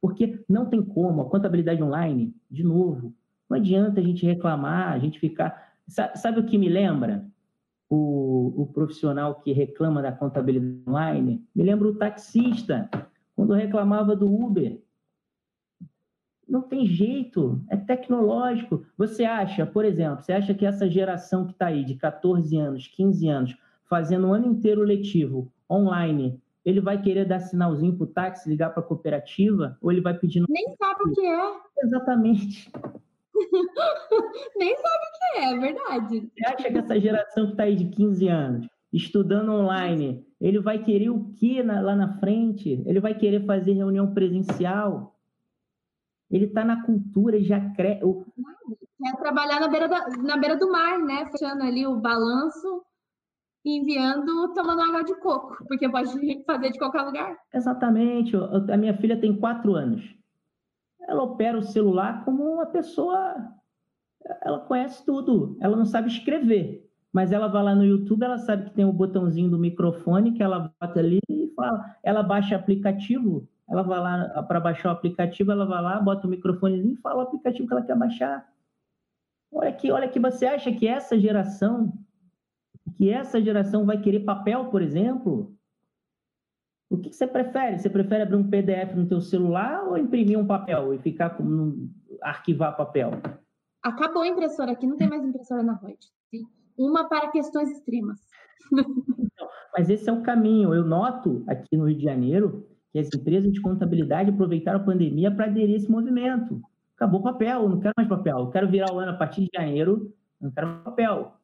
Porque 0.00 0.42
não 0.48 0.66
tem 0.66 0.82
como, 0.82 1.22
a 1.22 1.28
contabilidade 1.28 1.82
online, 1.82 2.34
de 2.50 2.62
novo, 2.62 3.12
não 3.48 3.56
adianta 3.56 4.00
a 4.00 4.02
gente 4.02 4.24
reclamar, 4.24 4.92
a 4.92 4.98
gente 4.98 5.18
ficar. 5.18 5.74
Sabe, 5.88 6.18
sabe 6.18 6.40
o 6.40 6.46
que 6.46 6.56
me 6.56 6.68
lembra? 6.68 7.26
O, 7.88 8.62
o, 8.62 8.66
profissional 8.66 9.40
que 9.40 9.52
reclama 9.52 10.00
da 10.00 10.12
contabilidade 10.12 10.88
online? 10.88 11.44
Me 11.52 11.64
lembra 11.64 11.88
o 11.88 11.96
taxista, 11.96 12.88
quando 13.34 13.52
reclamava 13.52 14.14
do 14.14 14.32
Uber. 14.32 14.80
Não 16.50 16.62
tem 16.62 16.84
jeito, 16.84 17.62
é 17.70 17.76
tecnológico. 17.76 18.84
Você 18.98 19.24
acha, 19.24 19.64
por 19.64 19.84
exemplo, 19.84 20.20
você 20.20 20.32
acha 20.32 20.52
que 20.52 20.66
essa 20.66 20.90
geração 20.90 21.46
que 21.46 21.52
está 21.52 21.66
aí, 21.66 21.84
de 21.84 21.94
14 21.94 22.56
anos, 22.56 22.88
15 22.88 23.28
anos, 23.28 23.56
fazendo 23.88 24.26
um 24.26 24.34
ano 24.34 24.48
inteiro 24.48 24.82
letivo 24.82 25.52
online, 25.70 26.42
ele 26.64 26.80
vai 26.80 27.00
querer 27.00 27.24
dar 27.24 27.38
sinalzinho 27.38 27.94
para 27.94 28.04
o 28.04 28.08
táxi, 28.08 28.48
ligar 28.48 28.70
para 28.70 28.82
a 28.82 28.86
cooperativa, 28.86 29.78
ou 29.80 29.92
ele 29.92 30.00
vai 30.00 30.12
pedindo. 30.18 30.46
Nem 30.50 30.74
sabe 30.76 31.04
o 31.04 31.12
que 31.12 31.24
é. 31.24 31.52
Exatamente. 31.84 32.72
Nem 34.58 34.76
sabe 34.76 35.04
o 35.04 35.12
que 35.14 35.38
é, 35.38 35.52
é 35.52 35.58
verdade. 35.58 36.30
Você 36.36 36.46
acha 36.46 36.68
que 36.68 36.78
essa 36.78 37.00
geração 37.00 37.46
que 37.46 37.52
está 37.52 37.62
aí 37.62 37.76
de 37.76 37.84
15 37.86 38.26
anos, 38.26 38.66
estudando 38.92 39.52
online, 39.52 40.26
ele 40.40 40.58
vai 40.58 40.82
querer 40.82 41.10
o 41.10 41.26
que 41.36 41.62
lá 41.62 41.94
na 41.94 42.18
frente? 42.18 42.82
Ele 42.84 42.98
vai 42.98 43.14
querer 43.14 43.46
fazer 43.46 43.72
reunião 43.74 44.12
presencial? 44.12 45.14
Ele 46.30 46.46
está 46.46 46.64
na 46.64 46.84
cultura 46.84 47.36
e 47.36 47.44
já 47.44 47.60
cresce. 47.74 48.04
É 49.04 49.16
trabalhar 49.16 49.60
na 49.60 49.68
beira, 49.68 49.88
da, 49.88 50.08
na 50.08 50.36
beira 50.36 50.56
do 50.56 50.70
mar, 50.70 50.98
né? 50.98 51.26
Fechando 51.30 51.62
ali 51.62 51.86
o 51.86 51.96
balanço 51.96 52.84
enviando 53.64 54.54
tomando 54.54 54.80
água 54.80 55.04
de 55.04 55.14
coco, 55.20 55.64
porque 55.66 55.88
pode 55.88 56.10
fazer 56.44 56.70
de 56.70 56.78
qualquer 56.78 57.02
lugar. 57.02 57.36
Exatamente. 57.52 58.34
A 58.36 58.76
minha 58.76 58.96
filha 58.96 59.20
tem 59.20 59.36
quatro 59.36 59.74
anos. 59.74 60.02
Ela 61.02 61.22
opera 61.22 61.58
o 61.58 61.62
celular 61.62 62.24
como 62.24 62.42
uma 62.44 62.66
pessoa. 62.66 63.34
Ela 64.42 64.60
conhece 64.60 65.04
tudo. 65.04 65.56
Ela 65.60 65.76
não 65.76 65.84
sabe 65.84 66.08
escrever. 66.08 66.86
Mas 67.12 67.32
ela 67.32 67.48
vai 67.48 67.62
lá 67.64 67.74
no 67.74 67.84
YouTube, 67.84 68.22
ela 68.22 68.38
sabe 68.38 68.66
que 68.66 68.76
tem 68.76 68.84
o 68.84 68.90
um 68.90 68.92
botãozinho 68.92 69.50
do 69.50 69.58
microfone 69.58 70.32
que 70.32 70.42
ela 70.42 70.72
bota 70.80 71.00
ali 71.00 71.18
e 71.28 71.52
fala. 71.56 71.96
Ela 72.04 72.22
baixa 72.22 72.54
aplicativo 72.54 73.48
ela 73.70 73.82
vai 73.82 74.00
lá 74.00 74.42
para 74.42 74.58
baixar 74.58 74.88
o 74.88 74.92
aplicativo, 74.92 75.52
ela 75.52 75.64
vai 75.64 75.80
lá, 75.80 76.00
bota 76.00 76.26
o 76.26 76.30
microfonezinho 76.30 76.94
e 76.94 77.00
fala 77.00 77.18
o 77.18 77.20
aplicativo 77.20 77.68
que 77.68 77.72
ela 77.72 77.84
quer 77.84 77.96
baixar. 77.96 78.50
Olha 79.52 79.68
aqui, 79.68 79.92
olha 79.92 80.06
aqui, 80.06 80.18
você 80.18 80.44
acha 80.44 80.72
que 80.72 80.88
essa 80.88 81.18
geração, 81.18 81.92
que 82.96 83.08
essa 83.08 83.40
geração 83.40 83.86
vai 83.86 84.00
querer 84.00 84.20
papel, 84.20 84.66
por 84.66 84.82
exemplo? 84.82 85.56
O 86.90 86.98
que 86.98 87.12
você 87.12 87.28
prefere? 87.28 87.78
Você 87.78 87.88
prefere 87.88 88.24
abrir 88.24 88.36
um 88.36 88.50
PDF 88.50 88.94
no 88.96 89.06
teu 89.06 89.20
celular 89.20 89.84
ou 89.84 89.96
imprimir 89.96 90.36
um 90.36 90.46
papel 90.46 90.92
e 90.92 90.98
ficar 90.98 91.30
com 91.30 91.44
um, 91.44 91.90
arquivar 92.20 92.76
papel? 92.76 93.12
Acabou 93.80 94.22
a 94.22 94.28
impressora 94.28 94.72
aqui, 94.72 94.84
não 94.84 94.96
tem 94.96 95.08
mais 95.08 95.24
impressora 95.24 95.62
na 95.62 95.74
Reut. 95.74 96.08
Uma 96.76 97.08
para 97.08 97.30
questões 97.30 97.70
extremas. 97.70 98.18
Mas 99.72 99.88
esse 99.88 100.10
é 100.10 100.12
o 100.12 100.22
caminho. 100.22 100.74
Eu 100.74 100.84
noto 100.84 101.44
aqui 101.46 101.76
no 101.76 101.84
Rio 101.86 101.96
de 101.96 102.02
Janeiro 102.02 102.69
que 102.92 102.98
as 102.98 103.08
empresas 103.14 103.52
de 103.52 103.60
contabilidade 103.60 104.30
aproveitaram 104.30 104.80
a 104.80 104.84
pandemia 104.84 105.30
para 105.30 105.46
aderir 105.46 105.74
a 105.74 105.76
esse 105.76 105.90
movimento. 105.90 106.60
Acabou 106.96 107.22
papel, 107.22 107.68
não 107.68 107.80
quero 107.80 107.94
mais 107.96 108.08
papel. 108.08 108.38
Eu 108.38 108.50
quero 108.50 108.68
virar 108.68 108.92
o 108.92 108.98
ano 108.98 109.12
a 109.12 109.16
partir 109.16 109.42
de 109.42 109.50
janeiro, 109.54 110.12
não 110.40 110.50
quero 110.50 110.82
papel. 110.82 111.34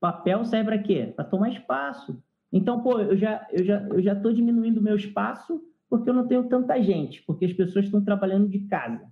Papel 0.00 0.44
serve 0.44 0.64
para 0.64 0.82
quê? 0.82 1.12
Para 1.14 1.24
tomar 1.24 1.50
espaço. 1.50 2.22
Então, 2.52 2.82
pô, 2.82 3.00
eu 3.00 3.16
já 3.16 3.46
eu 3.52 3.64
já 3.64 3.80
eu 3.88 4.02
já 4.02 4.12
estou 4.12 4.32
diminuindo 4.32 4.78
o 4.78 4.82
meu 4.82 4.96
espaço 4.96 5.62
porque 5.88 6.10
eu 6.10 6.14
não 6.14 6.26
tenho 6.26 6.48
tanta 6.48 6.80
gente, 6.82 7.22
porque 7.22 7.44
as 7.44 7.52
pessoas 7.52 7.84
estão 7.84 8.04
trabalhando 8.04 8.48
de 8.48 8.60
casa. 8.60 9.08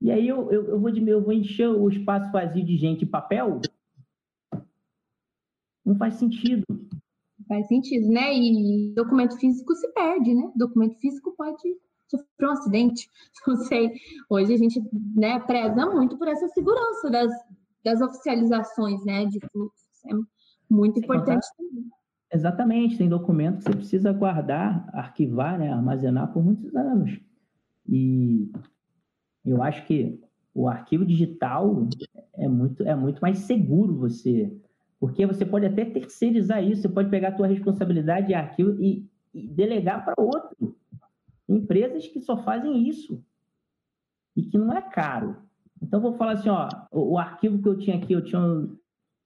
E 0.00 0.10
aí 0.10 0.26
eu, 0.26 0.50
eu, 0.50 0.66
eu, 0.68 0.80
vou, 0.80 0.90
de, 0.90 1.06
eu 1.06 1.22
vou 1.22 1.32
encher 1.32 1.68
o 1.68 1.88
espaço 1.88 2.32
vazio 2.32 2.64
de 2.64 2.76
gente 2.76 3.02
e 3.02 3.06
papel? 3.06 3.60
Não 5.84 5.94
faz 5.96 6.14
sentido. 6.14 6.64
Faz 7.50 7.66
sentido, 7.66 8.06
né? 8.06 8.32
E 8.32 8.92
documento 8.94 9.36
físico 9.36 9.74
se 9.74 9.92
perde, 9.92 10.32
né? 10.32 10.52
Documento 10.54 10.96
físico 11.00 11.34
pode 11.36 11.60
sofrer 12.06 12.48
um 12.48 12.52
acidente, 12.52 13.10
não 13.44 13.56
sei. 13.56 13.90
Hoje 14.30 14.54
a 14.54 14.56
gente 14.56 14.80
né, 15.16 15.40
preza 15.40 15.84
muito 15.86 16.16
por 16.16 16.28
essa 16.28 16.46
segurança 16.50 17.10
das, 17.10 17.32
das 17.84 18.00
oficializações 18.00 19.04
né, 19.04 19.26
de 19.26 19.40
fluxos. 19.50 19.82
É 20.06 20.14
muito 20.72 20.94
Sem 20.94 21.02
importante 21.02 21.44
contar, 21.56 21.56
também. 21.56 21.90
Exatamente, 22.32 22.98
tem 22.98 23.08
documento 23.08 23.58
que 23.58 23.64
você 23.64 23.76
precisa 23.76 24.12
guardar, 24.12 24.88
arquivar, 24.92 25.58
né, 25.58 25.72
armazenar 25.72 26.32
por 26.32 26.44
muitos 26.44 26.72
anos. 26.76 27.18
E 27.88 28.48
eu 29.44 29.60
acho 29.60 29.84
que 29.88 30.20
o 30.54 30.68
arquivo 30.68 31.04
digital 31.04 31.88
é 32.34 32.46
muito, 32.46 32.84
é 32.84 32.94
muito 32.94 33.18
mais 33.20 33.38
seguro 33.38 33.96
você, 33.96 34.56
porque 35.00 35.24
você 35.24 35.46
pode 35.46 35.64
até 35.64 35.82
terceirizar 35.86 36.62
isso, 36.62 36.82
você 36.82 36.88
pode 36.88 37.08
pegar 37.08 37.28
a 37.28 37.32
tua 37.32 37.46
responsabilidade 37.46 38.26
de 38.26 38.34
arquivo 38.34 38.80
e, 38.82 39.08
e 39.32 39.48
delegar 39.48 40.04
para 40.04 40.14
outro. 40.22 40.76
Empresas 41.48 42.06
que 42.06 42.20
só 42.20 42.36
fazem 42.36 42.86
isso 42.86 43.24
e 44.36 44.42
que 44.42 44.58
não 44.58 44.76
é 44.76 44.82
caro. 44.82 45.36
Então, 45.82 46.02
vou 46.02 46.12
falar 46.12 46.32
assim, 46.32 46.50
ó, 46.50 46.68
o, 46.92 47.14
o 47.14 47.18
arquivo 47.18 47.62
que 47.62 47.68
eu 47.68 47.78
tinha 47.78 47.96
aqui, 47.96 48.12
eu 48.12 48.22
tinha 48.22 48.68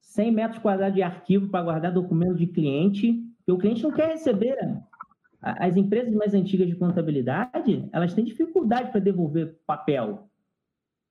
100 0.00 0.30
metros 0.30 0.62
quadrados 0.62 0.94
de 0.94 1.02
arquivo 1.02 1.48
para 1.48 1.64
guardar 1.64 1.92
documento 1.92 2.36
de 2.36 2.46
cliente, 2.46 3.20
que 3.44 3.50
o 3.50 3.58
cliente 3.58 3.82
não 3.82 3.90
quer 3.90 4.10
receber. 4.10 4.56
As 5.42 5.76
empresas 5.76 6.14
mais 6.14 6.32
antigas 6.34 6.68
de 6.68 6.76
contabilidade, 6.76 7.86
elas 7.92 8.14
têm 8.14 8.24
dificuldade 8.24 8.92
para 8.92 9.00
devolver 9.00 9.58
papel. 9.66 10.30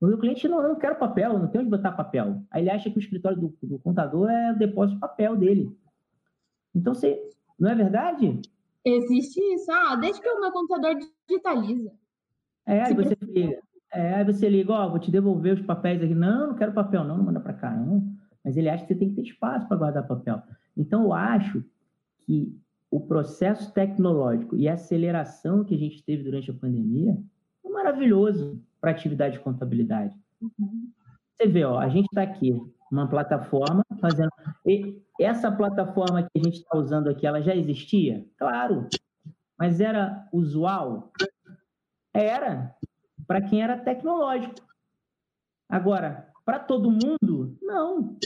O 0.04 0.08
meu 0.08 0.18
cliente 0.18 0.50
não, 0.50 0.62
não 0.62 0.76
quer 0.76 1.00
papel, 1.00 1.40
não 1.40 1.48
tem 1.48 1.62
onde 1.62 1.70
botar 1.70 1.94
papel. 1.94 2.44
Aí 2.52 2.62
ele 2.62 2.70
acha 2.70 2.90
que 2.90 2.98
o 2.98 3.00
escritório 3.00 3.40
do, 3.40 3.58
do 3.64 3.80
contador 3.80 4.30
é 4.30 4.52
o 4.52 4.58
depósito 4.58 4.96
de 4.96 5.00
papel 5.00 5.38
dele. 5.38 5.74
Então, 6.76 6.94
você, 6.94 7.18
não 7.58 7.70
é 7.70 7.76
verdade? 7.76 8.42
Existe 8.84 9.40
isso. 9.54 9.72
Ah, 9.72 9.96
desde 9.96 10.22
que 10.22 10.28
o 10.28 10.42
meu 10.42 10.52
contador 10.52 10.98
digitaliza. 11.26 11.90
É, 12.66 12.82
aí 12.82 12.94
você 12.94 13.18
liga. 13.22 13.62
É, 13.94 14.16
aí 14.16 14.26
você 14.26 14.50
liga, 14.50 14.74
ó, 14.74 14.90
vou 14.90 15.00
te 15.00 15.10
devolver 15.10 15.54
os 15.54 15.62
papéis 15.62 16.04
aqui. 16.04 16.14
Não, 16.14 16.48
não 16.48 16.56
quero 16.56 16.74
papel, 16.74 17.06
não, 17.06 17.16
não 17.16 17.24
manda 17.24 17.40
para 17.40 17.54
cá, 17.54 17.72
não. 17.72 18.06
Mas 18.44 18.58
ele 18.58 18.68
acha 18.68 18.84
que 18.86 18.94
você 18.94 19.00
tem 19.00 19.08
que 19.08 19.16
ter 19.16 19.22
espaço 19.22 19.70
para 19.70 19.78
guardar 19.78 20.06
papel. 20.06 20.44
Então, 20.76 21.04
eu 21.04 21.14
acho 21.14 21.64
que 22.26 22.54
o 22.92 23.00
processo 23.00 23.74
tecnológico 23.74 24.58
e 24.58 24.68
a 24.68 24.74
aceleração 24.74 25.64
que 25.64 25.74
a 25.74 25.80
gente 25.80 26.04
teve 26.04 26.24
durante 26.24 26.52
a 26.52 26.54
pandemia 26.54 27.18
foi 27.62 27.72
maravilhoso 27.72 28.62
para 28.84 28.92
atividade 28.92 29.38
de 29.38 29.40
contabilidade. 29.40 30.14
Uhum. 30.42 30.92
Você 31.38 31.48
vê, 31.48 31.64
ó, 31.64 31.80
a 31.80 31.88
gente 31.88 32.04
está 32.08 32.22
aqui, 32.22 32.52
uma 32.92 33.08
plataforma 33.08 33.82
fazendo. 34.02 34.30
E 34.68 35.02
essa 35.18 35.50
plataforma 35.50 36.24
que 36.24 36.38
a 36.38 36.44
gente 36.44 36.58
está 36.58 36.78
usando 36.78 37.08
aqui, 37.08 37.26
ela 37.26 37.42
já 37.42 37.56
existia? 37.56 38.28
Claro. 38.38 38.90
Mas 39.58 39.80
era 39.80 40.28
usual? 40.34 41.14
Era. 42.14 42.76
Para 43.26 43.42
quem 43.42 43.64
era 43.64 43.78
tecnológico. 43.78 44.56
Agora, 45.70 46.28
para 46.44 46.60
todo 46.60 46.92
mundo, 46.92 47.58
não. 47.62 48.18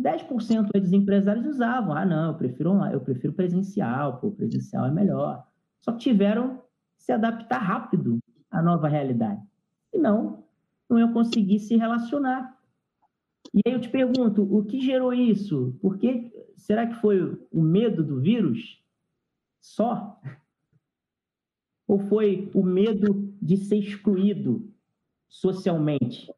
10% 0.00 0.70
dos 0.80 0.92
empresários 0.94 1.44
usavam. 1.44 1.94
Ah, 1.94 2.06
não, 2.06 2.28
eu 2.28 2.38
prefiro, 2.38 2.72
eu 2.86 3.02
prefiro 3.02 3.34
presencial, 3.34 4.18
pô, 4.18 4.30
presencial 4.30 4.86
é 4.86 4.90
melhor. 4.90 5.46
Só 5.82 5.92
que 5.92 5.98
tiveram 5.98 6.62
que 6.96 7.04
se 7.04 7.12
adaptar 7.12 7.58
rápido 7.58 8.18
à 8.50 8.62
nova 8.62 8.88
realidade. 8.88 9.42
E 9.94 9.98
não, 9.98 10.44
não 10.90 10.98
iam 10.98 11.12
conseguir 11.12 11.60
se 11.60 11.76
relacionar. 11.76 12.58
E 13.54 13.60
aí 13.64 13.72
eu 13.72 13.80
te 13.80 13.88
pergunto, 13.88 14.42
o 14.42 14.64
que 14.64 14.80
gerou 14.80 15.14
isso? 15.14 15.78
Por 15.80 15.96
que, 15.96 16.32
será 16.56 16.86
que 16.86 16.96
foi 16.96 17.40
o 17.52 17.62
medo 17.62 18.02
do 18.02 18.20
vírus 18.20 18.82
só? 19.60 20.20
Ou 21.86 21.98
foi 21.98 22.50
o 22.52 22.64
medo 22.64 23.32
de 23.40 23.56
ser 23.56 23.76
excluído 23.76 24.68
socialmente? 25.28 26.32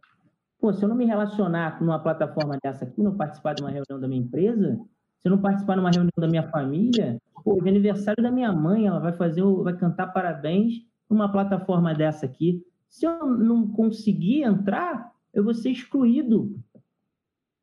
Pô, 0.61 0.72
se 0.72 0.84
eu 0.84 0.88
não 0.88 0.96
me 0.96 1.07
relacionar 1.07 1.78
com 1.78 1.84
uma 1.84 1.98
plataforma 1.98 2.59
dessa 2.62 2.84
aqui, 2.84 3.02
não 3.02 3.16
participar 3.16 3.54
de 3.54 3.62
uma 3.62 3.70
reunião 3.70 3.98
da 3.98 4.09
minha 4.09 4.20
empresa, 4.20 4.78
se 5.18 5.28
eu 5.28 5.30
não 5.30 5.40
participar 5.40 5.74
de 5.74 5.80
uma 5.80 5.90
reunião 5.90 6.12
da 6.18 6.28
minha 6.28 6.50
família, 6.50 7.20
pô, 7.42 7.61
de 7.62 7.68
aniversário 7.68 8.22
da 8.22 8.30
minha 8.30 8.52
mãe, 8.52 8.86
ela 8.86 8.98
vai 8.98 9.12
fazer, 9.12 9.42
vai 9.42 9.76
cantar 9.76 10.09
parabéns 10.09 10.74
numa 11.09 11.30
plataforma 11.30 11.94
dessa 11.94 12.26
aqui. 12.26 12.62
Se 12.97 13.05
eu 13.05 13.26
não 13.26 13.68
conseguir 13.68 14.42
entrar, 14.42 15.12
eu 15.30 15.44
vou 15.44 15.53
ser 15.53 15.68
excluído. 15.68 16.59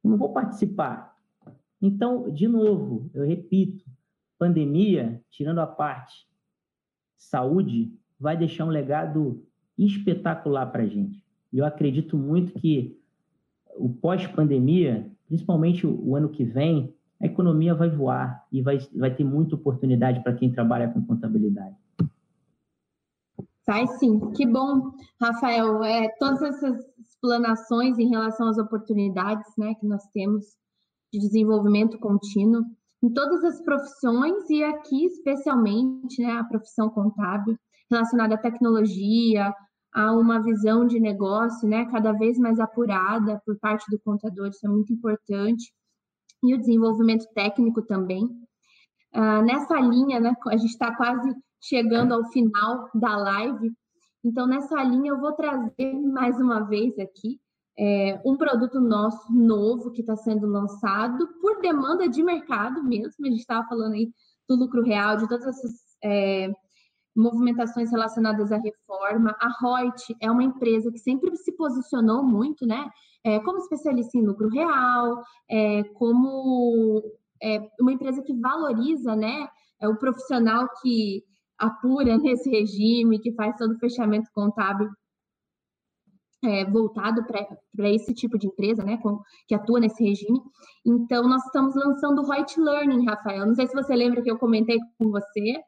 Eu 0.03 0.11
não 0.11 0.15
vou 0.15 0.31
participar. 0.31 1.17
Então, 1.81 2.29
de 2.29 2.47
novo, 2.47 3.09
eu 3.15 3.25
repito, 3.25 3.83
pandemia, 4.37 5.19
tirando 5.31 5.57
a 5.57 5.65
parte 5.65 6.27
saúde, 7.17 7.91
vai 8.19 8.37
deixar 8.37 8.65
um 8.65 8.69
legado 8.69 9.43
espetacular 9.75 10.67
para 10.67 10.83
a 10.83 10.87
gente. 10.87 11.25
E 11.51 11.57
eu 11.57 11.65
acredito 11.65 12.15
muito 12.15 12.53
que 12.59 12.95
o 13.75 13.89
pós-pandemia, 13.89 15.11
principalmente 15.25 15.87
o 15.87 16.15
ano 16.15 16.29
que 16.29 16.43
vem, 16.43 16.93
a 17.19 17.25
economia 17.25 17.73
vai 17.73 17.89
voar 17.89 18.45
e 18.51 18.61
vai, 18.61 18.77
vai 18.95 19.15
ter 19.15 19.23
muita 19.23 19.55
oportunidade 19.55 20.21
para 20.21 20.35
quem 20.35 20.51
trabalha 20.51 20.89
com 20.89 21.03
contabilidade. 21.03 21.82
Vai 23.65 23.87
sim, 23.87 24.19
que 24.31 24.45
bom, 24.45 24.91
Rafael. 25.21 25.83
É, 25.83 26.09
todas 26.19 26.41
essas 26.41 26.77
explanações 26.99 27.97
em 27.97 28.09
relação 28.09 28.47
às 28.47 28.57
oportunidades 28.57 29.47
né, 29.57 29.73
que 29.75 29.87
nós 29.87 30.03
temos 30.13 30.45
de 31.11 31.19
desenvolvimento 31.19 31.97
contínuo 31.97 32.63
em 33.01 33.13
todas 33.13 33.43
as 33.43 33.61
profissões 33.61 34.49
e 34.49 34.63
aqui 34.63 35.05
especialmente 35.05 36.21
né, 36.21 36.33
a 36.33 36.43
profissão 36.43 36.89
contábil 36.89 37.57
relacionada 37.89 38.35
à 38.35 38.37
tecnologia, 38.37 39.53
a 39.93 40.11
uma 40.13 40.41
visão 40.41 40.85
de 40.87 40.99
negócio 40.99 41.69
né, 41.69 41.85
cada 41.91 42.11
vez 42.13 42.37
mais 42.37 42.59
apurada 42.59 43.41
por 43.45 43.57
parte 43.59 43.85
do 43.89 43.99
contador, 43.99 44.47
isso 44.47 44.65
é 44.65 44.69
muito 44.69 44.91
importante, 44.91 45.71
e 46.43 46.53
o 46.53 46.57
desenvolvimento 46.57 47.25
técnico 47.33 47.81
também. 47.83 48.23
Uh, 49.15 49.43
nessa 49.45 49.79
linha, 49.79 50.19
né, 50.19 50.33
a 50.47 50.57
gente 50.57 50.71
está 50.71 50.95
quase 50.95 51.31
chegando 51.63 52.13
ao 52.13 52.25
final 52.31 52.89
da 52.93 53.15
live, 53.15 53.71
então 54.23 54.45
nessa 54.47 54.83
linha 54.83 55.11
eu 55.11 55.19
vou 55.19 55.33
trazer 55.33 55.93
mais 55.93 56.37
uma 56.39 56.61
vez 56.61 56.97
aqui 56.99 57.39
é, 57.77 58.21
um 58.25 58.37
produto 58.37 58.79
nosso 58.79 59.33
novo 59.33 59.91
que 59.91 60.01
está 60.01 60.15
sendo 60.15 60.45
lançado 60.47 61.27
por 61.41 61.59
demanda 61.61 62.07
de 62.07 62.23
mercado 62.23 62.83
mesmo, 62.83 63.25
a 63.25 63.29
gente 63.29 63.39
estava 63.39 63.67
falando 63.67 63.93
aí 63.93 64.11
do 64.47 64.55
lucro 64.55 64.83
real, 64.83 65.17
de 65.17 65.27
todas 65.27 65.47
essas 65.47 65.71
é, 66.03 66.51
movimentações 67.15 67.91
relacionadas 67.91 68.51
à 68.51 68.57
reforma. 68.57 69.35
A 69.39 69.47
Reut 69.59 70.15
é 70.19 70.29
uma 70.29 70.43
empresa 70.43 70.91
que 70.91 70.99
sempre 70.99 71.35
se 71.37 71.51
posicionou 71.53 72.23
muito, 72.23 72.65
né, 72.65 72.89
é, 73.23 73.39
como 73.39 73.59
especialista 73.59 74.17
em 74.17 74.25
lucro 74.25 74.49
real, 74.49 75.23
é, 75.49 75.83
como 75.95 77.01
é, 77.41 77.59
uma 77.79 77.93
empresa 77.93 78.21
que 78.21 78.33
valoriza, 78.33 79.15
né, 79.15 79.47
é 79.81 79.87
o 79.87 79.97
profissional 79.97 80.67
que 80.81 81.23
apura 81.63 82.17
nesse 82.17 82.49
regime, 82.49 83.19
que 83.19 83.33
faz 83.33 83.55
todo 83.57 83.73
o 83.73 83.79
fechamento 83.79 84.29
contábil 84.33 84.89
é, 86.43 86.65
voltado 86.65 87.23
para 87.25 87.89
esse 87.89 88.13
tipo 88.13 88.37
de 88.37 88.47
empresa, 88.47 88.83
né, 88.83 88.97
com, 88.97 89.21
que 89.47 89.55
atua 89.55 89.79
nesse 89.79 90.03
regime. 90.03 90.39
Então, 90.85 91.27
nós 91.27 91.43
estamos 91.45 91.73
lançando 91.75 92.21
o 92.21 92.29
Reut 92.29 92.59
Learning, 92.59 93.05
Rafael. 93.05 93.45
Não 93.45 93.55
sei 93.55 93.67
se 93.67 93.73
você 93.73 93.95
lembra 93.95 94.21
que 94.21 94.29
eu 94.29 94.37
comentei 94.37 94.77
com 94.97 95.09
você, 95.09 95.61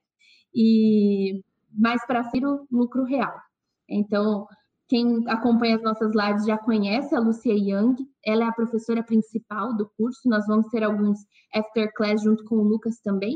e 0.54 1.42
mais 1.72 2.06
para 2.06 2.30
frente 2.30 2.46
o 2.46 2.66
lucro 2.72 3.04
real. 3.04 3.34
Então, 3.90 4.46
quem 4.88 5.24
acompanha 5.28 5.78
as 5.78 5.84
nossas 5.84 6.14
lives 6.14 6.46
já 6.46 6.58
conhece 6.58 7.16
a 7.16 7.20
Lucia 7.20 7.54
Young, 7.54 7.96
ela 8.24 8.46
é 8.46 8.48
a 8.48 8.54
professora 8.54 9.04
principal 9.04 9.76
do 9.76 9.90
curso. 9.98 10.30
Nós 10.30 10.46
vamos 10.46 10.68
ter 10.68 10.84
alguns 10.84 11.20
afterclass 11.54 12.22
junto 12.22 12.44
com 12.46 12.56
o 12.56 12.64
Lucas 12.64 13.00
também, 13.00 13.36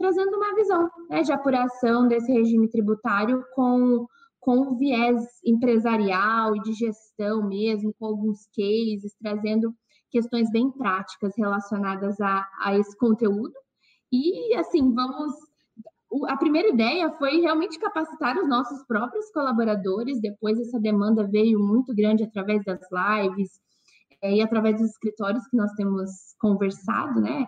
trazendo 0.00 0.34
uma 0.34 0.54
visão 0.54 0.90
né, 1.10 1.20
de 1.20 1.30
apuração 1.30 2.08
desse 2.08 2.32
regime 2.32 2.70
tributário 2.70 3.44
com, 3.54 4.06
com 4.40 4.78
viés 4.78 5.22
empresarial 5.44 6.56
e 6.56 6.62
de 6.62 6.72
gestão 6.72 7.46
mesmo, 7.46 7.94
com 7.98 8.06
alguns 8.06 8.46
cases, 8.46 9.14
trazendo 9.20 9.74
questões 10.10 10.50
bem 10.50 10.70
práticas 10.70 11.34
relacionadas 11.36 12.18
a, 12.18 12.48
a 12.62 12.78
esse 12.78 12.96
conteúdo. 12.96 13.52
E, 14.10 14.54
assim, 14.54 14.92
vamos 14.94 15.34
a 16.26 16.36
primeira 16.36 16.70
ideia 16.70 17.12
foi 17.18 17.40
realmente 17.40 17.78
capacitar 17.78 18.36
os 18.36 18.48
nossos 18.48 18.82
próprios 18.84 19.30
colaboradores. 19.30 20.20
Depois, 20.20 20.58
essa 20.58 20.80
demanda 20.80 21.28
veio 21.28 21.60
muito 21.60 21.94
grande 21.94 22.24
através 22.24 22.64
das 22.64 22.80
lives, 22.90 23.60
é, 24.20 24.34
e 24.34 24.42
através 24.42 24.78
dos 24.80 24.90
escritórios 24.90 25.46
que 25.46 25.56
nós 25.56 25.72
temos 25.74 26.10
conversado, 26.40 27.20
né, 27.20 27.46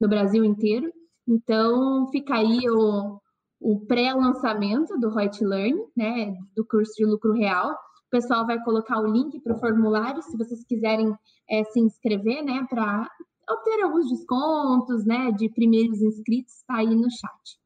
no 0.00 0.08
Brasil 0.08 0.44
inteiro. 0.44 0.92
Então, 1.26 2.08
fica 2.10 2.34
aí 2.34 2.60
o, 2.68 3.20
o 3.60 3.80
pré-lançamento 3.86 4.98
do 4.98 5.10
Reut 5.10 5.42
Learn, 5.44 5.80
né, 5.96 6.36
do 6.54 6.64
curso 6.66 6.92
de 6.96 7.04
lucro 7.04 7.32
real. 7.32 7.72
O 7.72 8.10
pessoal 8.10 8.44
vai 8.44 8.62
colocar 8.62 9.00
o 9.00 9.06
link 9.06 9.40
para 9.40 9.54
o 9.54 9.58
formulário, 9.58 10.22
se 10.22 10.36
vocês 10.36 10.64
quiserem 10.64 11.16
é, 11.48 11.64
se 11.64 11.80
inscrever, 11.80 12.44
né, 12.44 12.66
para 12.68 13.08
obter 13.48 13.82
alguns 13.82 14.10
descontos, 14.10 15.04
né, 15.04 15.30
de 15.32 15.48
primeiros 15.48 16.02
inscritos, 16.02 16.56
está 16.56 16.76
aí 16.76 16.94
no 16.94 17.10
chat. 17.10 17.58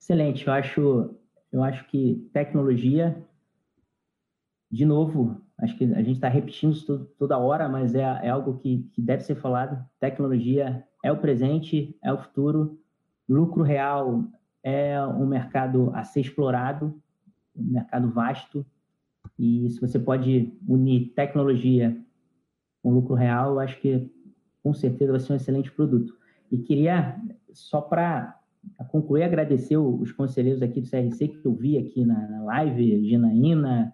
Excelente, 0.00 0.46
eu 0.46 0.52
acho, 0.52 1.14
eu 1.52 1.62
acho 1.62 1.86
que 1.88 2.28
tecnologia, 2.32 3.26
de 4.70 4.84
novo, 4.84 5.40
acho 5.58 5.76
que 5.76 5.84
a 5.84 6.02
gente 6.02 6.16
está 6.16 6.28
repetindo 6.28 6.72
isso 6.72 7.04
toda 7.18 7.38
hora, 7.38 7.68
mas 7.68 7.94
é, 7.94 8.00
é 8.00 8.30
algo 8.30 8.58
que, 8.58 8.88
que 8.92 9.02
deve 9.02 9.22
ser 9.22 9.36
falado. 9.36 9.84
Tecnologia 9.98 10.86
é 11.02 11.10
o 11.10 11.18
presente, 11.18 11.96
é 12.02 12.12
o 12.12 12.18
futuro. 12.18 12.78
Lucro 13.28 13.62
real 13.62 14.24
é 14.62 15.00
um 15.06 15.26
mercado 15.26 15.90
a 15.94 16.04
ser 16.04 16.20
explorado, 16.20 17.00
um 17.56 17.72
mercado 17.72 18.10
vasto. 18.10 18.64
E 19.38 19.68
se 19.70 19.80
você 19.80 19.98
pode 19.98 20.52
unir 20.66 21.12
tecnologia 21.14 21.96
com 22.82 22.92
lucro 22.92 23.14
real, 23.14 23.52
eu 23.52 23.60
acho 23.60 23.80
que 23.80 24.10
com 24.62 24.74
certeza 24.74 25.12
vai 25.12 25.20
ser 25.20 25.32
um 25.32 25.36
excelente 25.36 25.70
produto. 25.70 26.14
E 26.50 26.58
queria, 26.58 27.20
só 27.52 27.80
para 27.80 28.38
concluir, 28.88 29.22
agradecer 29.22 29.76
os 29.76 30.12
conselheiros 30.12 30.62
aqui 30.62 30.80
do 30.80 30.90
CRC 30.90 31.28
que 31.28 31.46
eu 31.46 31.54
vi 31.54 31.78
aqui 31.78 32.04
na 32.04 32.42
live, 32.44 33.08
Ginaína, 33.08 33.92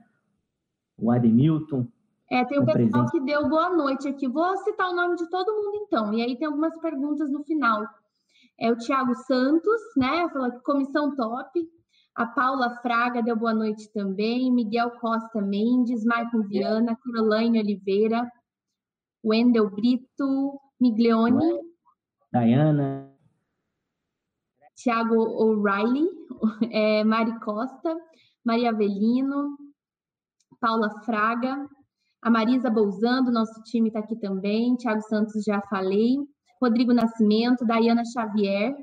o 0.98 1.10
Ademilton. 1.10 1.86
É, 2.30 2.44
tem 2.44 2.58
o 2.58 2.64
pessoal 2.64 2.90
presente. 2.90 3.10
que 3.12 3.20
deu 3.20 3.48
boa 3.48 3.70
noite 3.70 4.08
aqui. 4.08 4.26
Vou 4.26 4.56
citar 4.58 4.90
o 4.90 4.96
nome 4.96 5.16
de 5.16 5.28
todo 5.30 5.52
mundo 5.52 5.84
então. 5.86 6.12
E 6.12 6.22
aí 6.22 6.36
tem 6.36 6.46
algumas 6.46 6.76
perguntas 6.80 7.30
no 7.30 7.44
final. 7.44 7.84
É 8.58 8.70
o 8.70 8.76
Tiago 8.76 9.14
Santos, 9.14 9.80
né? 9.96 10.28
Falou 10.30 10.50
que 10.50 10.60
comissão 10.60 11.14
top. 11.14 11.68
A 12.16 12.26
Paula 12.26 12.70
Fraga 12.80 13.22
deu 13.22 13.36
boa 13.36 13.54
noite 13.54 13.92
também. 13.92 14.50
Miguel 14.50 14.90
Costa 14.98 15.40
Mendes, 15.40 16.04
Maicon 16.04 16.42
Viana, 16.42 16.96
Caroline 16.96 17.60
Oliveira, 17.60 18.30
Wendel 19.24 19.70
Brito, 19.70 20.58
Miglione. 20.80 21.60
Dayana. 22.32 23.12
Tiago 24.74 25.14
O'Reilly, 25.16 26.06
é, 26.70 27.02
Mari 27.04 27.38
Costa, 27.40 27.96
Maria 28.44 28.70
Avelino, 28.70 29.56
Paula 30.60 31.00
Fraga, 31.02 31.66
a 32.22 32.30
Marisa 32.30 32.70
Bouzando, 32.70 33.30
nosso 33.30 33.62
time 33.64 33.88
está 33.88 34.00
aqui 34.00 34.16
também, 34.16 34.74
Tiago 34.76 35.02
Santos 35.02 35.44
já 35.44 35.60
falei, 35.62 36.16
Rodrigo 36.60 36.92
Nascimento, 36.92 37.64
Dayana 37.64 38.02
Xavier, 38.04 38.74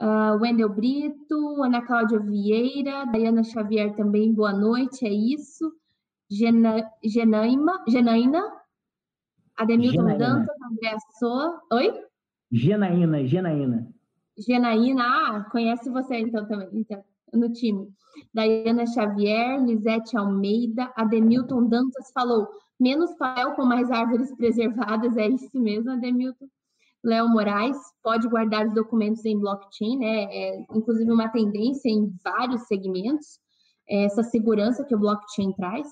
uh, 0.00 0.40
Wendel 0.40 0.68
Brito, 0.68 1.62
Ana 1.62 1.84
Cláudia 1.84 2.18
Vieira, 2.18 3.04
Dayana 3.06 3.42
Xavier 3.42 3.94
também, 3.94 4.32
boa 4.32 4.52
noite, 4.52 5.06
é 5.06 5.12
isso. 5.12 5.72
Gena, 6.30 6.88
Genaima, 7.04 7.84
Genaina, 7.88 8.40
Ademilton. 9.56 10.16
Dantas, 10.16 10.56
André 10.70 10.96
Soa. 11.18 11.60
Oi? 11.72 12.04
Genaína, 12.52 13.26
Genaína. 13.26 13.92
Genaína, 14.38 15.02
ah, 15.04 15.44
conhece 15.50 15.90
você 15.90 16.18
então 16.18 16.46
também, 16.46 16.68
então, 16.72 17.04
no 17.32 17.50
time. 17.52 17.88
Daiana 18.34 18.86
Xavier, 18.86 19.62
Lisete 19.64 20.16
Almeida, 20.16 20.92
Ademilton 20.96 21.68
Dantas 21.68 22.10
falou, 22.12 22.48
menos 22.78 23.12
papel 23.14 23.52
com 23.52 23.64
mais 23.64 23.90
árvores 23.90 24.34
preservadas, 24.36 25.16
é 25.16 25.28
isso 25.28 25.58
mesmo, 25.58 25.92
Ademilton. 25.92 26.48
Léo 27.02 27.28
Moraes, 27.28 27.78
pode 28.02 28.28
guardar 28.28 28.66
os 28.66 28.74
documentos 28.74 29.24
em 29.24 29.38
blockchain, 29.38 29.98
né? 29.98 30.24
É, 30.24 30.66
inclusive 30.74 31.10
uma 31.10 31.28
tendência 31.28 31.88
em 31.88 32.12
vários 32.22 32.66
segmentos, 32.66 33.38
é 33.88 34.04
essa 34.04 34.22
segurança 34.22 34.84
que 34.84 34.94
o 34.94 34.98
blockchain 34.98 35.52
traz. 35.52 35.88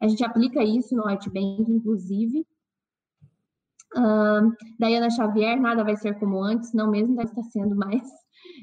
A 0.00 0.08
gente 0.08 0.24
aplica 0.24 0.62
isso 0.62 0.94
no 0.94 1.06
Whitebank, 1.06 1.70
inclusive. 1.70 2.46
Uh, 3.96 4.52
Dayana 4.78 5.10
Xavier, 5.10 5.58
nada 5.60 5.82
vai 5.82 5.96
ser 5.96 6.18
como 6.18 6.42
antes, 6.42 6.74
não 6.74 6.90
mesmo, 6.90 7.20
está 7.20 7.42
sendo 7.44 7.74
mais. 7.74 8.02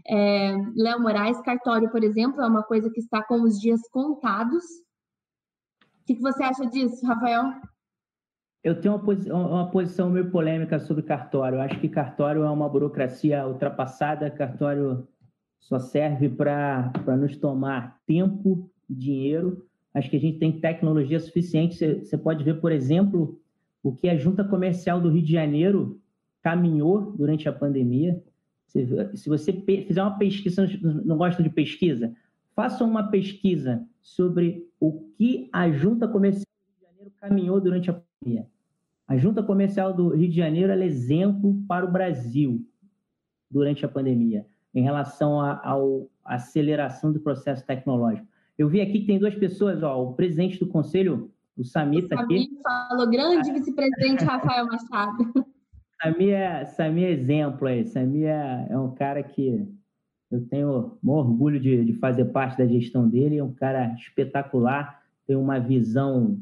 É, 0.07 0.55
Léo 0.76 1.01
Moraes, 1.01 1.41
cartório, 1.41 1.89
por 1.89 2.03
exemplo, 2.03 2.41
é 2.41 2.47
uma 2.47 2.63
coisa 2.63 2.89
que 2.89 2.99
está 2.99 3.23
com 3.23 3.41
os 3.41 3.59
dias 3.59 3.82
contados. 3.89 4.63
O 6.01 6.05
que, 6.05 6.15
que 6.15 6.21
você 6.21 6.43
acha 6.43 6.65
disso, 6.67 7.05
Rafael? 7.05 7.51
Eu 8.63 8.82
tenho 8.82 8.95
uma, 8.95 9.03
posi 9.03 9.32
uma, 9.32 9.69
posição 9.69 10.09
meio 10.09 10.32
polêmica 10.32 10.80
sobre 10.80 11.03
cartório. 11.03 11.57
Eu 11.57 11.61
acho 11.61 11.80
que 11.80 11.88
cartório 11.88 12.43
é 12.43 12.49
uma 12.49 12.67
burocracia 12.67 13.45
ultrapassada. 13.47 14.30
Cartório 14.32 15.07
só 15.59 15.80
serve 15.80 16.30
para 16.30 16.91
nos 17.17 17.38
tomar 17.38 17.99
tempo 18.05 18.69
e 18.89 18.93
dinheiro. 18.93 19.65
Acho 19.93 20.09
que 20.09 20.17
a 20.17 20.19
gente 20.19 20.39
tem 20.39 20.59
tecnologia 20.59 21.19
suficiente. 21.19 22.03
Você 22.03 22.17
pode 22.17 22.43
ver, 22.43 22.59
por 22.59 22.71
exemplo, 22.71 23.39
o 23.84 23.95
que 23.95 24.09
a 24.09 24.17
Junta 24.17 24.43
Comercial 24.43 24.99
do 24.99 25.09
Rio 25.09 25.21
de 25.21 25.32
Janeiro 25.32 26.01
caminhou 26.41 27.11
durante 27.11 27.47
a 27.47 27.53
pandemia. 27.53 28.21
Se 28.68 29.30
você 29.30 29.53
fizer 29.53 30.01
uma 30.01 30.18
pesquisa, 30.18 30.68
não 30.82 31.18
gostam 31.18 31.43
de 31.43 31.49
pesquisa? 31.49 32.13
Faça 32.55 32.84
uma 32.84 33.09
pesquisa 33.09 33.86
sobre 34.01 34.68
o 34.80 35.01
que 35.18 35.49
a 35.51 35.70
Junta 35.72 36.07
Comercial 36.07 36.45
do 36.45 36.72
Rio 36.72 36.80
de 36.80 36.86
Janeiro 36.86 37.13
caminhou 37.20 37.61
durante 37.61 37.89
a 37.89 37.93
pandemia. 37.93 38.47
A 39.07 39.18
Junta 39.18 39.43
Comercial 39.43 39.93
do 39.93 40.09
Rio 40.09 40.30
de 40.30 40.36
Janeiro 40.36 40.72
é 40.72 40.86
exemplo 40.86 41.61
para 41.68 41.86
o 41.86 41.91
Brasil 41.91 42.66
durante 43.49 43.86
a 43.86 43.89
pandemia, 43.89 44.45
em 44.74 44.82
relação 44.82 45.39
à 45.39 45.78
aceleração 46.26 47.13
do 47.13 47.20
processo 47.20 47.66
tecnológico. 47.66 48.28
Eu 48.57 48.68
vi 48.68 48.82
aqui 48.82 49.01
que 49.01 49.07
tem 49.07 49.20
duas 49.20 49.36
pessoas, 49.36 49.84
ó, 49.84 50.01
o 50.01 50.13
presidente 50.13 50.59
do 50.59 50.68
conselho 50.68 51.32
o 51.57 51.63
Samir 51.63 52.03
está 52.03 52.20
aqui. 52.20 52.49
falou, 52.61 53.09
grande 53.09 53.51
vice-presidente 53.53 54.26
Rafael 54.26 54.66
Machado. 54.66 55.45
Samir 56.11 56.33
é, 56.33 56.65
Samir 56.65 57.07
é 57.07 57.11
exemplo 57.11 57.67
aí. 57.67 57.85
Samir 57.85 58.27
é, 58.27 58.67
é 58.69 58.77
um 58.77 58.93
cara 58.93 59.23
que 59.23 59.67
eu 60.31 60.45
tenho 60.47 60.97
orgulho 61.05 61.59
de, 61.59 61.85
de 61.85 61.93
fazer 61.93 62.25
parte 62.25 62.57
da 62.57 62.67
gestão 62.67 63.07
dele. 63.07 63.37
É 63.37 63.43
um 63.43 63.53
cara 63.53 63.93
espetacular, 63.95 65.01
tem 65.25 65.35
uma 65.35 65.59
visão 65.59 66.39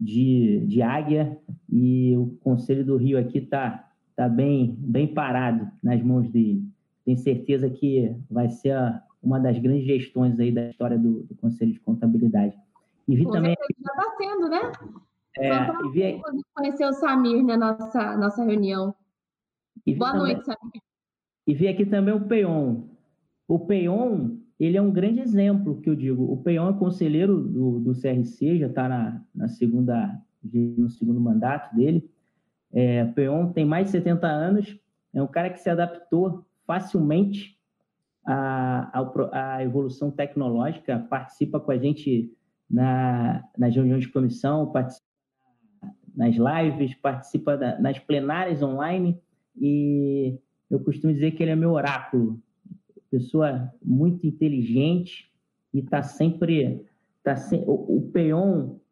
de, 0.00 0.64
de 0.66 0.82
águia 0.82 1.38
e 1.70 2.16
o 2.16 2.36
Conselho 2.40 2.84
do 2.84 2.96
Rio 2.96 3.18
aqui 3.18 3.38
está 3.38 3.90
tá 4.16 4.28
bem, 4.28 4.76
bem 4.78 5.06
parado 5.06 5.70
nas 5.82 6.02
mãos 6.02 6.28
dele. 6.30 6.62
Tenho 7.04 7.18
certeza 7.18 7.68
que 7.68 8.14
vai 8.30 8.48
ser 8.48 8.76
uma 9.22 9.38
das 9.38 9.58
grandes 9.58 9.86
gestões 9.86 10.38
aí 10.38 10.52
da 10.52 10.68
história 10.68 10.98
do, 10.98 11.22
do 11.22 11.34
Conselho 11.36 11.72
de 11.72 11.80
Contabilidade. 11.80 12.56
E 13.06 13.16
vi 13.16 13.24
também. 13.30 13.54
Está 13.70 14.16
sendo, 14.18 14.48
né? 14.48 14.72
É, 15.36 15.50
e 15.50 15.90
vi... 15.90 16.22
conhecer 16.54 16.86
o 16.86 16.92
Samir 16.92 17.42
na 17.44 17.56
nossa, 17.56 18.16
nossa 18.16 18.44
reunião. 18.44 18.94
Boa 19.98 20.12
também... 20.12 20.34
noite, 20.34 20.44
Samir. 20.44 20.82
E 21.46 21.54
vi 21.54 21.68
aqui 21.68 21.84
também 21.84 22.14
o 22.14 22.26
Peon. 22.26 22.84
O 23.46 23.58
Peon, 23.58 24.38
ele 24.58 24.76
é 24.76 24.82
um 24.82 24.90
grande 24.90 25.20
exemplo 25.20 25.80
que 25.80 25.90
eu 25.90 25.94
digo. 25.94 26.32
O 26.32 26.38
Peon 26.38 26.70
é 26.70 26.78
conselheiro 26.78 27.40
do, 27.40 27.80
do 27.80 27.92
CRC, 27.92 28.58
já 28.58 28.66
está 28.66 28.88
na, 28.88 29.22
na 29.34 29.48
segunda, 29.48 30.22
no 30.42 30.88
segundo 30.88 31.20
mandato 31.20 31.74
dele. 31.74 32.10
É, 32.72 33.04
o 33.04 33.12
Peon 33.12 33.52
tem 33.52 33.64
mais 33.64 33.86
de 33.86 33.92
70 33.92 34.26
anos, 34.26 34.80
é 35.12 35.22
um 35.22 35.26
cara 35.26 35.50
que 35.50 35.60
se 35.60 35.68
adaptou 35.68 36.44
facilmente 36.66 37.58
à, 38.24 38.98
à, 38.98 39.56
à 39.56 39.62
evolução 39.62 40.10
tecnológica, 40.10 40.98
participa 40.98 41.60
com 41.60 41.70
a 41.70 41.78
gente 41.78 42.32
na, 42.68 43.44
nas 43.56 43.74
reuniões 43.74 44.02
de 44.02 44.10
comissão, 44.10 44.72
participa 44.72 45.13
nas 46.16 46.36
lives, 46.36 46.94
participa 46.94 47.56
da, 47.56 47.78
nas 47.78 47.98
plenárias 47.98 48.62
online 48.62 49.18
e 49.60 50.38
eu 50.70 50.80
costumo 50.80 51.12
dizer 51.12 51.32
que 51.32 51.42
ele 51.42 51.52
é 51.52 51.56
meu 51.56 51.72
oráculo. 51.72 52.40
Pessoa 53.10 53.72
muito 53.82 54.26
inteligente 54.26 55.30
e 55.72 55.80
está 55.80 56.02
sempre. 56.02 56.84
Tá 57.22 57.36
se, 57.36 57.56
o, 57.66 57.98
o 57.98 58.10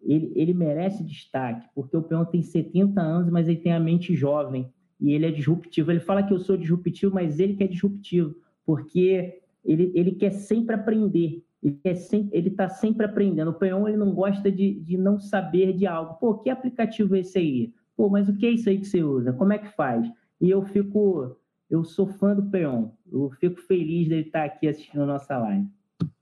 ele, 0.02 0.32
ele 0.34 0.54
merece 0.54 1.04
destaque, 1.04 1.68
porque 1.74 1.96
o 1.96 2.02
Peon 2.02 2.24
tem 2.24 2.42
70 2.42 3.00
anos, 3.00 3.30
mas 3.30 3.48
ele 3.48 3.58
tem 3.58 3.72
a 3.72 3.80
mente 3.80 4.14
jovem 4.14 4.72
e 5.00 5.12
ele 5.12 5.26
é 5.26 5.30
disruptivo. 5.30 5.90
Ele 5.90 6.00
fala 6.00 6.22
que 6.22 6.32
eu 6.32 6.38
sou 6.38 6.56
disruptivo, 6.56 7.14
mas 7.14 7.38
ele 7.38 7.54
que 7.54 7.64
é 7.64 7.66
disruptivo, 7.66 8.34
porque 8.64 9.40
ele, 9.64 9.92
ele 9.94 10.12
quer 10.12 10.30
sempre 10.30 10.74
aprender 10.74 11.44
ele 11.62 11.80
é 11.84 11.92
ele 12.32 12.48
está 12.48 12.68
sempre 12.68 13.06
aprendendo. 13.06 13.52
O 13.52 13.54
peão 13.54 13.86
ele 13.86 13.96
não 13.96 14.12
gosta 14.12 14.50
de, 14.50 14.80
de 14.80 14.98
não 14.98 15.20
saber 15.20 15.72
de 15.72 15.86
algo. 15.86 16.14
Pô, 16.14 16.34
que 16.38 16.50
aplicativo 16.50 17.14
é 17.14 17.20
esse 17.20 17.38
aí? 17.38 17.72
Pô, 17.96 18.08
mas 18.08 18.28
o 18.28 18.36
que 18.36 18.46
é 18.46 18.50
isso 18.50 18.68
aí 18.68 18.78
que 18.78 18.86
você 18.86 19.02
usa? 19.02 19.32
Como 19.32 19.52
é 19.52 19.58
que 19.58 19.68
faz? 19.76 20.10
E 20.40 20.50
eu 20.50 20.62
fico, 20.62 21.36
eu 21.70 21.84
sou 21.84 22.06
fã 22.06 22.34
do 22.34 22.50
peão. 22.50 22.96
Eu 23.10 23.30
fico 23.38 23.60
feliz 23.60 24.08
dele 24.08 24.22
estar 24.22 24.44
aqui 24.44 24.66
assistindo 24.66 25.02
a 25.02 25.06
nossa 25.06 25.38
live. 25.38 25.68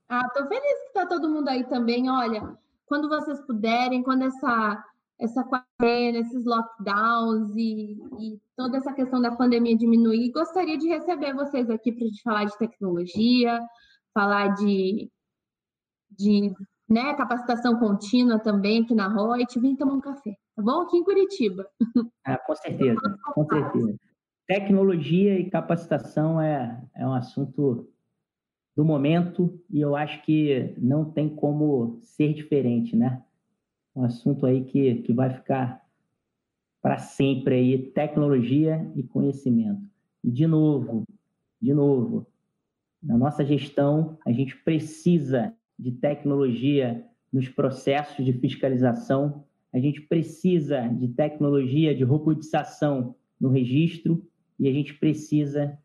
Ah, 0.09 0.29
tô 0.35 0.47
feliz 0.47 0.81
que 0.83 0.89
está 0.89 1.07
todo 1.07 1.31
mundo 1.31 1.49
aí 1.49 1.65
também. 1.65 2.11
Olha, 2.11 2.57
quando 2.85 3.09
vocês 3.09 3.41
puderem, 3.41 4.03
quando 4.03 4.25
essa 4.25 4.85
essa 5.19 5.45
quarentena, 5.45 6.19
esses 6.19 6.45
lockdowns 6.47 7.55
e, 7.55 7.93
e, 8.19 8.41
toda 8.57 8.79
essa 8.79 8.91
questão 8.91 9.21
da 9.21 9.31
pandemia 9.31 9.77
diminuir, 9.77 10.33
gostaria 10.33 10.79
de 10.79 10.89
receber 10.89 11.35
vocês 11.35 11.69
aqui 11.69 11.93
para 11.93 12.05
a 12.05 12.09
gente 12.09 12.23
falar 12.23 12.45
de 12.47 12.57
tecnologia, 12.57 13.61
falar 14.15 14.55
de, 14.55 15.11
de 16.21 16.53
né, 16.89 17.15
capacitação 17.15 17.79
contínua 17.79 18.39
também 18.39 18.83
aqui 18.83 18.95
na 18.95 19.09
Reut, 19.09 19.59
vim 19.59 19.77
tomar 19.77 19.95
um 19.95 20.01
café, 20.01 20.37
tá 20.55 20.63
bom? 20.63 20.83
Aqui 20.83 20.99
em 20.99 21.05
Curitiba. 21.05 21.67
Ah, 22.25 22.37
com 22.39 22.55
certeza, 22.55 23.01
com 23.35 23.47
certeza. 23.47 23.97
Tecnologia 24.47 25.39
e 25.39 25.49
capacitação 25.49 26.41
é, 26.41 26.83
é 26.95 27.07
um 27.07 27.15
assunto 27.15 27.89
do 28.77 28.85
momento 28.85 29.59
e 29.71 29.81
eu 29.81 29.97
acho 29.97 30.23
que 30.23 30.75
não 30.79 31.05
tem 31.05 31.29
como 31.29 31.99
ser 32.03 32.35
diferente, 32.35 32.97
né? 32.97 33.23
Um 33.95 34.05
assunto 34.05 34.47
aí 34.47 34.65
que, 34.65 34.97
que 35.03 35.13
vai 35.13 35.31
ficar 35.31 35.85
para 36.83 36.99
sempre 36.99 37.55
aí, 37.55 37.91
tecnologia 37.91 38.91
e 38.97 39.03
conhecimento. 39.03 39.83
E 40.25 40.31
de 40.31 40.47
novo, 40.47 41.05
de 41.61 41.75
novo, 41.75 42.27
na 43.03 43.17
nossa 43.17 43.45
gestão, 43.45 44.19
a 44.27 44.33
gente 44.33 44.57
precisa 44.57 45.55
de 45.81 45.93
tecnologia 45.93 47.05
nos 47.33 47.49
processos 47.49 48.25
de 48.25 48.33
fiscalização, 48.35 49.45
a 49.73 49.79
gente 49.79 50.03
precisa 50.03 50.87
de 50.89 51.09
tecnologia 51.09 51.95
de 51.95 52.05
robotização 52.05 53.15
no 53.41 53.49
registro 53.49 54.23
e 54.59 54.69
a 54.69 54.73
gente 54.73 54.95
precisa 54.95 55.79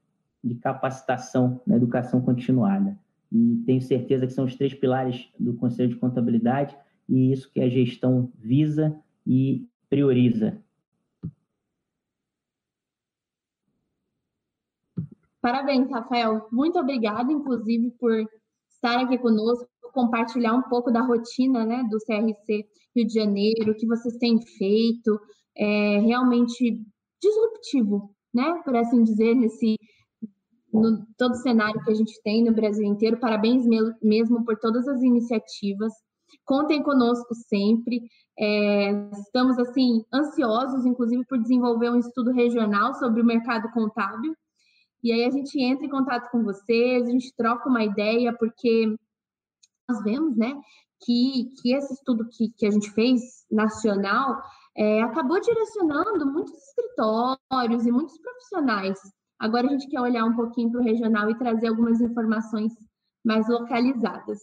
de 0.43 0.56
capacitação 0.56 1.62
na 1.66 1.78
educação 1.78 2.22
continuada. 2.22 3.00
E 3.32 3.64
tenho 3.66 3.82
certeza 3.82 4.28
que 4.28 4.34
são 4.34 4.46
os 4.46 4.56
três 4.56 4.74
pilares 4.74 5.30
do 5.39 5.54
Conselho 5.54 5.89
de 5.89 5.96
Contabilidade 5.96 6.76
e 7.08 7.32
isso 7.32 7.52
que 7.52 7.62
a 7.62 7.70
gestão 7.70 8.32
visa 8.38 9.00
e 9.26 9.68
prioriza. 9.89 10.62
Parabéns, 15.41 15.89
Rafael. 15.91 16.48
Muito 16.52 16.80
obrigada, 16.80 17.32
inclusive, 17.32 17.91
por 17.91 18.28
estar 18.68 19.00
aqui 19.00 19.18
conosco, 19.18 19.68
compartilhar 19.96 20.54
um 20.54 20.62
pouco 20.64 20.91
da 20.91 21.02
rotina 21.02 21.66
né, 21.66 21.84
do 21.89 21.98
CRC 22.00 22.68
Rio 22.96 23.08
de 23.08 23.14
Janeiro, 23.14 23.72
o 23.72 23.76
que 23.76 23.88
vocês 23.88 24.16
têm 24.18 24.39
feito, 24.58 25.20
é 25.58 26.00
realmente 26.02 26.86
disruptivo, 27.20 28.14
né, 28.34 28.62
por 28.64 28.76
assim 28.76 29.02
dizer, 29.02 29.34
nesse 29.34 29.78
no 30.72 31.06
todo 31.18 31.32
o 31.32 31.38
cenário 31.38 31.82
que 31.84 31.91
a 31.91 31.96
gente 31.96 32.22
tem 32.22 32.43
no 32.43 32.54
Brasil 32.54 32.86
inteiro. 32.86 33.18
Parabéns 33.18 33.66
mesmo 34.02 34.43
por 34.43 34.58
todas 34.60 34.86
as 34.88 35.02
iniciativas. 35.02 35.93
Contem 36.43 36.84
conosco 36.84 37.34
sempre. 37.34 38.02
É, 38.38 38.91
estamos 39.14 39.58
assim 39.58 40.04
ansiosos, 40.14 40.86
inclusive, 40.86 41.24
por 41.26 41.39
desenvolver 41.41 41.89
um 41.89 42.00
estudo 42.00 42.32
regional 42.32 42.93
sobre 42.96 43.22
o 43.22 43.26
mercado 43.26 43.72
contábil. 43.72 44.36
E 45.02 45.14
aí 45.14 45.24
a 45.24 45.30
gente 45.30 45.58
entra 45.62 45.86
em 45.86 45.89
contato 45.89 46.30
com 46.30 46.43
vocês, 46.43 47.08
a 47.08 47.12
gente 47.12 47.34
troca 47.38 47.70
uma 47.70 47.84
ideia, 47.84 48.36
porque 48.38 48.96
nós 49.88 50.04
vemos, 50.04 50.36
né, 50.36 50.60
que, 51.04 51.52
que 51.62 51.74
esse 51.74 51.94
estudo 51.94 52.28
que, 52.30 52.50
que 52.58 52.66
a 52.66 52.72
gente 52.72 52.90
fez 52.92 53.46
nacional 53.52 54.42
é, 54.76 55.02
acabou 55.02 55.40
direcionando 55.40 56.32
muitos 56.32 56.54
escritórios 56.54 57.86
e 57.86 57.92
muitos 57.92 58.18
profissionais. 58.18 59.00
Agora 59.40 59.68
a 59.68 59.70
gente 59.70 59.88
quer 59.88 60.02
olhar 60.02 60.26
um 60.26 60.36
pouquinho 60.36 60.72
para 60.72 60.82
o 60.82 60.84
regional 60.84 61.30
e 61.30 61.38
trazer 61.38 61.68
algumas 61.68 62.02
informações 62.02 62.74
mais 63.24 63.48
localizadas. 63.48 64.40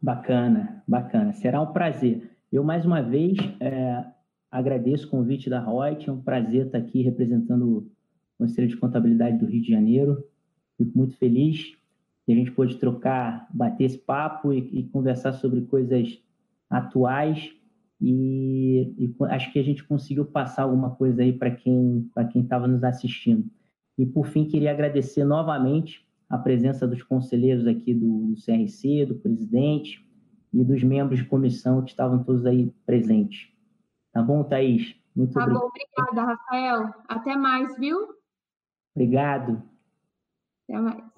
Bacana, 0.00 0.82
bacana. 0.86 1.32
Será 1.32 1.60
um 1.60 1.72
prazer. 1.72 2.36
Eu, 2.52 2.62
mais 2.62 2.84
uma 2.84 3.02
vez, 3.02 3.36
é, 3.60 4.04
agradeço 4.50 5.06
o 5.06 5.10
convite 5.10 5.50
da 5.50 5.60
Reut. 5.60 6.08
É 6.08 6.12
um 6.12 6.22
prazer 6.22 6.66
estar 6.66 6.78
aqui 6.78 7.02
representando 7.02 7.78
o 7.78 7.90
Conselho 8.38 8.68
de 8.68 8.76
Contabilidade 8.76 9.38
do 9.38 9.46
Rio 9.46 9.62
de 9.62 9.70
Janeiro. 9.70 10.24
Fico 10.76 10.96
muito 10.96 11.16
feliz 11.16 11.76
que 12.28 12.32
a 12.32 12.34
gente 12.34 12.50
pôde 12.50 12.76
trocar, 12.76 13.48
bater 13.48 13.84
esse 13.84 13.96
papo 13.96 14.52
e, 14.52 14.58
e 14.58 14.82
conversar 14.90 15.32
sobre 15.32 15.62
coisas 15.62 16.22
atuais 16.68 17.50
e, 17.98 18.94
e, 18.98 19.16
acho 19.30 19.50
que 19.50 19.58
a 19.58 19.62
gente 19.62 19.82
conseguiu 19.82 20.26
passar 20.26 20.64
alguma 20.64 20.94
coisa 20.94 21.22
aí 21.22 21.32
para 21.32 21.50
quem 21.50 22.10
para 22.14 22.26
quem 22.26 22.42
estava 22.42 22.68
nos 22.68 22.84
assistindo. 22.84 23.50
E 23.96 24.04
por 24.04 24.26
fim 24.26 24.44
queria 24.44 24.72
agradecer 24.72 25.24
novamente 25.24 26.06
a 26.28 26.36
presença 26.36 26.86
dos 26.86 27.02
conselheiros 27.02 27.66
aqui 27.66 27.94
do, 27.94 28.26
do 28.26 28.34
CRC, 28.34 29.06
do 29.06 29.14
presidente 29.14 30.06
e 30.52 30.62
dos 30.62 30.84
membros 30.84 31.20
de 31.20 31.24
comissão 31.24 31.82
que 31.82 31.92
estavam 31.92 32.22
todos 32.22 32.44
aí 32.44 32.70
presentes. 32.84 33.50
Tá 34.12 34.22
bom, 34.22 34.44
Thaís? 34.44 34.94
Muito 35.16 35.32
tá 35.32 35.44
obrigado. 35.44 35.62
bom, 35.62 35.68
obrigada, 35.68 36.28
Rafael. 36.34 36.94
Até 37.08 37.34
mais, 37.38 37.74
viu? 37.78 38.06
Obrigado. 38.94 39.62
Até 40.68 40.78
mais. 40.78 41.17